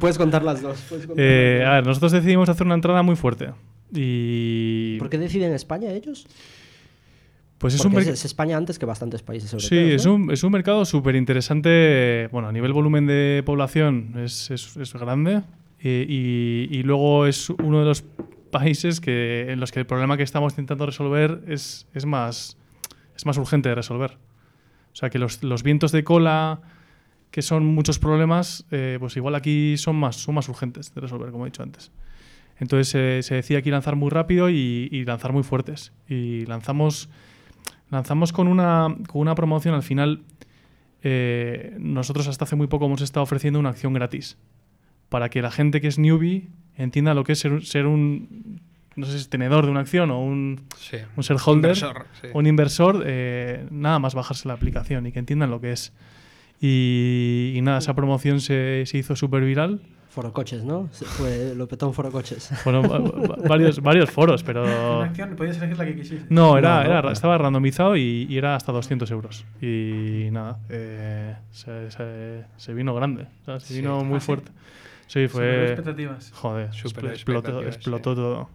Puedes 0.00 0.18
contar 0.18 0.42
las 0.42 0.62
dos. 0.62 0.80
contar 0.88 1.08
Eh, 1.18 1.58
las 1.60 1.68
a 1.68 1.70
dos. 1.70 1.76
ver, 1.76 1.86
nosotros 1.86 2.12
decidimos 2.12 2.48
hacer 2.48 2.66
una 2.66 2.74
entrada 2.74 3.02
muy 3.02 3.16
fuerte. 3.16 3.50
Y. 3.94 4.98
¿Por 4.98 5.10
qué 5.10 5.18
deciden 5.18 5.52
España 5.52 5.90
ellos? 5.90 6.26
Pues 7.62 7.74
es 7.74 7.84
un, 7.84 7.96
es, 7.96 8.06
es 8.08 8.24
España 8.26 8.56
antes 8.58 8.78
que 8.78 8.84
bastantes 8.84 9.22
países 9.22 9.50
europeos. 9.52 9.68
Sí, 9.70 9.94
es 9.94 10.04
un, 10.04 10.30
es 10.30 10.42
un 10.44 10.52
mercado 10.52 10.84
súper 10.84 11.14
interesante. 11.16 12.28
Bueno, 12.32 12.48
a 12.48 12.52
nivel 12.52 12.72
volumen 12.74 13.06
de 13.06 13.42
población 13.46 14.14
es, 14.18 14.50
es- 14.50 14.76
es 14.76 14.92
grande. 14.92 15.42
eh, 15.80 16.04
y, 16.08 16.68
y 16.76 16.82
luego 16.82 17.26
es 17.26 17.48
uno 17.50 17.78
de 17.80 17.86
los 17.86 18.02
países 18.50 19.00
que, 19.00 19.46
en 19.50 19.60
los 19.60 19.72
que 19.72 19.80
el 19.80 19.86
problema 19.86 20.16
que 20.18 20.22
estamos 20.24 20.52
intentando 20.52 20.84
resolver 20.86 21.42
es, 21.48 21.86
es, 21.94 22.04
más, 22.04 22.58
es 23.16 23.24
más 23.26 23.38
urgente 23.38 23.68
de 23.70 23.74
resolver. 23.76 24.18
O 24.92 24.96
sea, 24.96 25.08
que 25.08 25.18
los, 25.18 25.42
los 25.42 25.62
vientos 25.62 25.90
de 25.92 26.04
cola, 26.04 26.60
que 27.30 27.40
son 27.42 27.64
muchos 27.64 27.98
problemas, 27.98 28.66
eh, 28.70 28.98
pues 29.00 29.16
igual 29.16 29.34
aquí 29.34 29.76
son 29.78 29.96
más, 29.96 30.16
son 30.16 30.34
más 30.34 30.48
urgentes 30.48 30.92
de 30.94 31.00
resolver, 31.00 31.30
como 31.30 31.46
he 31.46 31.48
dicho 31.50 31.62
antes. 31.62 31.90
Entonces 32.58 32.94
eh, 32.94 33.22
se 33.22 33.36
decía 33.36 33.58
aquí 33.58 33.70
lanzar 33.70 33.96
muy 33.96 34.10
rápido 34.10 34.50
y, 34.50 34.88
y 34.92 35.04
lanzar 35.04 35.32
muy 35.32 35.42
fuertes. 35.42 35.92
Y 36.08 36.44
lanzamos, 36.46 37.08
lanzamos 37.92 38.32
con, 38.32 38.48
una, 38.48 38.88
con 39.06 39.20
una 39.20 39.36
promoción 39.36 39.74
al 39.76 39.84
final. 39.84 40.22
eh, 41.04 41.74
nosotros 41.78 42.26
hasta 42.28 42.44
hace 42.44 42.56
muy 42.56 42.66
poco 42.66 42.86
hemos 42.86 43.00
estado 43.02 43.22
ofreciendo 43.24 43.58
una 43.60 43.68
acción 43.70 43.92
gratis 43.92 44.36
para 45.08 45.28
que 45.28 45.42
la 45.42 45.50
gente 45.50 45.80
que 45.80 45.88
es 45.88 45.98
newbie 45.98 46.48
entienda 46.76 47.12
lo 47.14 47.22
que 47.24 47.32
es 47.32 47.38
ser, 47.40 47.52
un- 47.52 47.62
ser 47.62 47.86
un 47.86 48.60
no 48.94 49.06
sé 49.06 49.12
si 49.12 49.18
es 49.18 49.28
tenedor 49.28 49.64
de 49.64 49.70
una 49.70 49.80
acción 49.80 50.10
o 50.10 50.20
un, 50.22 50.60
Sí. 50.76 50.98
un 51.16 51.22
shareholder 51.22 51.70
Inversor, 51.76 52.06
sí. 52.20 52.28
un 52.34 52.46
inversor, 52.46 53.02
eh, 53.06 53.66
nada 53.70 53.98
más 53.98 54.14
bajarse 54.14 54.46
la 54.48 54.54
aplicación 54.54 55.06
y 55.06 55.12
que 55.12 55.18
entiendan 55.18 55.50
lo 55.50 55.60
que 55.62 55.72
es. 55.72 55.92
Y, 56.60 57.54
y 57.56 57.60
nada, 57.62 57.78
esa 57.78 57.94
promoción 57.94 58.40
se, 58.40 58.84
se 58.86 58.98
hizo 58.98 59.16
súper 59.16 59.44
viral. 59.44 59.80
Foro 60.12 60.30
coches, 60.30 60.62
¿no? 60.62 60.88
Fue, 60.92 61.54
lo 61.56 61.66
petó 61.66 61.86
un 61.86 61.94
foro 61.94 62.10
coches. 62.10 62.50
Bueno, 62.64 62.82
va- 62.82 62.98
va- 62.98 63.48
varios, 63.48 63.80
varios 63.80 64.10
foros, 64.10 64.42
pero... 64.42 64.62
Una 64.62 65.06
acción, 65.06 65.34
podías 65.36 65.56
elegir 65.56 65.78
la 65.78 65.86
que 65.86 65.96
quisiste. 65.96 66.26
No, 66.28 66.58
era, 66.58 66.82
No, 66.84 66.90
no. 66.92 66.98
era- 66.98 67.12
estaba 67.12 67.38
randomizado 67.38 67.96
y, 67.96 68.26
y 68.28 68.36
era 68.36 68.54
hasta 68.54 68.72
200 68.72 69.10
euros. 69.10 69.46
Y 69.62 70.28
nada, 70.30 70.58
eh, 70.68 71.34
se, 71.50 71.90
se- 71.90 72.44
se 72.58 72.74
vino 72.74 72.94
grande, 72.94 73.26
o 73.42 73.44
sea, 73.46 73.60
se 73.60 73.68
Sí. 73.74 73.80
vino 73.80 74.04
muy 74.04 74.18
Ah, 74.18 74.20
fuerte. 74.20 74.52
Sí, 75.06 75.28
fue... 75.28 75.64
expectativas. 75.72 76.30
Joder, 76.32 76.66
explotó, 76.68 77.08
expectativas, 77.10 77.74
explotó 77.76 78.10
sí. 78.10 78.16
todo. 78.16 78.38
O 78.42 78.48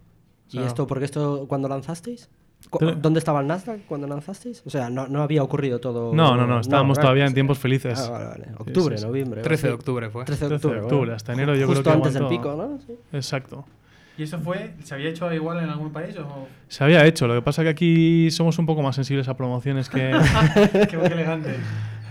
¿Y 0.48 0.52
sea, 0.58 0.66
esto, 0.66 0.86
porque 0.86 1.06
esto, 1.06 1.46
cuando 1.48 1.68
lanzasteis? 1.68 2.30
¿Dónde 3.00 3.18
estaba 3.18 3.40
el 3.40 3.46
Nasdaq 3.46 3.80
cuando 3.86 4.06
lanzasteis? 4.06 4.62
O 4.66 4.70
sea, 4.70 4.90
no, 4.90 5.06
no 5.08 5.22
había 5.22 5.42
ocurrido 5.42 5.78
todo. 5.80 6.12
No, 6.14 6.36
no, 6.36 6.46
no, 6.46 6.60
estábamos 6.60 6.96
¿verdad? 6.96 7.02
todavía 7.02 7.22
en 7.24 7.28
Sí. 7.30 7.34
tiempos 7.34 7.58
felices. 7.58 7.98
Ah, 7.98 8.10
vale, 8.10 8.24
vale. 8.26 8.46
Octubre, 8.58 8.96
sí, 8.96 9.00
sí. 9.02 9.06
noviembre. 9.06 9.42
13 9.42 9.66
de 9.68 9.72
sí. 9.72 9.74
octubre 9.74 10.10
fue. 10.10 10.24
13 10.24 10.44
de 10.44 10.48
13 10.48 10.50
de 10.50 10.56
octubre. 10.56 10.80
octubre, 10.80 10.98
bueno. 10.98 11.14
hasta 11.16 11.32
enero 11.32 11.54
yo 11.54 11.66
Justo 11.66 11.82
creo 11.82 11.92
que 11.94 11.96
antes 11.98 12.14
del 12.14 12.22
aguantó. 12.24 12.42
pico, 12.42 12.56
¿no? 12.56 12.78
Sí. 12.86 12.92
Exacto. 13.16 13.64
¿Y 14.18 14.24
esto 14.24 14.38
fue, 14.40 14.72
se 14.82 14.94
había 14.94 15.08
hecho 15.10 15.32
igual 15.32 15.62
en 15.62 15.70
algún 15.70 15.92
país 15.92 16.16
o 16.18 16.48
Se 16.66 16.82
había 16.84 17.06
hecho, 17.06 17.26
lo 17.28 17.34
que 17.36 17.42
pasa 17.42 17.62
que 17.62 17.68
aquí 17.68 18.30
somos 18.32 18.58
un 18.58 18.66
poco 18.66 18.82
más 18.82 18.96
sensibles 18.96 19.28
a 19.28 19.36
promociones 19.36 19.88
que... 19.88 20.10
qué, 20.90 20.96
elegante? 20.96 21.54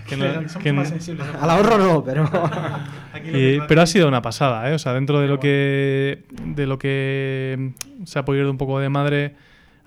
Que 0.08 0.16
no- 0.16 0.32
Somos 0.48 0.56
que 0.56 0.72
más 0.72 0.84
no- 0.88 0.90
sensibles. 0.96 1.26
Al 1.38 1.50
ahorro 1.50 1.76
no, 1.78 2.02
pero. 2.02 2.24
Y- 3.32 3.60
pero 3.68 3.82
ha 3.82 3.86
sido 3.86 4.08
una 4.08 4.22
pasada, 4.22 4.70
¿eh? 4.70 4.74
O 4.74 4.78
sea, 4.78 4.94
dentro 4.94 5.20
de 5.20 5.28
lo 5.28 5.38
que 5.38 6.24
de 6.46 6.66
lo 6.66 6.78
que 6.78 7.72
se 8.04 8.18
ha 8.18 8.24
podido 8.24 8.44
ir 8.44 8.50
un 8.50 8.56
poco 8.56 8.80
de 8.80 8.88
madre, 8.88 9.34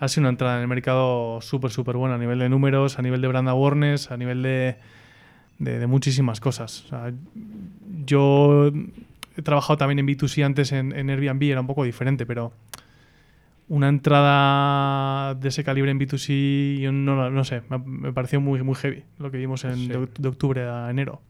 ha 0.02 0.08
sido 0.08 0.24
una 0.24 0.30
entrada 0.30 0.56
en 0.58 0.64
el 0.64 0.68
mercado 0.68 1.40
súper, 1.42 1.72
súper 1.72 1.96
buena 1.96 2.16
a 2.16 2.18
nivel 2.18 2.40
de 2.40 2.50
números, 2.50 2.98
a 3.00 3.02
nivel 3.02 3.22
de 3.22 3.28
brand 3.28 3.48
awareness, 3.48 4.12
a 4.12 4.18
nivel 4.18 4.42
de, 4.42 4.76
de, 5.60 5.80
de 5.80 5.88
muchísimas 5.88 6.40
cosas. 6.40 6.86
O 6.86 6.88
sea, 6.90 7.14
yo 8.06 8.72
he 9.38 9.42
trabajado 9.44 9.78
también 9.78 10.00
en 10.00 10.08
B2C 10.08 10.44
antes 10.44 10.72
en, 10.72 10.92
en 10.92 11.10
Airbnb, 11.10 11.44
era 11.44 11.62
un 11.62 11.68
poco 11.68 11.84
diferente, 11.84 12.26
pero 12.26 12.52
una 13.70 13.88
entrada 13.90 15.36
de 15.36 15.48
ese 15.50 15.64
calibre 15.64 15.92
en 15.92 16.00
B2C, 16.00 16.80
yo 16.80 16.92
no, 16.92 17.30
no 17.30 17.44
sé, 17.44 17.62
me, 17.70 17.78
me 17.78 18.12
pareció 18.12 18.42
muy, 18.42 18.62
muy 18.64 18.76
heavy 18.76 19.04
lo 19.20 19.32
que 19.32 19.38
vimos 19.38 19.64
en, 19.66 19.76
Sí. 19.76 19.88
de, 19.88 20.08
de 20.18 20.28
octubre 20.28 20.68
a 20.68 20.90
enero. 20.90 21.22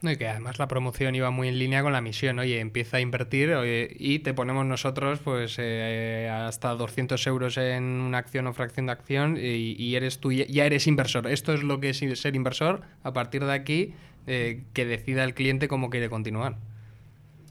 No, 0.00 0.12
y 0.12 0.16
que 0.16 0.28
además 0.28 0.60
la 0.60 0.68
promoción 0.68 1.16
iba 1.16 1.30
muy 1.32 1.48
en 1.48 1.58
línea 1.58 1.82
con 1.82 1.92
la 1.92 2.00
misión. 2.00 2.38
Oye, 2.38 2.60
empieza 2.60 2.98
a 2.98 3.00
invertir 3.00 3.50
oye, 3.54 3.96
y 3.98 4.20
te 4.20 4.32
ponemos 4.32 4.64
nosotros 4.64 5.18
pues 5.18 5.56
eh, 5.58 6.30
hasta 6.32 6.70
200 6.74 7.26
euros 7.26 7.56
en 7.56 7.82
una 7.82 8.18
acción 8.18 8.46
o 8.46 8.52
fracción 8.52 8.86
de 8.86 8.92
acción 8.92 9.36
y, 9.40 9.96
eres 9.96 10.20
tú, 10.20 10.30
ya- 10.30 10.46
ya 10.46 10.66
eres 10.66 10.86
inversor. 10.86 11.26
Esto 11.26 11.52
es 11.52 11.64
lo 11.64 11.80
que 11.80 11.90
es 11.90 11.98
ser 11.98 12.36
inversor. 12.36 12.82
A 13.02 13.12
partir 13.12 13.44
de 13.44 13.52
aquí, 13.52 13.92
eh, 14.28 14.62
que 14.72 14.84
decida 14.84 15.24
el 15.24 15.34
cliente 15.34 15.66
cómo 15.66 15.90
quiere 15.90 16.08
continuar. 16.08 16.56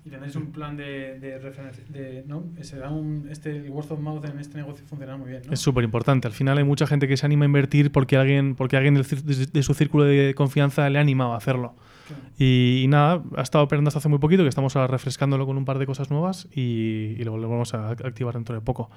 Y 0.07 0.09
tenéis 0.09 0.37
un 0.37 0.53
plan 0.53 0.77
de, 0.77 1.19
de 1.19 1.37
referencia. 1.37 1.83
De, 1.89 2.23
¿no? 2.25 2.45
Se 2.61 2.77
da 2.77 2.89
un, 2.89 3.27
este, 3.29 3.51
el 3.51 3.69
word 3.69 3.91
of 3.91 3.99
mouth 3.99 4.23
en 4.23 4.39
este 4.39 4.57
negocio 4.57 4.85
funciona 4.87 5.17
muy 5.17 5.31
bien. 5.31 5.41
¿no? 5.45 5.51
Es 5.51 5.59
súper 5.59 5.83
importante. 5.83 6.29
Al 6.29 6.33
final 6.33 6.57
hay 6.57 6.63
mucha 6.63 6.87
gente 6.87 7.09
que 7.09 7.17
se 7.17 7.25
anima 7.25 7.43
a 7.43 7.47
invertir 7.47 7.91
porque 7.91 8.15
alguien, 8.15 8.55
porque 8.55 8.77
alguien 8.77 8.93
de, 8.95 9.03
de 9.03 9.63
su 9.63 9.73
círculo 9.73 10.05
de 10.05 10.33
confianza 10.33 10.89
le 10.89 10.97
ha 10.97 11.01
animado 11.01 11.33
a 11.33 11.37
hacerlo. 11.37 11.75
Claro. 12.07 12.23
Y, 12.37 12.83
y 12.85 12.87
nada, 12.87 13.21
ha 13.35 13.41
estado 13.41 13.65
operando 13.65 13.89
hasta 13.89 13.99
hace 13.99 14.07
muy 14.07 14.19
poquito, 14.19 14.43
que 14.43 14.49
estamos 14.49 14.77
ahora 14.77 14.87
refrescándolo 14.87 15.45
con 15.45 15.57
un 15.57 15.65
par 15.65 15.77
de 15.77 15.85
cosas 15.85 16.09
nuevas 16.09 16.47
y, 16.55 17.17
y 17.19 17.23
lo 17.25 17.33
volvemos 17.33 17.73
a 17.73 17.89
activar 17.89 18.35
dentro 18.35 18.55
de 18.55 18.61
poco. 18.61 18.89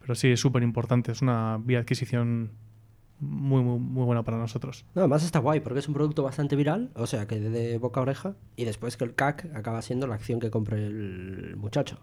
Pero 0.00 0.14
sí, 0.14 0.28
es 0.28 0.40
súper 0.40 0.62
importante. 0.62 1.12
Es 1.12 1.20
una 1.20 1.58
vía 1.62 1.76
de 1.76 1.82
adquisición 1.82 2.52
muy, 3.20 3.62
muy, 3.62 3.78
muy 3.78 4.04
buena 4.04 4.22
para 4.22 4.36
nosotros. 4.38 4.84
No, 4.94 5.02
además 5.02 5.24
está 5.24 5.38
guay, 5.38 5.60
porque 5.60 5.78
es 5.78 5.88
un 5.88 5.94
producto 5.94 6.22
bastante 6.22 6.56
viral, 6.56 6.90
o 6.94 7.06
sea, 7.06 7.26
que 7.26 7.40
de 7.40 7.78
boca 7.78 8.00
a 8.00 8.02
oreja, 8.02 8.34
y 8.56 8.64
después 8.64 8.96
que 8.96 9.04
el 9.04 9.14
CAC 9.14 9.46
acaba 9.54 9.80
siendo 9.82 10.06
la 10.06 10.14
acción 10.16 10.40
que 10.40 10.50
compre 10.50 10.86
el 10.86 11.54
muchacho. 11.56 11.98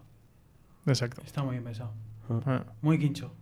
Exacto. 0.86 1.22
Está 1.24 1.42
muy 1.42 1.52
bien 1.52 1.64
pensado. 1.64 1.92
Ah. 2.46 2.64
Muy 2.80 2.98
quincho. 2.98 3.32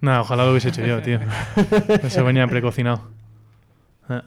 Nada, 0.00 0.20
ojalá 0.22 0.44
lo 0.44 0.50
hubiese 0.52 0.68
hecho 0.70 0.84
yo, 0.86 1.02
tío. 1.02 1.20
Eso 2.02 2.24
venía 2.24 2.46
precocinado. 2.46 3.02
Ah. 4.08 4.24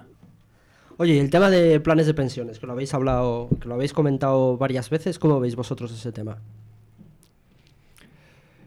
Oye, 0.98 1.16
y 1.16 1.20
el 1.20 1.30
tema 1.30 1.50
de 1.50 1.80
planes 1.80 2.06
de 2.06 2.14
pensiones, 2.14 2.60
que 2.60 2.68
lo 2.68 2.74
habéis 2.74 2.94
hablado, 2.94 3.50
que 3.60 3.68
lo 3.68 3.74
habéis 3.74 3.92
comentado 3.94 4.58
varias 4.58 4.90
veces, 4.90 5.18
¿cómo 5.18 5.40
veis 5.40 5.56
vosotros 5.56 5.92
ese 5.92 6.12
tema? 6.12 6.38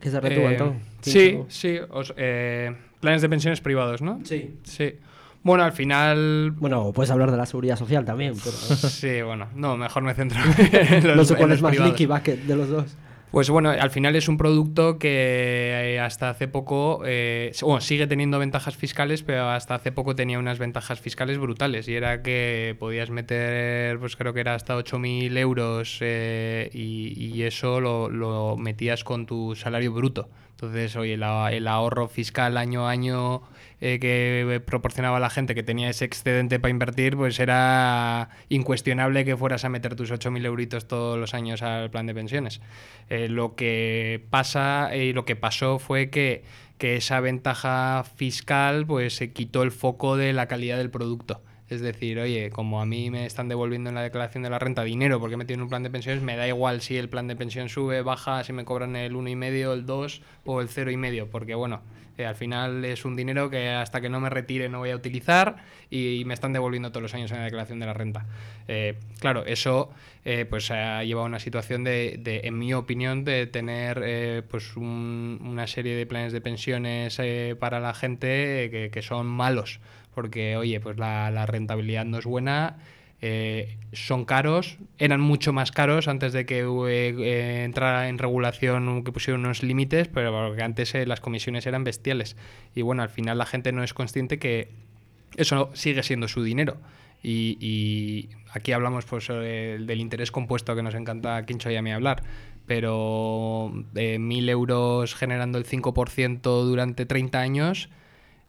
¿Qué 0.01 0.11
se 0.11 0.21
retúa, 0.21 0.53
Eh, 0.53 0.81
sí, 1.03 1.39
sí. 1.49 1.79
os- 1.91 2.13
eh, 2.17 2.77
planes 3.05 3.23
de 3.23 3.29
pensiones 3.29 3.61
privados, 3.61 4.03
¿no? 4.03 4.21
Sí. 4.25 4.57
Sí. 4.65 4.95
Bueno, 5.43 5.63
al 5.63 5.73
final 5.73 6.53
Bueno, 6.53 6.93
puedes 6.93 7.11
hablar 7.11 7.31
de 7.31 7.37
la 7.37 7.45
seguridad 7.47 7.77
social 7.77 8.05
también, 8.05 8.35
pero 8.43 8.57
Sí, 8.57 9.21
bueno, 9.23 9.49
no, 9.55 9.77
mejor 9.77 10.03
me 10.03 10.15
centro 10.15 10.39
en 10.73 11.07
los, 11.07 11.17
no 11.17 11.25
sé 11.25 11.37
cuál 11.37 11.53
es 11.53 11.61
más 11.63 11.79
leaky 11.79 12.07
bucket 12.07 12.41
de 12.45 12.57
los 12.57 12.69
dos. 12.69 12.97
Pues 13.35 13.51
bueno, 13.51 13.71
al 13.71 13.91
final 13.91 14.15
es 14.15 14.29
un 14.29 14.37
producto 14.37 14.97
que 15.01 15.95
eh, 15.97 15.99
hasta 15.99 16.31
hace 16.31 16.47
poco, 16.47 17.03
eh, 17.05 17.51
bueno, 17.63 17.81
sigue 17.81 18.07
teniendo 18.07 18.39
ventajas 18.39 18.77
fiscales, 18.77 19.25
pero 19.25 19.51
hasta 19.51 19.75
hace 19.75 19.91
poco 19.91 20.15
tenía 20.15 20.39
unas 20.39 20.61
ventajas 20.61 21.01
fiscales 21.01 21.39
brutales. 21.39 21.89
Y 21.89 21.97
era 21.97 22.23
que 22.23 22.77
podías 22.79 23.11
meter, 23.11 23.99
pues 23.99 24.15
creo 24.15 24.35
que 24.35 24.39
era 24.41 24.55
hasta 24.55 24.77
8.000 24.77 25.37
euros 25.37 25.99
eh, 26.01 26.71
y, 26.73 27.43
eso 27.43 27.81
lo, 27.81 28.57
metías 28.57 29.03
con 29.03 29.27
tu 29.27 29.57
salario 29.57 29.93
bruto. 29.93 30.29
Entonces, 30.53 30.95
oye, 30.95 31.17
la- 31.17 31.53
el 31.53 31.67
ahorro 31.67 32.07
fiscal 32.07 32.57
año 32.57 32.87
a 32.87 32.93
año 32.93 33.43
eh, 33.81 33.99
que 33.99 34.63
proporcionaba 34.65 35.19
la 35.21 35.29
gente 35.29 35.55
que 35.55 35.63
tenía 35.63 35.91
ese 35.91 36.07
excedente 36.07 36.59
para 36.59 36.71
invertir, 36.71 37.17
pues 37.17 37.39
era 37.39 38.31
incuestionable 38.49 39.27
que 39.27 39.37
fueras 39.37 39.65
a 39.67 39.69
meter 39.69 39.95
tus 39.95 40.11
8.000 40.11 40.47
euritos 40.47 40.89
todos 40.89 41.19
los 41.19 41.35
años 41.35 41.61
al 41.61 41.91
plan 41.91 42.07
de 42.07 42.15
pensiones. 42.15 42.63
Lo 43.29 43.55
que 43.55 44.25
pasa 44.31 44.95
y 44.97 45.13
lo 45.13 45.25
que 45.25 45.37
pasó 45.37 45.79
fue 45.79 46.11
que, 46.11 46.45
que 46.79 46.97
esa 46.97 47.21
ventaja 47.21 48.05
fiscal 48.17 48.87
pues 48.87 49.17
se 49.17 49.33
quitó 49.33 49.63
el 49.63 49.73
foco 49.73 50.17
de 50.17 50.33
la 50.33 50.47
calidad 50.47 50.79
del 50.79 50.91
producto. 50.91 51.43
Es 51.69 51.81
decir, 51.81 52.19
oye, 52.19 52.51
como 52.51 52.81
a 52.81 52.87
mí 52.87 53.11
me 53.11 53.25
están 53.25 53.49
devolviendo 53.49 53.89
en 53.89 53.95
la 53.95 54.03
declaración 54.03 54.43
de 54.43 54.51
la 54.51 54.59
renta 54.59 54.85
dinero 54.85 55.19
porque 55.19 55.35
he 55.35 55.39
metido 55.39 55.57
en 55.57 55.63
un 55.63 55.69
plan 55.71 55.83
de 55.83 55.91
pensiones, 55.91 56.23
me 56.23 56.37
da 56.37 56.47
igual 56.47 56.83
si 56.83 56.97
el 56.99 57.09
plan 57.09 57.27
de 57.27 57.37
pensión 57.37 57.69
sube, 57.71 58.03
baja, 58.03 58.45
si 58.45 58.53
me 58.53 58.65
cobran 58.65 58.97
el 58.97 59.15
1,5, 59.15 59.73
el 59.73 59.87
2 59.87 60.23
o 60.45 60.61
el 60.61 60.69
0,5, 60.69 61.29
porque 61.31 61.55
bueno, 61.55 61.81
eh, 62.19 62.27
al 62.27 62.35
final 62.35 62.85
es 62.85 63.05
un 63.05 63.17
dinero 63.17 63.51
que 63.51 63.71
hasta 63.71 64.01
que 64.01 64.09
no 64.09 64.21
me 64.21 64.31
retire 64.31 64.69
no 64.69 64.79
voy 64.79 64.91
a 64.91 64.97
utilizar 64.97 65.57
y, 65.91 66.23
me 66.25 66.35
están 66.35 66.53
devolviendo 66.53 66.91
todos 66.91 67.03
los 67.03 67.15
años 67.15 67.31
en 67.33 67.39
la 67.39 67.45
declaración 67.45 67.81
de 67.81 67.87
la 67.87 67.93
renta. 67.95 68.27
Eh, 68.69 68.95
claro, 69.21 69.45
eso 69.47 69.91
eh, 70.25 70.47
pues 70.49 70.71
ha 70.71 71.05
llevado 71.05 71.27
a 71.27 71.29
una 71.29 71.39
situación 71.39 71.85
de, 71.85 72.21
en 72.45 72.59
mi 72.59 72.73
opinión, 72.75 73.25
de 73.25 73.47
tener 73.47 74.45
pues 74.49 74.77
un- 74.77 75.39
una 75.43 75.67
serie 75.67 75.95
de 75.97 76.07
planes 76.07 76.33
de 76.33 76.41
pensiones 76.41 77.21
para 77.59 77.81
la 77.81 77.95
gente 77.95 78.69
que, 78.71 78.91
que 78.93 79.03
son 79.03 79.27
malos, 79.27 79.81
porque 80.15 80.57
oye, 80.57 80.81
pues 80.81 80.97
la 80.97 81.47
rentabilidad 81.47 82.05
no 82.05 82.19
es 82.19 82.25
buena. 82.25 82.77
Eh, 83.21 83.79
son 83.95 84.25
caros, 84.25 84.79
eran 84.99 85.21
mucho 85.21 85.53
más 85.53 85.73
caros 85.73 86.09
antes 86.09 86.33
de 86.33 86.47
que 86.47 86.61
eh, 86.61 87.15
eh, 87.19 87.65
entrara 87.65 88.09
en 88.09 88.19
regulación, 88.19 89.05
que 89.05 89.13
pusieron 89.13 89.45
unos 89.45 89.63
límites, 89.63 90.09
pero 90.09 90.55
antes 90.63 90.95
eh, 90.95 91.07
las 91.07 91.21
comisiones 91.21 91.67
eran 91.67 91.85
bestiales. 91.85 92.37
Y 92.75 92.83
bueno, 92.83 93.03
al 93.03 93.09
final 93.09 93.39
la 93.39 93.47
gente 93.47 93.73
no 93.73 93.83
es 93.83 93.95
consciente 93.95 94.39
que 94.39 94.69
eso 95.37 95.71
sigue 95.75 96.03
siendo 96.03 96.29
su 96.29 96.43
dinero. 96.43 96.77
Y, 97.23 98.29
aquí 98.53 98.73
hablamos 98.73 99.07
pues, 99.07 99.29
del 99.29 99.99
interés 99.99 100.31
compuesto 100.31 100.77
que 100.77 100.83
nos 100.83 100.95
encanta 100.95 101.37
a 101.37 101.47
Quincho 101.47 101.71
y 101.71 101.77
a 101.77 101.83
mí 101.83 101.91
hablar. 101.91 102.23
Pero 102.67 103.73
de 103.95 104.19
mil 104.19 104.47
euros 104.51 105.15
generando 105.15 105.57
el 105.57 105.65
5% 105.65 106.43
durante 106.43 107.07
30 107.07 107.41
años 107.41 107.89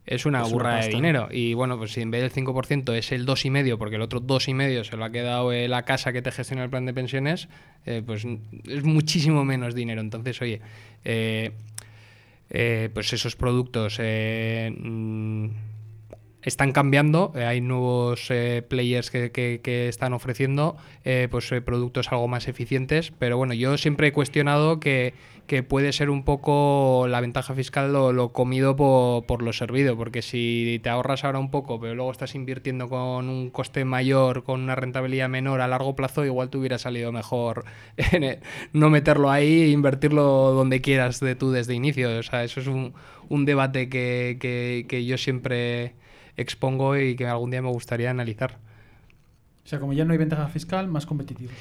es 0.05 0.25
una 0.25 0.41
Es 0.41 0.47
una 0.47 0.53
burra 0.53 0.75
de 0.81 0.89
dinero. 0.89 1.29
Y 1.31 1.53
bueno, 1.53 1.77
pues 1.77 1.93
si 1.93 2.01
en 2.01 2.11
vez 2.11 2.21
del 2.21 2.31
5% 2.45 2.93
es 2.95 3.11
el 3.11 3.25
2,5%, 3.25 3.77
porque 3.77 3.95
el 3.95 4.01
otro 4.01 4.21
2,5% 4.21 4.83
se 4.83 4.97
lo 4.97 5.05
ha 5.05 5.11
quedado 5.11 5.51
eh, 5.51 5.67
la 5.67 5.83
casa 5.83 6.13
que 6.13 6.21
te 6.21 6.31
gestiona 6.31 6.63
el 6.63 6.69
plan 6.69 6.85
de 6.85 6.93
pensiones, 6.93 7.47
eh, 7.85 8.03
pues 8.05 8.25
es 8.67 8.83
muchísimo 8.83 9.43
menos 9.43 9.73
dinero. 9.73 10.01
Entonces, 10.01 10.41
oye, 10.41 10.61
eh, 11.03 11.51
pues 12.93 13.13
esos 13.13 13.35
productos 13.35 13.99
mm, 13.99 15.47
están 16.45 16.71
cambiando, 16.71 17.33
eh, 17.35 17.43
hay 17.45 17.59
nuevos 17.59 18.27
eh, 18.29 18.63
players 18.67 19.11
que, 19.11 19.31
que- 19.31 19.87
están 19.89 20.13
ofreciendo 20.13 20.77
eh, 21.03 21.27
pues, 21.29 21.51
productos 21.65 22.11
algo 22.11 22.27
más 22.27 22.47
eficientes, 22.47 23.11
pero 23.19 23.35
bueno, 23.37 23.53
yo 23.53 23.77
siempre 23.77 24.07
he 24.07 24.11
cuestionado 24.13 24.79
que, 24.79 25.13
que 25.47 25.61
puede 25.63 25.91
ser 25.93 26.09
un 26.09 26.23
poco 26.23 27.07
la 27.09 27.19
ventaja 27.21 27.53
fiscal 27.53 27.91
lo, 27.93 28.31
comido 28.33 28.75
po- 28.75 29.25
por, 29.27 29.41
lo 29.41 29.53
servido, 29.53 29.97
porque 29.97 30.21
si 30.21 30.79
te 30.83 30.89
ahorras 30.89 31.23
ahora 31.23 31.39
un 31.39 31.51
poco, 31.51 31.79
pero 31.79 31.93
luego 31.95 32.11
estás 32.11 32.35
invirtiendo 32.35 32.89
con 32.89 33.27
un 33.29 33.49
coste 33.49 33.83
mayor, 33.85 34.43
con 34.43 34.61
una 34.61 34.75
rentabilidad 34.75 35.29
menor 35.29 35.61
a 35.61 35.67
largo 35.67 35.95
plazo, 35.95 36.25
igual 36.25 36.49
te 36.49 36.57
hubiera 36.57 36.77
salido 36.77 37.11
mejor 37.11 37.65
no 38.73 38.89
meterlo 38.89 39.29
ahí 39.31 39.63
e 39.63 39.69
invertirlo 39.69 40.51
donde 40.51 40.81
quieras 40.81 41.19
de 41.19 41.35
tú 41.35 41.51
desde 41.51 41.73
inicio. 41.73 42.17
O 42.19 42.23
sea, 42.23 42.43
eso 42.43 42.59
es 42.59 42.67
un, 42.67 42.93
un 43.29 43.45
debate 43.45 43.89
que- 43.89 44.37
que 44.87 45.05
yo 45.05 45.17
siempre 45.17 45.93
expongo 46.37 46.97
y 46.97 47.15
que 47.15 47.27
algún 47.27 47.51
día 47.51 47.61
me 47.61 47.69
gustaría 47.69 48.09
analizar. 48.11 48.57
O 49.65 49.67
sea, 49.67 49.79
como 49.79 49.93
ya 49.93 50.05
no 50.05 50.11
hay 50.13 50.17
ventaja 50.19 50.47
fiscal, 50.47 50.87
más 50.87 51.05
competitivo. 51.05 51.51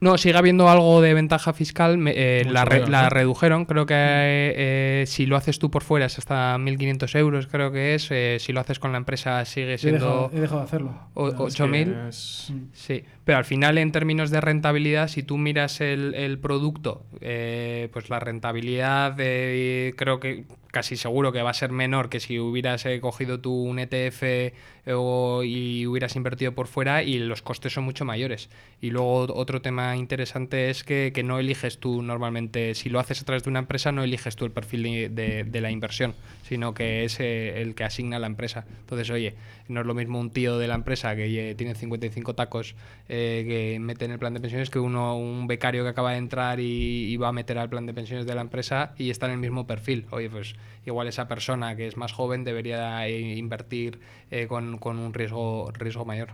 No, 0.00 0.18
sigue 0.18 0.36
habiendo 0.36 0.68
algo 0.68 1.00
de 1.00 1.14
ventaja 1.14 1.52
fiscal. 1.52 1.96
me- 1.96 2.12
eh, 2.16 2.44
la, 2.50 2.64
re- 2.64 2.88
la 2.88 3.08
redujeron. 3.08 3.64
Creo 3.66 3.86
que 3.86 3.94
eh, 3.96 5.04
si 5.06 5.26
lo 5.26 5.36
haces 5.36 5.60
tú 5.60 5.70
por 5.70 5.84
fuera 5.84 6.06
es 6.06 6.18
hasta 6.18 6.56
1.500 6.58 7.14
euros, 7.18 7.46
creo 7.46 7.70
que 7.70 7.94
es. 7.94 8.08
eh, 8.10 8.38
si 8.40 8.52
lo 8.52 8.60
haces 8.60 8.80
con 8.80 8.90
la 8.90 8.98
empresa 8.98 9.44
sigue 9.44 9.74
He 9.74 9.78
siendo 9.78 9.98
dejado, 10.06 10.30
he 10.34 10.40
dejado 10.40 10.60
de 10.60 10.64
hacerlo. 10.66 10.94
o- 11.14 11.30
Ya, 11.30 11.38
ocho 11.40 11.68
mil. 11.68 11.96
Es- 12.08 12.48
Mm. 12.52 12.58
Sí, 12.72 13.04
pero 13.24 13.38
al 13.38 13.44
final 13.44 13.78
en 13.78 13.92
términos 13.92 14.30
de 14.30 14.40
rentabilidad, 14.40 15.08
si 15.08 15.22
tú 15.22 15.38
miras 15.38 15.80
el, 15.80 16.14
el 16.14 16.38
producto, 16.38 17.04
eh, 17.20 17.88
pues 17.92 18.10
la 18.10 18.18
rentabilidad 18.20 19.14
eh, 19.18 19.94
creo 19.96 20.18
que 20.20 20.44
casi 20.72 20.96
seguro 20.96 21.32
que 21.32 21.42
va 21.42 21.50
a 21.50 21.54
ser 21.54 21.70
menor 21.70 22.08
que 22.08 22.18
si 22.18 22.38
hubieras 22.38 22.86
eh, 22.86 22.98
cogido 23.00 23.40
tú 23.40 23.52
un 23.52 23.78
ETF 23.78 24.22
eh, 24.22 24.52
o- 24.94 25.42
y 25.44 25.86
hubieras 25.86 26.16
invertido 26.16 26.52
por 26.52 26.66
fuera 26.66 27.02
y 27.02 27.18
los 27.18 27.42
costes 27.42 27.72
son 27.74 27.84
mucho 27.84 28.04
mayores. 28.06 28.48
Y 28.80 28.90
luego 28.90 29.26
otro 29.34 29.60
tema 29.60 29.96
interesante 29.96 30.70
es 30.70 30.82
que, 30.82 31.12
que 31.14 31.22
no 31.22 31.38
eliges 31.38 31.78
tú 31.78 32.02
normalmente, 32.02 32.74
si 32.74 32.88
lo 32.88 32.98
haces 33.00 33.20
a 33.20 33.24
través 33.24 33.44
de 33.44 33.50
una 33.50 33.58
empresa, 33.60 33.92
no 33.92 34.02
eliges 34.02 34.34
tú 34.34 34.46
el 34.46 34.50
perfil 34.50 34.82
de- 35.14 35.44
de 35.44 35.60
la 35.60 35.70
inversión, 35.70 36.14
sino 36.52 36.74
que 36.74 37.04
es 37.04 37.18
eh, 37.18 37.62
el 37.62 37.74
que 37.74 37.84
asigna 37.84 38.18
la 38.18 38.26
empresa. 38.26 38.66
Entonces, 38.80 39.08
oye, 39.08 39.36
no 39.68 39.80
es 39.80 39.86
lo 39.86 39.94
mismo 39.94 40.20
un 40.20 40.30
tío 40.30 40.58
de 40.58 40.68
la 40.68 40.74
empresa 40.74 41.16
que 41.16 41.54
tiene 41.56 41.74
55 41.74 42.34
tacos 42.34 42.74
eh, 43.08 43.46
que 43.48 43.78
mete 43.80 44.04
en 44.04 44.10
el 44.10 44.18
plan 44.18 44.34
de 44.34 44.40
pensiones 44.40 44.68
que 44.68 44.78
uno, 44.78 45.16
un 45.16 45.46
becario 45.46 45.82
que 45.82 45.88
acaba 45.88 46.10
de 46.10 46.18
entrar 46.18 46.60
y, 46.60 47.10
y 47.10 47.16
va 47.16 47.28
a 47.28 47.32
meter 47.32 47.56
al 47.56 47.70
plan 47.70 47.86
de 47.86 47.94
pensiones 47.94 48.26
de 48.26 48.34
la 48.34 48.42
empresa 48.42 48.92
y 48.98 49.08
está 49.08 49.24
en 49.24 49.32
el 49.32 49.38
mismo 49.38 49.66
perfil. 49.66 50.04
Oye, 50.10 50.28
pues 50.28 50.54
igual 50.84 51.08
esa 51.08 51.26
persona 51.26 51.74
que 51.74 51.86
es 51.86 51.96
más 51.96 52.12
joven 52.12 52.44
debería 52.44 53.08
eh, 53.08 53.18
invertir 53.18 53.98
eh, 54.30 54.46
con, 54.46 54.76
con 54.76 54.98
un 54.98 55.14
riesgo, 55.14 55.70
riesgo 55.72 56.04
mayor. 56.04 56.32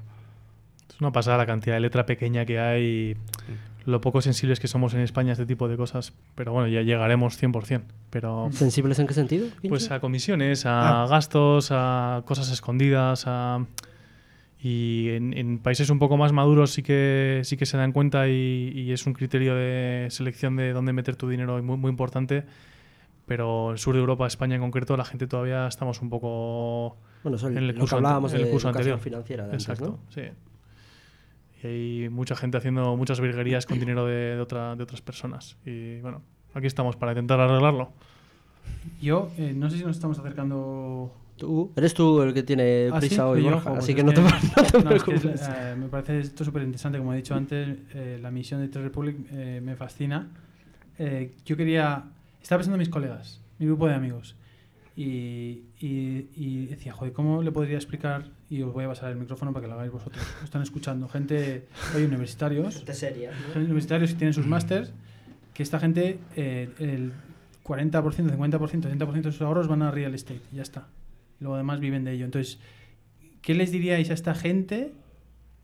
Es 0.88 1.00
una 1.00 1.12
pasada 1.12 1.36
la 1.36 1.46
cantidad 1.46 1.76
de 1.76 1.80
letra 1.80 2.06
pequeña 2.06 2.44
que 2.44 2.58
hay, 2.58 3.16
lo 3.88 4.00
poco 4.00 4.20
sensibles 4.20 4.60
que 4.60 4.68
somos 4.68 4.92
en 4.94 5.00
España 5.00 5.30
a 5.30 5.32
este 5.32 5.46
tipo 5.46 5.66
de 5.68 5.76
cosas. 5.76 6.12
Pero 6.34 6.52
bueno, 6.52 6.68
ya 6.68 6.82
llegaremos 6.82 7.40
100%. 7.42 7.82
Pero 8.10 8.48
¿Sensibles 8.52 8.98
en 8.98 9.06
qué 9.06 9.14
sentido? 9.14 9.46
pues 9.68 9.90
a 9.90 10.00
comisiones, 10.00 10.66
a 10.66 11.06
gastos, 11.08 11.68
a 11.72 12.22
cosas 12.26 12.50
escondidas, 12.50 13.24
a... 13.26 13.64
Y 14.60 15.10
en, 15.10 15.36
en 15.38 15.58
países 15.60 15.88
un 15.88 16.00
poco 16.00 16.16
más 16.16 16.32
maduros 16.32 16.72
sí 16.72 16.82
que, 16.82 17.42
sí 17.44 17.56
que 17.56 17.64
se 17.64 17.76
dan 17.76 17.92
cuenta 17.92 18.28
y, 18.28 18.72
y 18.74 18.90
es 18.92 19.06
un 19.06 19.12
criterio 19.14 19.54
de 19.54 20.08
selección 20.10 20.56
de 20.56 20.72
dónde 20.72 20.92
meter 20.92 21.14
tu 21.14 21.28
dinero 21.28 21.62
muy, 21.62 21.76
muy 21.76 21.90
importante. 21.90 22.44
Pero 23.26 23.70
el 23.72 23.78
sur 23.78 23.94
de 23.94 24.00
Europa, 24.00 24.26
España 24.26 24.56
en 24.56 24.60
concreto, 24.60 24.96
la 24.96 25.04
gente 25.04 25.26
todavía 25.28 25.66
estamos 25.68 26.02
un 26.02 26.10
poco 26.10 26.96
Bueno, 27.22 27.38
en 27.46 27.56
el 27.58 27.66
lo 27.68 27.72
que 27.74 27.78
curso 27.80 27.96
ante- 27.96 28.06
hablábamos 28.08 28.34
en 28.34 28.40
el 28.40 28.50
curso 28.50 28.68
anterior. 28.68 28.98
financiera 28.98 29.44
de 29.46 29.52
antes, 29.52 29.68
Exacto, 29.68 29.86
¿no? 29.86 29.98
sí. 30.12 30.22
Y 31.62 31.66
hay 31.66 32.08
mucha 32.08 32.36
gente 32.36 32.56
haciendo 32.56 32.96
muchas 32.96 33.20
virguerías 33.20 33.66
con 33.66 33.78
dinero 33.80 34.06
de, 34.06 34.36
de 34.36 34.40
otra- 34.40 34.76
de 34.76 34.82
otras 34.82 35.00
personas. 35.02 35.56
Y 35.66 36.00
bueno, 36.00 36.22
aquí 36.54 36.66
estamos 36.66 36.96
para 36.96 37.12
intentar 37.12 37.40
arreglarlo. 37.40 37.92
Yo, 39.00 39.30
eh, 39.38 39.52
no 39.56 39.68
sé 39.70 39.78
si 39.78 39.84
nos 39.84 39.96
estamos 39.96 40.18
acercando. 40.18 41.12
Tú, 41.36 41.72
eres 41.76 41.94
tú 41.94 42.20
el 42.22 42.34
que 42.34 42.42
tiene 42.42 42.88
Ah, 42.92 43.00
¿sí? 43.00 43.06
prisa 43.08 43.28
hoy, 43.28 43.38
Soy 43.38 43.44
yo. 43.44 43.50
Borja, 43.52 43.70
pues 43.70 43.82
así 43.84 43.92
es 43.92 43.96
que 43.96 44.02
no 44.04 44.12
te, 44.12 44.20
no 44.22 44.28
te 44.28 44.84
no, 44.84 44.90
es 44.90 45.02
que 45.04 45.10
preocupes. 45.12 45.40
es, 45.42 45.48
eh, 45.48 45.76
me 45.78 45.86
parece 45.88 46.18
esto 46.20 46.44
súper 46.44 46.62
interesante, 46.62 46.98
como 46.98 47.12
he 47.12 47.16
dicho 47.16 47.34
antes, 47.34 47.78
eh, 47.94 48.18
la 48.20 48.30
misión 48.32 48.60
de 48.60 48.68
Trade 48.68 48.88
Republic 48.88 49.16
eh, 49.30 49.60
me 49.62 49.76
fascina. 49.76 50.28
Eh, 50.98 51.32
yo 51.44 51.56
quería, 51.56 52.04
estaba 52.42 52.58
pensando 52.58 52.74
en 52.74 52.80
mis 52.80 52.88
colegas, 52.88 53.40
mi 53.60 53.66
grupo 53.66 53.86
de 53.86 53.94
amigos, 53.94 54.34
y, 55.00 55.62
y- 55.78 56.28
y 56.34 56.66
decía, 56.66 56.92
joder, 56.92 57.12
¿cómo 57.12 57.40
le 57.42 57.52
podría 57.52 57.76
explicar? 57.76 58.24
Y 58.50 58.62
os 58.62 58.72
voy 58.72 58.84
a 58.84 58.88
pasar 58.88 59.10
el 59.12 59.16
micrófono 59.16 59.52
para 59.52 59.62
que 59.62 59.68
lo 59.68 59.74
hagáis 59.74 59.92
vosotros. 59.92 60.24
Lo 60.40 60.44
están 60.44 60.62
escuchando 60.62 61.08
gente, 61.08 61.68
hay 61.94 62.02
universitarios, 62.02 62.82
seria. 62.92 63.32
gente 63.32 63.58
universitarios 63.60 64.10
que 64.12 64.16
tienen 64.18 64.34
sus 64.34 64.46
másters, 64.46 64.92
que 65.54 65.62
esta 65.62 65.78
gente, 65.78 66.18
eh, 66.34 66.68
el 66.80 67.12
40%, 67.64 67.92
50%, 67.92 68.58
30% 68.58 69.22
de 69.22 69.32
sus 69.32 69.42
ahorros 69.42 69.68
van 69.68 69.82
a 69.82 69.90
real 69.92 70.14
estate, 70.16 70.40
y 70.52 70.56
ya 70.56 70.62
está. 70.62 70.88
Luego 71.38 71.54
además 71.54 71.78
viven 71.78 72.02
de 72.02 72.12
ello. 72.14 72.24
Entonces, 72.24 72.58
¿qué 73.40 73.54
les 73.54 73.70
diríais 73.70 74.10
a 74.10 74.14
esta 74.14 74.34
gente 74.34 74.92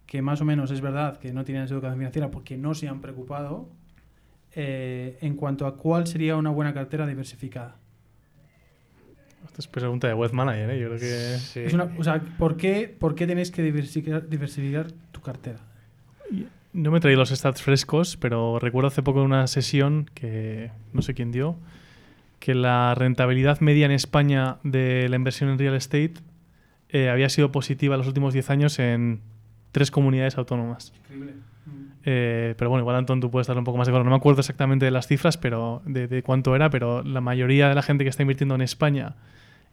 que 0.07 0.22
más 0.22 0.41
o 0.41 0.45
menos 0.45 0.70
es 0.70 0.80
verdad 0.80 1.18
que 1.18 1.32
no 1.32 1.45
tienen 1.45 1.64
educación 1.64 1.97
financiera 1.99 2.30
porque 2.30 2.57
no 2.57 2.74
se 2.74 2.87
han 2.87 3.01
preocupado 3.01 3.68
eh, 4.55 5.18
en 5.22 5.35
cuanto 5.35 5.66
a 5.66 5.76
cuál 5.76 6.07
sería 6.07 6.37
una 6.37 6.51
buena 6.51 6.72
cartera 6.72 7.05
diversificada? 7.07 7.78
Esta 9.45 9.61
es 9.61 9.68
pregunta 9.68 10.07
de 10.09 10.14
web 10.14 10.32
manager, 10.32 10.70
¿eh? 10.70 10.80
Yo 10.80 10.88
creo 10.88 10.99
que... 10.99 11.38
Sí. 11.38 11.61
Es 11.61 11.72
una- 11.74 11.88
o 11.99 12.03
sea, 12.05 12.20
¿por 12.38 12.57
qué, 12.57 12.95
¿por 12.99 13.14
qué 13.14 13.26
tenéis 13.26 13.51
que 13.51 13.62
diversificar, 13.62 14.28
diversificar 14.28 14.90
tu 15.12 15.20
cartera? 15.20 15.59
No 16.72 16.90
me 16.90 16.99
he 16.99 17.01
traído 17.01 17.20
los 17.20 17.30
stats 17.30 17.62
frescos, 17.62 18.16
pero 18.16 18.59
recuerdo 18.59 18.88
hace 18.88 19.03
poco 19.03 19.20
en 19.20 19.26
una 19.26 19.47
sesión 19.47 20.11
que 20.14 20.72
no 20.92 21.03
sé 21.03 21.14
quién 21.14 21.30
dio, 21.30 21.57
que 22.40 22.55
la 22.55 22.95
rentabilidad 22.97 23.61
media 23.61 23.86
en 23.86 23.92
España 23.92 24.57
de 24.64 25.09
la 25.09 25.16
inversión 25.16 25.51
en 25.51 25.59
real 25.59 25.74
estate 25.76 26.14
eh, 26.88 27.11
había 27.11 27.28
sido 27.28 27.53
positiva 27.53 27.95
en 27.95 27.99
los 27.99 28.09
últimos 28.09 28.32
10 28.34 28.51
años 28.51 28.78
en 28.80 29.20
tres 29.72 29.90
comunidades 29.90 30.36
autónomas. 30.36 30.92
Increíble. 31.05 31.34
Eh, 32.05 32.55
pero 32.59 32.70
bueno, 32.70 32.82
igual 32.82 32.96
Antón, 32.96 33.20
tú 33.20 33.30
puedes 33.30 33.46
darle 33.46 33.61
un 33.61 33.64
poco 33.64 33.78
más 33.78 33.86
de 33.86 33.92
color. 33.92 34.05
No 34.05 34.11
me 34.11 34.16
acuerdo 34.16 34.40
exactamente 34.40 34.84
de 34.84 34.90
las 34.90 35.07
cifras, 35.07 35.36
pero 35.36 35.82
de, 35.86 36.07
de 36.07 36.22
cuánto 36.22 36.55
era, 36.55 36.70
pero 36.70 37.02
la 37.02 37.20
mayoría 37.20 37.68
de 37.68 37.74
la 37.74 37.82
gente 37.82 38.05
que 38.05 38.11
está 38.11 38.22
invirtiendo 38.22 38.55
en 38.55 38.61
España 38.61 39.14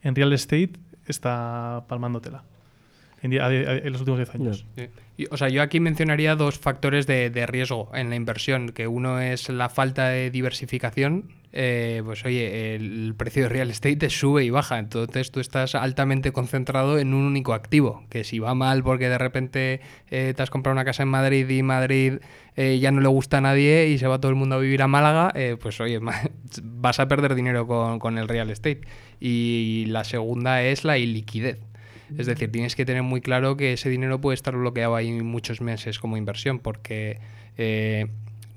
en 0.02 0.14
real 0.14 0.32
estate 0.32 0.72
está 1.06 1.84
palmándotela 1.88 2.42
en, 3.22 3.30
di- 3.30 3.38
a- 3.38 3.46
a- 3.46 3.76
en 3.78 3.92
los 3.92 4.00
últimos 4.02 4.18
10 4.18 4.34
años. 4.34 4.66
Sí. 4.76 4.88
O 5.30 5.36
sea, 5.36 5.48
yo 5.48 5.62
aquí 5.62 5.78
mencionaría 5.78 6.34
dos 6.36 6.58
factores 6.58 7.06
de, 7.06 7.30
de 7.30 7.46
riesgo 7.46 7.90
en 7.94 8.10
la 8.10 8.16
inversión, 8.16 8.70
que 8.70 8.88
uno 8.88 9.20
es 9.20 9.48
la 9.48 9.68
falta 9.68 10.08
de 10.08 10.30
diversificación. 10.30 11.30
eh, 11.52 12.00
pues 12.04 12.24
oye, 12.24 12.74
el 12.74 13.14
precio 13.16 13.42
de 13.44 13.48
real 13.50 13.70
estate 13.70 14.08
sube 14.10 14.42
y 14.42 14.48
baja, 14.50 14.78
entonces 14.78 15.30
tú 15.30 15.38
estás 15.40 15.74
altamente 15.74 16.32
concentrado 16.32 16.98
en 16.98 17.12
un 17.12 17.24
único 17.24 17.52
activo, 17.52 18.04
que 18.08 18.24
si 18.24 18.38
va 18.38 18.54
mal 18.54 18.82
porque 18.82 19.08
de 19.10 19.18
repente 19.18 19.80
eh, 20.10 20.32
te 20.34 20.42
has 20.42 20.48
comprado 20.50 20.72
una 20.72 20.84
casa 20.86 21.02
en 21.02 21.10
Madrid 21.10 21.46
y 21.50 21.62
Madrid 21.62 22.14
eh, 22.56 22.78
ya 22.80 22.90
no 22.90 23.00
le 23.02 23.08
gusta 23.08 23.38
a 23.38 23.40
nadie 23.42 23.88
y 23.88 23.98
se 23.98 24.06
va 24.06 24.18
todo 24.18 24.30
el 24.30 24.36
mundo 24.36 24.56
a 24.56 24.58
vivir 24.58 24.80
a 24.82 24.88
Málaga, 24.88 25.30
eh, 25.34 25.56
pues 25.60 25.78
oye, 25.82 26.00
vas 26.62 26.98
a 27.00 27.06
perder 27.06 27.34
dinero 27.34 27.66
con, 27.66 27.98
con 27.98 28.16
el 28.18 28.28
real 28.28 28.48
estate. 28.50 28.80
Y 29.20 29.84
la 29.88 30.04
segunda 30.04 30.62
es 30.62 30.84
la 30.84 30.96
iliquidez. 30.98 31.58
Es 32.18 32.26
decir, 32.26 32.50
tienes 32.52 32.76
que 32.76 32.84
tener 32.84 33.02
muy 33.02 33.20
claro 33.20 33.56
que 33.56 33.72
ese 33.72 33.88
dinero 33.88 34.20
puede 34.20 34.34
estar 34.34 34.56
bloqueado 34.56 34.96
ahí 34.96 35.10
muchos 35.22 35.60
meses 35.60 35.98
como 35.98 36.16
inversión, 36.16 36.58
porque 36.58 37.18
eh, 37.56 38.06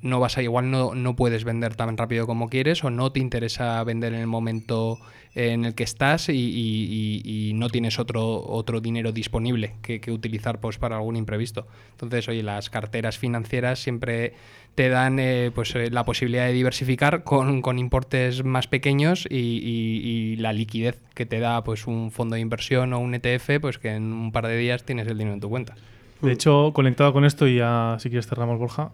no 0.05 0.19
vas 0.19 0.37
a 0.37 0.43
igual 0.43 0.69
no, 0.71 0.93
no 0.95 1.15
puedes 1.15 1.43
vender 1.43 1.75
tan 1.75 1.97
rápido 1.97 2.27
como 2.27 2.47
quieres 2.47 2.83
o 2.83 2.89
no 2.89 3.11
te 3.11 3.19
interesa 3.19 3.83
vender 3.83 4.13
en 4.13 4.19
el 4.21 4.27
momento 4.27 4.99
en 5.33 5.65
el 5.65 5.75
que 5.75 5.83
estás 5.83 6.29
y, 6.29 6.33
y- 6.33 7.53
no 7.55 7.69
tienes 7.69 7.99
otro, 7.99 8.41
otro 8.47 8.79
dinero 8.81 9.11
disponible 9.11 9.73
que, 9.81 9.99
utilizar 10.11 10.59
pues, 10.59 10.77
para 10.77 10.95
algún 10.97 11.15
imprevisto. 11.15 11.67
Entonces, 11.91 12.27
oye, 12.29 12.43
las 12.43 12.69
carteras 12.69 13.17
financieras 13.17 13.79
siempre 13.79 14.33
te 14.75 14.89
dan 14.89 15.19
eh, 15.19 15.51
pues, 15.53 15.73
eh, 15.75 15.89
la 15.89 16.03
posibilidad 16.05 16.45
de 16.45 16.53
diversificar 16.53 17.23
con, 17.23 17.61
con 17.61 17.79
importes 17.79 18.43
más 18.45 18.67
pequeños 18.67 19.25
y, 19.29 19.35
y- 19.37 20.01
y 20.05 20.35
la 20.37 20.53
liquidez 20.53 20.99
que 21.13 21.25
te 21.25 21.39
da 21.39 21.63
pues, 21.63 21.87
un 21.87 22.11
fondo 22.11 22.35
de 22.35 22.41
inversión 22.41 22.93
o 22.93 22.99
un 22.99 23.15
ETF, 23.15 23.59
pues 23.59 23.77
que 23.79 23.89
en 23.89 24.03
un 24.13 24.31
par 24.31 24.47
de 24.47 24.57
días 24.57 24.83
tienes 24.85 25.07
el 25.07 25.17
dinero 25.17 25.33
en 25.33 25.41
tu 25.41 25.49
cuenta. 25.49 25.75
De 26.21 26.31
hecho, 26.31 26.71
conectado 26.73 27.11
con 27.13 27.25
esto, 27.25 27.47
y 27.47 27.57
ya 27.57 27.97
si 27.99 28.09
quieres 28.09 28.27
cerramos, 28.27 28.57
Borja, 28.59 28.91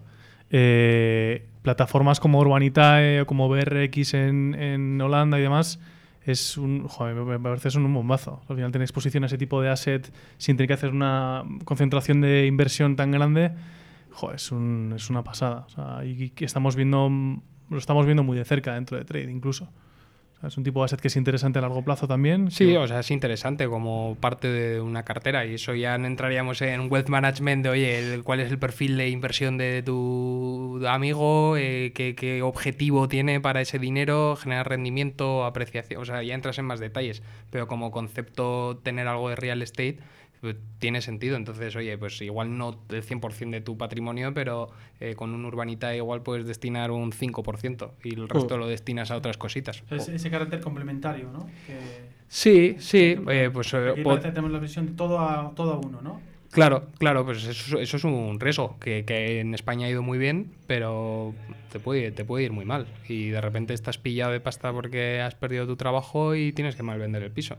eh, 0.52 1.46
plataformas 1.62 2.20
como 2.20 2.38
Urbanitae 2.38 3.22
o 3.22 3.26
como 3.26 3.48
BRX 3.48 4.14
en, 4.14 5.00
Holanda 5.00 5.38
y 5.38 5.42
demás, 5.42 5.80
es 6.24 6.56
un, 6.56 6.86
joder, 6.86 7.14
me 7.16 7.40
parece 7.40 7.68
es 7.68 7.74
un 7.74 7.92
bombazo. 7.92 8.40
Al 8.48 8.54
final 8.56 8.70
tener 8.70 8.84
exposición 8.84 9.24
a 9.24 9.26
ese 9.26 9.38
tipo 9.38 9.60
de 9.60 9.70
asset 9.70 10.12
sin 10.38 10.56
tener 10.56 10.68
que 10.68 10.74
hacer 10.74 10.90
una 10.90 11.42
concentración 11.64 12.20
de 12.20 12.46
inversión 12.46 12.94
tan 12.94 13.10
grande, 13.10 13.50
joder, 14.12 14.36
es, 14.36 14.52
un- 14.52 14.92
es 14.94 15.10
una 15.10 15.24
pasada. 15.24 15.64
O 15.66 15.68
sea, 15.70 16.04
y 16.04 16.30
que 16.30 16.44
estamos 16.44 16.76
viendo, 16.76 17.10
lo 17.70 17.78
estamos 17.78 18.04
viendo 18.06 18.22
muy 18.22 18.36
de 18.36 18.44
cerca 18.44 18.74
dentro 18.74 18.96
de 18.98 19.04
Trade 19.04 19.30
incluso. 19.32 19.68
Es 20.46 20.56
un 20.56 20.64
tipo 20.64 20.80
de 20.80 20.86
asset 20.86 21.00
que 21.00 21.08
es 21.08 21.16
interesante 21.16 21.58
a 21.60 21.62
largo 21.62 21.82
plazo 21.84 22.08
también. 22.08 22.50
Sí, 22.50 22.66
que- 22.66 22.78
o 22.78 22.86
sea, 22.88 23.00
es 23.00 23.10
interesante 23.12 23.68
como 23.68 24.16
parte 24.20 24.48
de 24.48 24.80
una 24.80 25.04
cartera 25.04 25.46
y 25.46 25.54
eso 25.54 25.74
ya 25.74 25.94
entraríamos 25.94 26.60
en 26.62 26.90
wealth 26.90 27.08
management 27.08 27.62
de, 27.62 27.68
oye, 27.68 28.14
el- 28.14 28.24
cuál 28.24 28.40
es 28.40 28.50
el 28.50 28.58
perfil 28.58 28.96
de 28.96 29.08
inversión 29.08 29.56
de 29.56 29.82
tu 29.84 30.80
amigo, 30.88 31.56
eh, 31.56 31.92
qué, 31.94 32.14
qué 32.14 32.42
objetivo 32.42 33.08
tiene 33.08 33.40
para 33.40 33.60
ese 33.60 33.78
dinero, 33.78 34.34
generar 34.36 34.68
rendimiento, 34.68 35.44
apreciación, 35.44 36.02
o 36.02 36.04
sea, 36.04 36.22
ya 36.22 36.34
entras 36.34 36.58
en 36.58 36.64
más 36.64 36.80
detalles, 36.80 37.22
pero 37.50 37.68
como 37.68 37.90
concepto 37.90 38.80
tener 38.82 39.06
algo 39.08 39.28
de 39.28 39.36
real 39.36 39.62
estate 39.62 39.98
tiene 40.78 41.00
sentido, 41.00 41.36
entonces, 41.36 41.74
oye, 41.76 41.96
pues 41.98 42.20
igual 42.22 42.56
no 42.58 42.80
el 42.88 43.02
100% 43.02 43.50
de 43.50 43.60
tu 43.60 43.76
patrimonio, 43.78 44.34
pero 44.34 44.70
eh, 45.00 45.14
con 45.14 45.32
un 45.34 45.44
urbanita 45.44 45.94
igual 45.94 46.22
puedes 46.22 46.46
destinar 46.46 46.90
un 46.90 47.12
5% 47.12 47.94
y 48.02 48.14
el 48.14 48.28
resto 48.28 48.58
lo 48.58 48.66
destinas 48.66 49.10
a 49.10 49.16
otras 49.16 49.36
cositas. 49.38 49.82
Es- 49.90 50.08
ese 50.08 50.30
carácter 50.30 50.60
complementario, 50.60 51.30
¿no? 51.32 51.46
Que, 51.66 51.76
Sí, 52.28 52.76
sí, 52.78 53.14
eh, 53.28 53.50
pues 53.52 53.74
eh, 53.74 53.90
aquí 53.90 54.02
parece 54.02 54.28
que 54.28 54.32
tenemos 54.32 54.52
la 54.52 54.58
visión 54.58 54.86
de 54.86 54.92
todo 54.92 55.20
a, 55.20 55.52
todo 55.54 55.74
a 55.74 55.78
uno, 55.78 56.00
¿no? 56.00 56.20
Claro, 56.50 56.88
claro, 56.98 57.24
pues 57.24 57.44
eso, 57.44 57.78
eso 57.78 57.96
es 57.96 58.04
un 58.04 58.38
riesgo, 58.40 58.78
que, 58.78 59.04
que 59.06 59.40
en 59.40 59.54
España 59.54 59.86
ha 59.86 59.90
ido 59.90 60.02
muy 60.02 60.18
bien, 60.18 60.52
pero 60.66 61.34
te 61.70 61.78
puede, 61.80 62.10
te 62.12 62.24
puede 62.26 62.44
ir 62.44 62.52
muy 62.52 62.64
mal. 62.66 62.86
Y 63.08 63.28
de 63.30 63.40
repente 63.40 63.72
estás 63.72 63.96
pillado 63.96 64.32
de 64.32 64.40
pasta 64.40 64.70
porque 64.72 65.20
has 65.20 65.34
perdido 65.34 65.66
tu 65.66 65.76
trabajo 65.76 66.34
y 66.34 66.52
tienes 66.52 66.76
que 66.76 66.82
mal 66.82 66.98
vender 66.98 67.22
el 67.22 67.30
piso. 67.30 67.56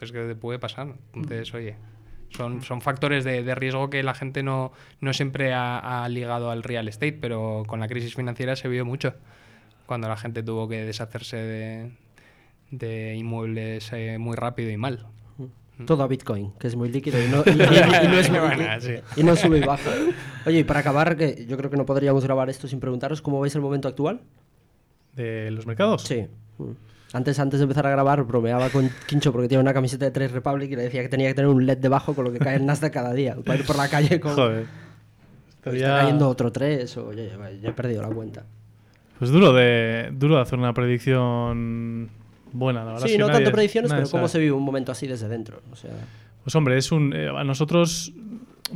Es 0.00 0.12
que 0.12 0.24
te 0.24 0.34
puede 0.34 0.58
pasar. 0.58 0.94
Entonces, 1.14 1.52
oye, 1.54 1.76
son, 2.30 2.62
son 2.62 2.80
factores 2.80 3.24
de, 3.24 3.42
de 3.42 3.54
riesgo 3.54 3.90
que 3.90 4.02
la 4.02 4.14
gente 4.14 4.42
no, 4.42 4.72
no 5.00 5.12
siempre 5.12 5.52
ha, 5.52 6.04
ha 6.04 6.08
ligado 6.08 6.50
al 6.50 6.62
real 6.62 6.86
estate, 6.88 7.12
pero 7.14 7.64
con 7.66 7.80
la 7.80 7.88
crisis 7.88 8.14
financiera 8.14 8.54
se 8.56 8.68
vio 8.68 8.84
mucho. 8.84 9.14
Cuando 9.86 10.08
la 10.08 10.16
gente 10.16 10.42
tuvo 10.42 10.68
que 10.68 10.84
deshacerse 10.84 11.36
de, 11.38 11.90
de 12.70 13.14
inmuebles 13.16 13.90
eh, 13.92 14.18
muy 14.18 14.36
rápido 14.36 14.70
y 14.70 14.76
mal. 14.76 15.06
Todo 15.86 16.02
a 16.02 16.08
Bitcoin, 16.08 16.52
que 16.58 16.66
es 16.66 16.74
muy 16.74 16.88
líquido 16.90 17.22
y 17.22 17.28
no, 17.28 17.42
y- 17.46 17.50
y- 17.50 18.04
y 18.04 18.08
no 18.08 18.18
es 18.18 18.28
muy- 18.30 18.40
Bueno, 18.40 18.80
sí. 18.80 18.94
y 19.16 19.22
no 19.22 19.36
sube 19.36 19.58
y 19.58 19.60
baja. 19.60 19.90
Oye, 20.44 20.58
y 20.58 20.64
para 20.64 20.80
acabar, 20.80 21.16
que 21.16 21.46
yo 21.46 21.56
creo 21.56 21.70
que 21.70 21.76
no 21.76 21.86
podríamos 21.86 22.24
grabar 22.24 22.50
esto 22.50 22.66
sin 22.66 22.80
preguntaros 22.80 23.22
cómo 23.22 23.40
veis 23.40 23.54
el 23.54 23.60
momento 23.60 23.86
actual. 23.86 24.20
¿De 25.14 25.50
los 25.52 25.66
mercados? 25.66 26.02
Sí. 26.02 26.26
Mm. 26.58 26.70
Antes, 27.12 27.38
antes 27.38 27.58
de 27.60 27.64
empezar 27.64 27.86
a 27.86 27.90
grabar, 27.90 28.22
bromeaba 28.24 28.68
con 28.68 28.90
Quincho 29.06 29.32
porque 29.32 29.48
tiene 29.48 29.62
una 29.62 29.72
camiseta 29.72 30.04
de 30.04 30.10
3 30.10 30.30
Republic 30.32 30.70
y 30.72 30.76
le 30.76 30.82
decía 30.82 31.00
que 31.02 31.08
tenía 31.08 31.28
que 31.28 31.34
tener 31.34 31.48
un 31.50 31.64
LED 31.64 31.78
debajo 31.78 32.14
con 32.14 32.24
lo 32.26 32.32
que 32.32 32.38
cae 32.38 32.56
el 32.56 32.66
Nasdaq 32.66 32.92
cada 32.92 33.14
día. 33.14 33.34
Para 33.44 33.58
ir 33.58 33.64
por 33.66 33.76
la 33.76 33.88
calle 33.88 34.20
con. 34.20 34.34
Joder. 34.34 34.66
Está 35.48 35.70
Estaría- 35.70 35.98
cayendo 36.00 36.28
otro 36.28 36.52
3 36.52 36.96
o 36.98 37.12
ya, 37.12 37.24
ya- 37.24 37.50
ya 37.62 37.68
he 37.70 37.72
perdido 37.72 38.02
la 38.02 38.08
cuenta. 38.08 38.44
Pues 39.18 39.30
duro 39.30 39.52
de, 39.52 40.10
duro 40.12 40.36
de 40.36 40.42
hacer 40.42 40.58
una 40.58 40.72
predicción 40.74 42.08
buena, 42.52 42.80
la 42.80 42.92
verdad. 42.92 43.04
es 43.06 43.10
Sí, 43.10 43.16
que 43.16 43.18
no 43.22 43.26
nadie- 43.28 43.38
tanto 43.44 43.52
predicciones, 43.52 43.90
pero 43.90 44.02
cómo 44.10 44.22
sabe. 44.22 44.28
se 44.28 44.38
vive 44.40 44.52
un 44.52 44.62
momento 44.62 44.92
así 44.92 45.06
desde 45.06 45.28
dentro. 45.28 45.60
O 45.72 45.76
sea, 45.76 45.90
Pues 46.44 46.54
hombre, 46.54 46.76
es 46.78 46.92
un. 46.92 47.12
eh, 47.14 47.28
a 47.28 47.42
nosotros, 47.44 48.12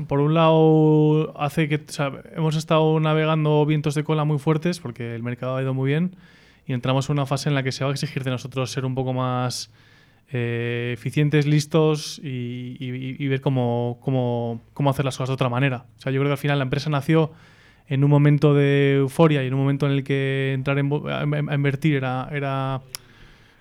por 0.08 0.20
un 0.20 0.34
lado, 0.34 1.38
hace 1.38 1.68
que. 1.68 1.76
o 1.76 1.92
sea, 1.92 2.12
hemos 2.34 2.56
estado 2.56 2.98
navegando 2.98 3.64
vientos 3.66 3.94
de 3.94 4.04
cola 4.04 4.24
muy 4.24 4.38
fuertes 4.38 4.80
porque 4.80 5.14
el 5.14 5.22
mercado 5.22 5.56
ha 5.56 5.62
ido 5.62 5.74
muy 5.74 5.88
bien 5.90 6.16
y 6.66 6.72
entramos 6.72 7.08
en 7.08 7.14
una 7.14 7.26
fase 7.26 7.48
en 7.48 7.54
la 7.54 7.62
que 7.62 7.72
se 7.72 7.84
va 7.84 7.90
a 7.90 7.92
exigir 7.92 8.24
de 8.24 8.30
nosotros 8.30 8.70
ser 8.70 8.84
un 8.84 8.94
poco 8.94 9.12
más 9.12 9.70
eh, 10.32 10.92
eficientes, 10.94 11.46
listos 11.46 12.18
y, 12.22 12.76
y- 12.80 13.16
y 13.22 13.28
ver 13.28 13.40
cómo, 13.40 13.98
cómo, 14.00 14.62
cómo 14.72 14.90
hacer 14.90 15.04
las 15.04 15.16
cosas 15.16 15.28
de 15.30 15.34
otra 15.34 15.48
manera. 15.48 15.84
O 15.98 16.00
sea, 16.00 16.10
yo 16.12 16.20
creo 16.20 16.28
que 16.30 16.32
al 16.32 16.38
final 16.38 16.58
la 16.58 16.64
empresa 16.64 16.88
nació 16.88 17.32
en 17.88 18.04
un 18.04 18.10
momento 18.10 18.54
de 18.54 18.94
euforia 18.94 19.42
y 19.44 19.48
en 19.48 19.54
un 19.54 19.60
momento 19.60 19.86
en 19.86 19.92
el 19.92 20.04
que 20.04 20.52
entrar 20.54 20.78
en 20.78 20.90
a, 21.08 21.20
a 21.20 21.54
invertir 21.54 21.96
era, 21.96 22.28
era 22.32 22.80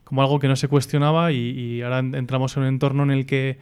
como 0.06 0.22
algo 0.22 0.39
que 0.39 0.47
no 0.47 0.56
se 0.56 0.68
cuestionaba 0.68 1.32
y, 1.32 1.38
y 1.38 1.82
ahora 1.82 1.99
en- 1.99 2.16
entramos 2.16 2.56
en 2.56 2.64
un 2.64 2.70
entorno 2.70 3.04
en 3.04 3.12
el 3.12 3.26
que 3.26 3.58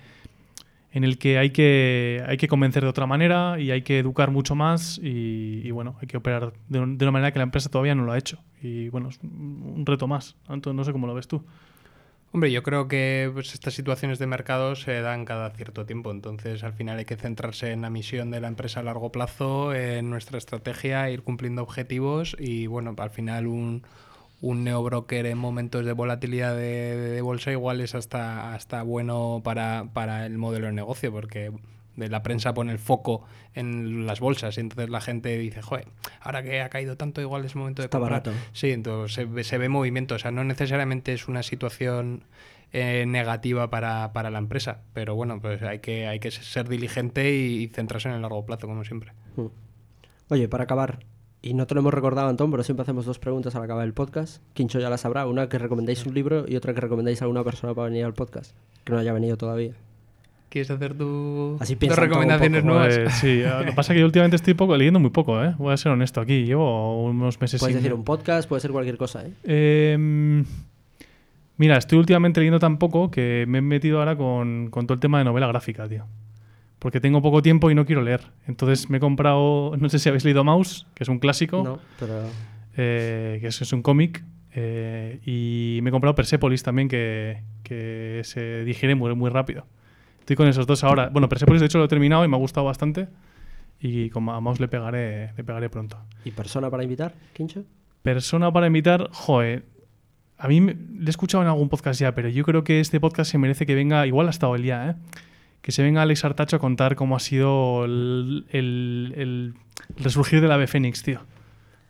en 0.91 1.03
el 1.03 1.17
que 1.17 1.37
hay 1.37 1.51
que 1.51 2.23
hay 2.27 2.37
que 2.37 2.47
convencer 2.47 2.83
de 2.83 2.89
otra 2.89 3.05
manera 3.05 3.59
y 3.59 3.71
hay 3.71 3.83
que 3.83 3.99
educar 3.99 4.31
mucho 4.31 4.55
más 4.55 4.99
y, 5.03 5.69
bueno 5.71 5.97
hay 6.01 6.07
que 6.07 6.17
operar 6.17 6.53
de, 6.67 6.79
de 6.79 7.05
una 7.05 7.11
manera 7.11 7.31
que 7.31 7.39
la 7.39 7.43
empresa 7.43 7.69
todavía 7.69 7.95
no 7.95 8.03
lo 8.03 8.11
ha 8.11 8.17
hecho. 8.17 8.39
Y 8.61 8.89
bueno 8.89 9.09
es 9.09 9.19
un 9.23 9.83
reto 9.85 10.07
más. 10.07 10.35
Anto, 10.47 10.73
no 10.73 10.83
sé 10.83 10.91
cómo 10.91 11.07
lo 11.07 11.13
ves 11.13 11.27
tú. 11.27 11.43
Hombre, 12.31 12.51
yo 12.51 12.61
creo 12.61 12.87
que 12.87 13.31
pues, 13.33 13.55
estas 13.55 13.73
situaciones 13.73 14.19
de 14.19 14.27
mercado 14.27 14.75
se 14.75 15.01
dan 15.01 15.25
cada 15.25 15.49
cierto 15.49 15.87
tiempo, 15.87 16.11
entonces 16.11 16.63
al 16.63 16.73
final 16.73 16.99
hay 16.99 17.05
que 17.05 17.15
centrarse 17.15 17.71
en 17.71 17.81
la 17.81 17.89
misión 17.89 18.29
de 18.29 18.39
la 18.39 18.47
empresa 18.47 18.81
a 18.81 18.83
largo 18.83 19.11
plazo, 19.11 19.73
en 19.73 20.11
nuestra 20.11 20.37
estrategia, 20.37 21.09
ir 21.09 21.23
cumpliendo 21.23 21.63
objetivos 21.63 22.37
y 22.39 22.67
bueno, 22.67 22.93
al 22.95 23.09
final 23.09 23.47
un, 23.47 23.81
un 24.41 24.63
neobroker 24.63 25.25
en 25.25 25.37
momentos 25.37 25.85
de 25.85 25.91
volatilidad 25.93 26.55
de, 26.55 26.95
de 26.95 27.21
bolsa 27.21 27.51
igual 27.51 27.81
es 27.81 27.95
hasta, 27.95 28.53
hasta 28.53 28.83
bueno 28.83 29.41
para, 29.43 29.87
para 29.93 30.25
el 30.25 30.37
modelo 30.37 30.67
de 30.67 30.73
negocio, 30.73 31.11
porque 31.11 31.51
de 31.97 32.07
la 32.07 32.23
prensa 32.23 32.53
pone 32.53 32.71
el 32.71 32.79
foco 32.79 33.25
en 33.53 34.05
las 34.07 34.21
bolsas 34.21 34.57
y 34.57 34.61
entonces 34.61 34.89
la 34.89 35.01
gente 35.01 35.37
dice, 35.37 35.61
joder, 35.61 35.87
ahora 36.21 36.41
que 36.43 36.61
ha 36.61 36.69
caído 36.69 36.95
tanto 36.95 37.19
igual 37.19 37.43
es 37.43 37.55
momento 37.57 37.81
de 37.81 37.87
Está 37.87 37.99
comprar. 37.99 38.23
barato. 38.23 38.39
Sí, 38.53 38.71
entonces 38.71 39.13
se 39.13 39.25
ve, 39.25 39.43
se 39.43 39.57
ve 39.57 39.67
movimiento, 39.67 40.15
o 40.15 40.19
sea, 40.19 40.31
no 40.31 40.45
necesariamente 40.45 41.11
es 41.11 41.27
una 41.27 41.43
situación 41.43 42.23
eh, 42.71 43.03
negativa 43.05 43.69
para, 43.69 44.13
para 44.13 44.29
la 44.29 44.37
empresa, 44.39 44.83
pero 44.93 45.15
bueno, 45.15 45.41
pues 45.41 45.61
hay 45.63 45.79
que, 45.79 46.07
hay 46.07 46.21
que 46.21 46.31
ser 46.31 46.69
diligente 46.69 47.33
y, 47.35 47.63
y 47.63 47.67
centrarse 47.67 48.07
en 48.07 48.15
el 48.15 48.21
largo 48.21 48.45
plazo, 48.45 48.67
como 48.67 48.85
siempre. 48.85 49.11
mm. 49.35 49.47
Oye, 50.29 50.47
para 50.47 50.63
acabar, 50.65 50.99
y 51.41 51.53
no 51.53 51.65
te 51.67 51.73
lo 51.75 51.81
hemos 51.81 51.93
recordado, 51.93 52.27
Antón, 52.29 52.51
pero 52.51 52.63
siempre 52.63 52.81
hacemos 52.83 53.05
dos 53.05 53.19
preguntas 53.19 53.55
al 53.55 53.63
acabar 53.63 53.85
el 53.85 53.93
podcast. 53.93 54.41
Quincho 54.53 54.79
ya 54.79 54.89
la 54.89 54.97
sabrá. 54.97 55.25
Una 55.27 55.47
que 55.49 55.57
recomendéis 55.57 56.05
un 56.05 56.13
libro 56.13 56.45
y 56.47 56.55
otra 56.55 56.73
que 56.73 56.81
recomendéis 56.81 57.21
a 57.21 57.25
alguna 57.25 57.43
persona 57.43 57.73
para 57.73 57.89
venir 57.89 58.03
al 58.05 58.13
podcast, 58.13 58.53
que 58.83 58.91
no 58.93 58.99
haya 58.99 59.13
venido 59.13 59.37
todavía. 59.37 59.71
¿Quieres 60.49 60.71
hacer 60.71 60.95
tu, 60.95 61.57
Así 61.59 61.75
tus 61.75 61.95
recomendaciones 61.95 62.63
poco, 62.63 62.73
nuevas? 62.73 62.97
Pues 62.97 63.13
sí 63.15 63.41
lo 63.43 63.63
que 63.65 63.71
pasa 63.71 63.93
es 63.93 63.97
que 63.97 63.99
yo 63.99 64.05
últimamente 64.07 64.35
estoy 64.35 64.55
poco 64.55 64.75
leyendo 64.75 64.99
muy 64.99 65.11
poco 65.11 65.43
¿eh? 65.43 65.53
voy 65.59 65.71
a 65.71 65.77
ser 65.77 65.91
honesto 65.91 66.21
aquí 66.21 66.43
llevo 66.43 67.03
unos 67.03 67.39
meses 67.39 67.59
Puedes 67.59 67.75
sin- 67.75 67.83
decir 67.83 67.93
un 67.93 68.03
podcast, 68.03 68.49
puede 68.49 68.59
ser 68.59 68.71
cualquier 68.71 68.97
cosa, 68.97 69.23
¿eh? 69.27 69.93
Em, 69.93 70.43
mira, 71.57 71.77
estoy 71.77 71.99
últimamente 71.99 72.39
leyendo 72.39 72.57
tan 72.57 72.79
poco 72.79 73.11
que 73.11 73.45
me 73.47 73.59
he 73.59 73.61
metido 73.61 73.99
ahora 73.99 74.15
con, 74.15 74.69
con 74.71 74.87
todo 74.87 74.95
el 74.95 74.99
tema 74.99 75.19
de 75.19 75.25
novela 75.25 75.45
gráfica, 75.47 75.87
tío. 75.87 76.05
Porque 76.79 76.99
tengo 77.01 77.21
poco 77.21 77.41
tiempo 77.41 77.69
y 77.69 77.75
no 77.75 77.85
quiero 77.85 78.01
leer. 78.01 78.21
Entonces 78.47 78.89
me 78.89 78.97
he 78.97 78.99
comprado, 78.99 79.75
no 79.77 79.89
sé 79.89 79.99
si 79.99 80.07
habéis 80.09 80.23
leído 80.25 80.43
Mouse, 80.43 80.87
que 80.95 81.03
es 81.03 81.09
un 81.09 81.19
clásico, 81.19 81.61
No, 81.63 81.79
pero... 81.99 82.23
eh, 82.77 83.37
que 83.41 83.47
es, 83.47 83.61
es 83.61 83.73
un 83.73 83.81
cómic. 83.81 84.23
eh, 84.53 85.19
y 85.25 85.79
me 85.83 85.89
he 85.89 85.91
comprado 85.91 86.15
Persepolis 86.15 86.63
también, 86.63 86.87
que, 86.87 87.41
que 87.63 88.21
se 88.23 88.63
digiere 88.63 88.95
muy, 88.95 89.13
muy 89.15 89.29
rápido. 89.29 89.65
Estoy 90.21 90.35
con 90.37 90.47
esos 90.47 90.65
dos 90.67 90.83
ahora. 90.83 91.09
Bueno, 91.09 91.27
Persepolis 91.27 91.59
de 91.59 91.65
hecho 91.65 91.77
lo 91.79 91.85
he 91.85 91.87
terminado 91.87 92.23
y 92.23 92.27
me 92.27 92.35
ha 92.35 92.39
gustado 92.39 92.65
bastante. 92.65 93.07
Y 93.81 94.09
con 94.09 94.27
a 94.29 94.39
Mouse 94.39 94.59
le 94.59 94.67
pegaré, 94.67 95.33
le 95.37 95.43
pegaré 95.43 95.69
pronto. 95.69 95.97
¿Y 96.25 96.31
persona 96.31 96.69
para 96.69 96.83
invitar, 96.83 97.13
Quincho? 97.33 97.63
Persona 98.01 98.51
para 98.51 98.67
invitar, 98.67 99.09
joder. 99.11 99.65
A 100.37 100.47
mí 100.47 100.59
le 100.61 101.05
he 101.05 101.09
escuchado 101.09 101.43
en 101.43 101.49
algún 101.49 101.67
podcast 101.69 101.99
ya, 101.99 102.13
pero 102.15 102.29
yo 102.29 102.43
creo 102.45 102.63
que 102.63 102.79
este 102.79 102.99
podcast 102.99 103.31
se 103.31 103.37
merece 103.37 103.65
que 103.65 103.75
venga, 103.75 104.05
igual 104.07 104.27
ha 104.27 104.29
estado 104.29 104.55
el 104.55 104.61
día, 104.63 104.89
¿eh? 104.91 104.95
Que 105.61 105.71
se 105.71 105.83
venga 105.83 106.01
Alex 106.01 106.23
Artacho 106.25 106.55
a 106.55 106.59
contar 106.59 106.95
cómo 106.95 107.15
ha 107.15 107.19
sido 107.19 107.85
el, 107.85 108.45
el- 108.51 109.13
el 109.17 109.53
resurgir 109.97 110.41
del 110.41 110.51
ave 110.51 110.67
fénix, 110.67 111.03
tío. 111.03 111.19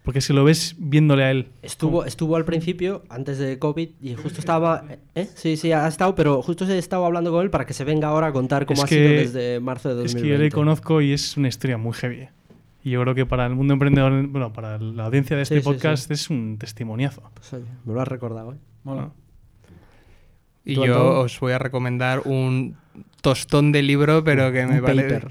Porque 0.03 0.21
si 0.21 0.33
lo 0.33 0.43
ves 0.43 0.75
viéndole 0.79 1.23
a 1.23 1.29
él. 1.31 1.49
Estuvo, 1.61 2.03
estuvo 2.05 2.35
al 2.35 2.45
principio, 2.45 3.03
antes 3.09 3.37
de 3.37 3.59
COVID, 3.59 3.89
y 4.01 4.15
justo 4.15 4.39
estaba... 4.39 4.85
¿eh? 5.13 5.27
Sí, 5.35 5.55
sí, 5.55 5.71
ha 5.71 5.87
estado, 5.87 6.15
pero 6.15 6.41
justo 6.41 6.65
he 6.65 6.77
estado 6.79 7.05
hablando 7.05 7.31
con 7.31 7.43
él 7.43 7.51
para 7.51 7.65
que 7.65 7.73
se 7.73 7.83
venga 7.83 8.07
ahora 8.07 8.27
a 8.27 8.31
contar 8.33 8.65
cómo 8.65 8.79
Es 8.79 8.85
ha 8.85 8.87
que- 8.87 8.95
sido 8.95 9.09
desde 9.09 9.59
marzo 9.59 9.89
de 9.89 10.05
Es 10.05 10.13
2020. 10.13 10.21
que 10.23 10.37
yo 10.37 10.43
le 10.43 10.51
conozco 10.51 11.01
y 11.01 11.11
es 11.13 11.37
una 11.37 11.47
historia 11.49 11.77
muy 11.77 11.93
heavy. 11.93 12.21
¿eh? 12.21 12.29
Y 12.83 12.91
yo 12.91 13.01
creo 13.01 13.13
que 13.13 13.25
para 13.25 13.45
el 13.45 13.53
mundo 13.55 13.73
emprendedor, 13.73 14.25
bueno, 14.27 14.51
para 14.53 14.79
la 14.79 15.05
audiencia 15.05 15.35
de 15.35 15.43
este 15.43 15.55
Sí, 15.55 15.61
sí, 15.61 15.65
podcast 15.65 16.09
es 16.09 16.29
un 16.29 16.57
testimoniazo. 16.57 17.21
Pues, 17.35 17.53
oye, 17.53 17.65
me 17.85 17.93
lo 17.93 18.01
has 18.01 18.07
recordado, 18.07 18.53
¿eh? 18.53 18.57
Mola. 18.85 19.11
Y 20.65 20.75
¿Tú, 20.75 20.85
yo 20.85 21.19
os 21.21 21.39
voy 21.39 21.51
a 21.51 21.59
recomendar 21.59 22.21
un 22.25 22.77
tostón 23.21 23.71
de 23.71 23.81
libro, 23.83 24.23
pero 24.23 24.51
que 24.51 24.65
me 24.65 24.81
paper. 24.81 25.27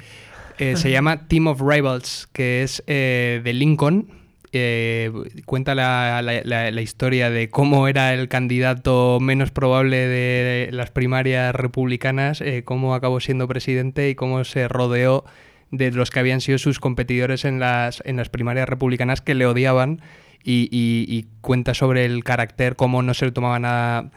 Eh, 0.58 0.76
se 0.76 0.90
llama 0.90 1.28
Team 1.28 1.46
of 1.46 1.60
Rivals, 1.60 2.28
que 2.32 2.62
es 2.62 2.82
eh, 2.86 3.40
de 3.44 3.52
Lincoln. 3.52 4.08
Eh, 4.52 5.12
cuenta 5.44 5.74
la, 5.74 6.20
la- 6.22 6.40
la- 6.42 6.70
la 6.70 6.80
historia 6.80 7.28
de 7.30 7.50
cómo 7.50 7.86
era 7.86 8.14
el 8.14 8.28
candidato 8.28 9.18
menos 9.20 9.50
probable 9.50 9.98
de 10.08 10.70
las 10.72 10.90
primarias 10.90 11.54
republicanas, 11.54 12.42
cómo 12.64 12.94
acabó 12.94 13.20
siendo 13.20 13.46
presidente 13.46 14.08
y 14.08 14.14
cómo 14.14 14.42
se 14.44 14.66
rodeó 14.66 15.24
de 15.70 15.90
los 15.92 16.10
que 16.10 16.18
habían 16.20 16.40
sido 16.40 16.56
sus 16.56 16.80
competidores 16.80 17.44
en 17.44 17.60
las, 17.60 18.02
en 18.06 18.16
las 18.16 18.30
primarias 18.30 18.66
republicanas 18.68 19.20
que 19.20 19.34
le 19.34 19.44
odiaban 19.44 20.00
y, 20.42 20.62
y- 20.72 21.04
y 21.14 21.26
cuenta 21.42 21.74
sobre 21.74 22.06
el 22.06 22.24
carácter, 22.24 22.74
cómo 22.74 23.02
no 23.02 23.12
se 23.12 23.26
le 23.26 23.32
tomaba 23.32 23.58
nada 23.58 24.10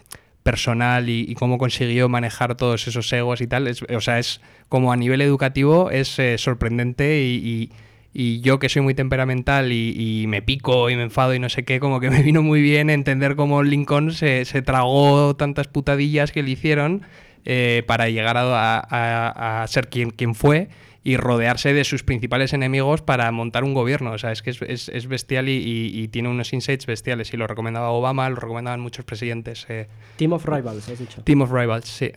personal 0.43 1.09
y, 1.09 1.33
cómo 1.35 1.57
consiguió 1.57 2.09
manejar 2.09 2.55
todos 2.55 2.87
esos 2.87 3.11
egos 3.13 3.41
y 3.41 3.47
tal. 3.47 3.67
Es- 3.67 3.83
o 3.83 4.01
sea, 4.01 4.19
es 4.19 4.41
como 4.69 4.91
a 4.91 4.97
nivel 4.97 5.21
educativo 5.21 5.91
es 5.91 6.17
eh, 6.19 6.37
sorprendente 6.37 7.21
y, 7.23 7.69
yo 8.13 8.59
que 8.59 8.67
soy 8.67 8.81
muy 8.81 8.93
temperamental 8.93 9.71
y, 9.71 10.25
me 10.27 10.41
pico 10.41 10.89
y 10.89 10.95
me 10.97 11.03
enfado 11.03 11.33
y 11.33 11.39
no 11.39 11.49
sé 11.49 11.63
qué, 11.63 11.79
como 11.79 11.99
que 11.99 12.09
me 12.11 12.21
vino 12.23 12.41
muy 12.41 12.61
bien 12.61 12.89
entender 12.89 13.35
cómo 13.35 13.63
Lincoln 13.63 14.11
se 14.11 14.43
tragó 14.65 15.35
tantas 15.35 15.67
putadillas 15.67 16.31
que 16.31 16.43
le 16.43 16.51
hicieron 16.51 17.03
eh, 17.45 17.83
para 17.87 18.09
llegar 18.09 18.37
a, 18.37 18.77
a- 18.79 19.63
a 19.63 19.67
ser 19.67 19.89
quien, 19.89 20.11
quien 20.11 20.35
fue 20.35 20.69
y 21.03 21.17
rodearse 21.17 21.73
de 21.73 21.83
sus 21.83 22.03
principales 22.03 22.53
enemigos 22.53 23.01
para 23.01 23.31
montar 23.31 23.63
un 23.63 23.73
gobierno. 23.73 24.11
O 24.11 24.17
sea, 24.19 24.31
es 24.31 24.41
que 24.43 24.51
es, 24.51 24.61
es- 24.61 24.89
es 24.89 25.07
bestial 25.07 25.49
y, 25.49 25.53
y- 25.53 25.99
y 26.03 26.07
tiene 26.09 26.29
unos 26.29 26.53
insights 26.53 26.85
bestiales. 26.85 27.33
Y 27.33 27.37
lo 27.37 27.47
recomendaba 27.47 27.89
Obama, 27.89 28.29
lo 28.29 28.35
recomendaban 28.35 28.79
muchos 28.81 29.03
presidentes. 29.05 29.65
eh. 29.69 29.87
Team 30.17 30.33
of 30.33 30.45
Rivals, 30.45 30.87
has 30.89 30.99
dicho. 30.99 31.23
Team 31.23 31.41
of 31.41 31.51
Rivals, 31.51 31.87
sí. 31.87 32.11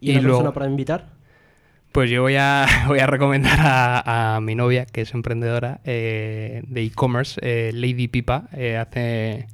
¿Y, 0.00 0.10
y 0.10 0.12
una 0.12 0.20
luego- 0.22 0.38
persona 0.38 0.54
para 0.54 0.66
invitar? 0.66 1.08
Pues 1.92 2.10
yo 2.10 2.22
voy 2.22 2.36
a, 2.36 2.66
voy 2.88 2.98
a 3.00 3.06
recomendar 3.06 3.58
a, 3.60 4.36
a 4.36 4.40
mi 4.40 4.54
novia, 4.54 4.86
que 4.86 5.02
es 5.02 5.12
emprendedora 5.14 5.80
eh, 5.84 6.62
de 6.66 6.82
e-commerce, 6.84 7.38
Lady 7.72 8.08
Pipa. 8.08 8.48
hace 8.80 9.46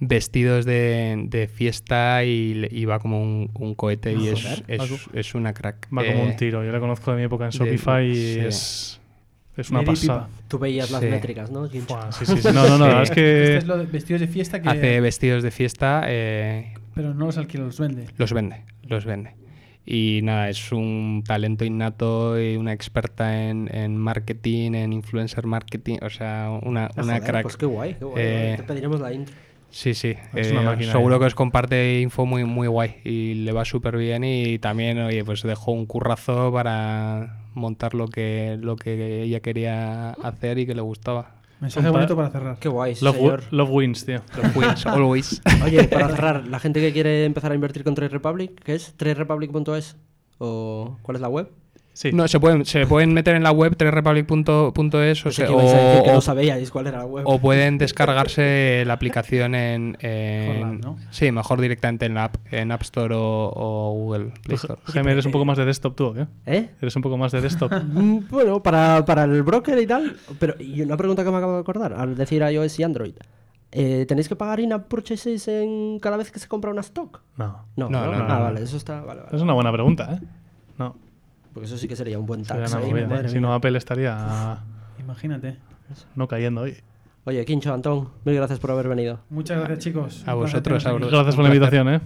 vestidos 0.00 0.64
de, 0.64 1.24
de 1.28 1.48
fiesta 1.48 2.24
y, 2.24 2.84
va 2.84 2.98
como 3.00 3.20
un, 3.20 3.50
un 3.54 3.74
cohete 3.74 4.12
y 4.12 4.28
es, 4.28 4.42
Joder. 4.42 4.64
es, 4.68 4.90
es 5.12 5.34
una 5.34 5.52
crack. 5.52 5.86
Va 5.86 6.04
como 6.04 6.18
Eh, 6.24 6.26
un 6.26 6.36
tiro. 6.36 6.64
Yo 6.64 6.70
le 6.72 6.80
conozco 6.80 7.10
de 7.10 7.16
mi 7.16 7.22
época 7.24 7.44
en 7.46 7.50
de- 7.50 7.56
Shopify 7.58 8.06
y 8.08 8.14
sí. 8.14 8.38
es, 8.40 9.00
es 9.56 9.70
una 9.70 9.82
pasada. 9.82 10.28
Tú 10.46 10.58
veías 10.58 10.90
las 10.90 11.00
Sí. 11.02 11.08
métricas, 11.08 11.50
¿no? 11.50 11.66
Sí, 11.68 11.80
sí, 12.12 12.24
sí. 12.26 12.48
No, 12.54 12.68
no, 12.68 12.78
no. 12.78 12.86
la 12.88 13.02
es 13.02 13.10
Este 13.10 13.14
que 13.20 13.56
es 13.56 13.66
lo 13.66 13.76
de 13.76 13.86
vestidos 13.86 14.20
de 14.20 14.28
fiesta 14.28 14.62
que... 14.62 14.68
Hace 14.68 15.00
vestidos 15.00 15.42
de 15.42 15.50
fiesta, 15.50 16.02
eh, 16.06 16.74
Pero 16.94 17.12
no 17.14 17.26
los 17.26 17.36
alquila, 17.38 17.64
los 17.64 17.78
vende. 17.80 18.06
los 18.16 18.32
vende, 18.32 18.62
los 18.84 19.04
vende. 19.04 19.34
Y 19.90 20.20
nada, 20.22 20.50
es 20.50 20.70
un 20.70 21.24
talento 21.26 21.64
innato 21.64 22.38
y 22.38 22.56
una 22.56 22.74
experta 22.74 23.48
en, 23.48 23.74
en 23.74 23.96
marketing, 23.96 24.74
en 24.74 24.92
influencer 24.92 25.46
marketing, 25.46 25.96
o 26.02 26.10
sea, 26.10 26.50
una, 26.62 26.86
Ah, 26.88 26.90
una 26.96 27.04
joder, 27.14 27.22
crack. 27.22 27.42
Pues 27.42 27.56
qué 27.56 27.64
guay, 27.66 27.94
qué 27.94 28.04
guay. 28.04 28.22
Eh, 28.24 28.54
Te 28.58 28.62
pediremos 28.64 29.00
la 29.00 29.12
intro. 29.14 29.34
Sí, 29.70 29.94
sí. 29.94 30.14
Es 30.34 30.48
eh, 30.48 30.52
una 30.52 30.62
máquina, 30.62 30.92
seguro 30.92 31.16
eh. 31.16 31.18
que 31.20 31.24
os 31.26 31.34
comparte 31.34 32.00
info 32.00 32.26
muy, 32.26 32.44
muy 32.44 32.68
guay 32.68 32.96
y 33.04 33.34
le 33.34 33.52
va 33.52 33.64
súper 33.64 33.96
bien 33.96 34.24
y 34.24 34.58
también, 34.58 34.98
oye, 34.98 35.24
pues 35.24 35.42
dejó 35.42 35.72
un 35.72 35.86
currazo 35.86 36.52
para 36.52 37.42
montar 37.54 37.94
lo 37.94 38.08
que, 38.08 38.58
lo 38.60 38.76
que 38.76 39.22
ella 39.22 39.40
quería 39.40 40.10
hacer 40.10 40.58
y 40.58 40.66
que 40.66 40.74
le 40.74 40.80
gustaba. 40.82 41.38
Mensaje 41.60 41.90
bonito 41.90 42.14
para 42.14 42.30
cerrar. 42.30 42.58
Qué 42.58 42.68
guay, 42.68 42.94
sí, 42.94 43.04
Love, 43.04 43.16
señor. 43.16 43.42
love 43.50 43.70
wins, 43.70 44.06
tío. 44.06 44.22
Los 44.42 44.56
wins, 44.56 44.86
always. 44.86 45.42
Oye, 45.64 45.84
para 45.84 46.08
cerrar, 46.14 46.46
la 46.46 46.60
gente 46.60 46.80
que 46.80 46.92
quiere 46.92 47.24
empezar 47.24 47.50
a 47.50 47.54
invertir 47.54 47.82
con 47.82 47.94
Trade 47.94 48.10
Republic, 48.10 48.62
¿qué 48.62 48.74
es? 48.74 48.94
¿traderepublic.es? 48.96 49.96
¿O 50.38 50.98
cuál 51.02 51.16
es 51.16 51.20
la 51.20 51.28
web? 51.28 51.50
Sí. 51.98 52.12
No, 52.12 52.28
se 52.28 52.38
pueden, 52.38 52.64
se 52.64 52.86
pueden 52.86 53.12
meter 53.12 53.34
en 53.34 53.42
la 53.42 53.50
web 53.50 53.74
trerepublic.es 53.76 54.48
o, 54.48 55.24
Pensé 55.24 55.32
se- 55.32 55.46
que 55.46 55.52
ibais 55.52 55.72
a 55.74 55.76
decir 55.76 56.02
que 56.04 56.10
o- 56.10 56.14
no 56.14 56.20
sabíais 56.20 56.70
cuál 56.70 56.86
era 56.86 56.98
la 56.98 57.06
web. 57.06 57.24
o 57.26 57.40
pueden 57.40 57.76
descargarse 57.76 58.84
la 58.86 58.92
aplicación 58.92 59.56
en... 59.56 59.96
Sí, 61.10 61.32
mejor 61.32 61.60
directamente 61.60 62.06
en 62.06 62.14
la 62.14 62.24
app, 62.24 62.36
en 62.52 62.70
App 62.70 62.82
Store 62.82 63.14
o, 63.16 63.52
o 63.52 63.92
Google 63.94 64.26
Play 64.26 64.42
Tú, 64.44 64.54
Store. 64.54 64.80
Jaime, 64.84 65.10
eres 65.10 65.26
un 65.26 65.32
poco 65.32 65.44
más 65.44 65.58
de 65.58 65.64
desktop 65.64 65.96
tú, 65.96 66.04
¿o 66.06 66.14
qué? 66.14 66.26
¿Eh? 66.46 66.70
Eres 66.80 66.94
un 66.94 67.02
poco 67.02 67.16
más 67.16 67.32
de 67.32 67.40
desktop. 67.40 67.72
Mm, 67.88 68.28
Bueno, 68.30 68.62
para, 68.62 69.04
para 69.04 69.24
el 69.24 69.42
broker 69.42 69.76
y 69.78 69.86
tal. 69.86 70.16
Pero, 70.38 70.54
y 70.60 70.80
una 70.82 70.96
pregunta 70.96 71.24
que 71.24 71.30
me 71.32 71.38
acabo 71.38 71.54
de 71.54 71.60
acordar, 71.60 71.94
al 71.94 72.14
decir 72.16 72.42
iOS 72.42 72.78
y 72.78 72.82
Android. 72.84 73.14
Eh, 73.72 74.06
¿Tenéis 74.08 74.28
que 74.28 74.36
pagar 74.36 74.60
in-app 74.60 74.86
purchases 74.88 75.46
en 75.48 75.98
cada 76.00 76.16
vez 76.16 76.30
que 76.30 76.38
se 76.38 76.48
compra 76.48 76.70
una 76.70 76.80
stock? 76.80 77.20
No. 77.36 77.66
No, 77.76 77.88
No, 77.90 78.06
no, 78.06 78.12
no, 78.18 78.24
Ah, 78.24 78.38
no. 78.38 78.44
vale, 78.44 78.62
eso 78.62 78.76
está. 78.76 79.00
Vale, 79.02 79.22
vale. 79.22 79.36
Es 79.36 79.42
una 79.42 79.52
buena 79.52 79.72
pregunta, 79.72 80.14
¿eh? 80.14 80.26
Porque 81.58 81.66
eso 81.66 81.76
sí 81.76 81.88
que 81.88 81.96
sería 81.96 82.20
un 82.20 82.24
buen 82.24 82.44
tax. 82.44 82.70
Si 83.32 83.40
no, 83.40 83.52
Apple 83.52 83.76
estaría. 83.76 84.60
Imagínate. 85.00 85.56
No 86.14 86.28
cayendo 86.28 86.60
hoy. 86.60 86.76
Oye, 87.24 87.44
Quincho, 87.44 87.74
Antón, 87.74 88.10
mil 88.24 88.36
gracias 88.36 88.60
por 88.60 88.70
haber 88.70 88.86
venido. 88.86 89.18
Muchas 89.28 89.58
gracias, 89.58 89.80
chicos. 89.80 90.22
A 90.28 90.34
vosotros, 90.34 90.86
a 90.86 90.92
vosotros. 90.92 91.10
Gracias 91.10 91.34
por 91.34 91.42
la 91.42 91.48
invitación. 91.52 91.88
¿eh? 91.88 92.00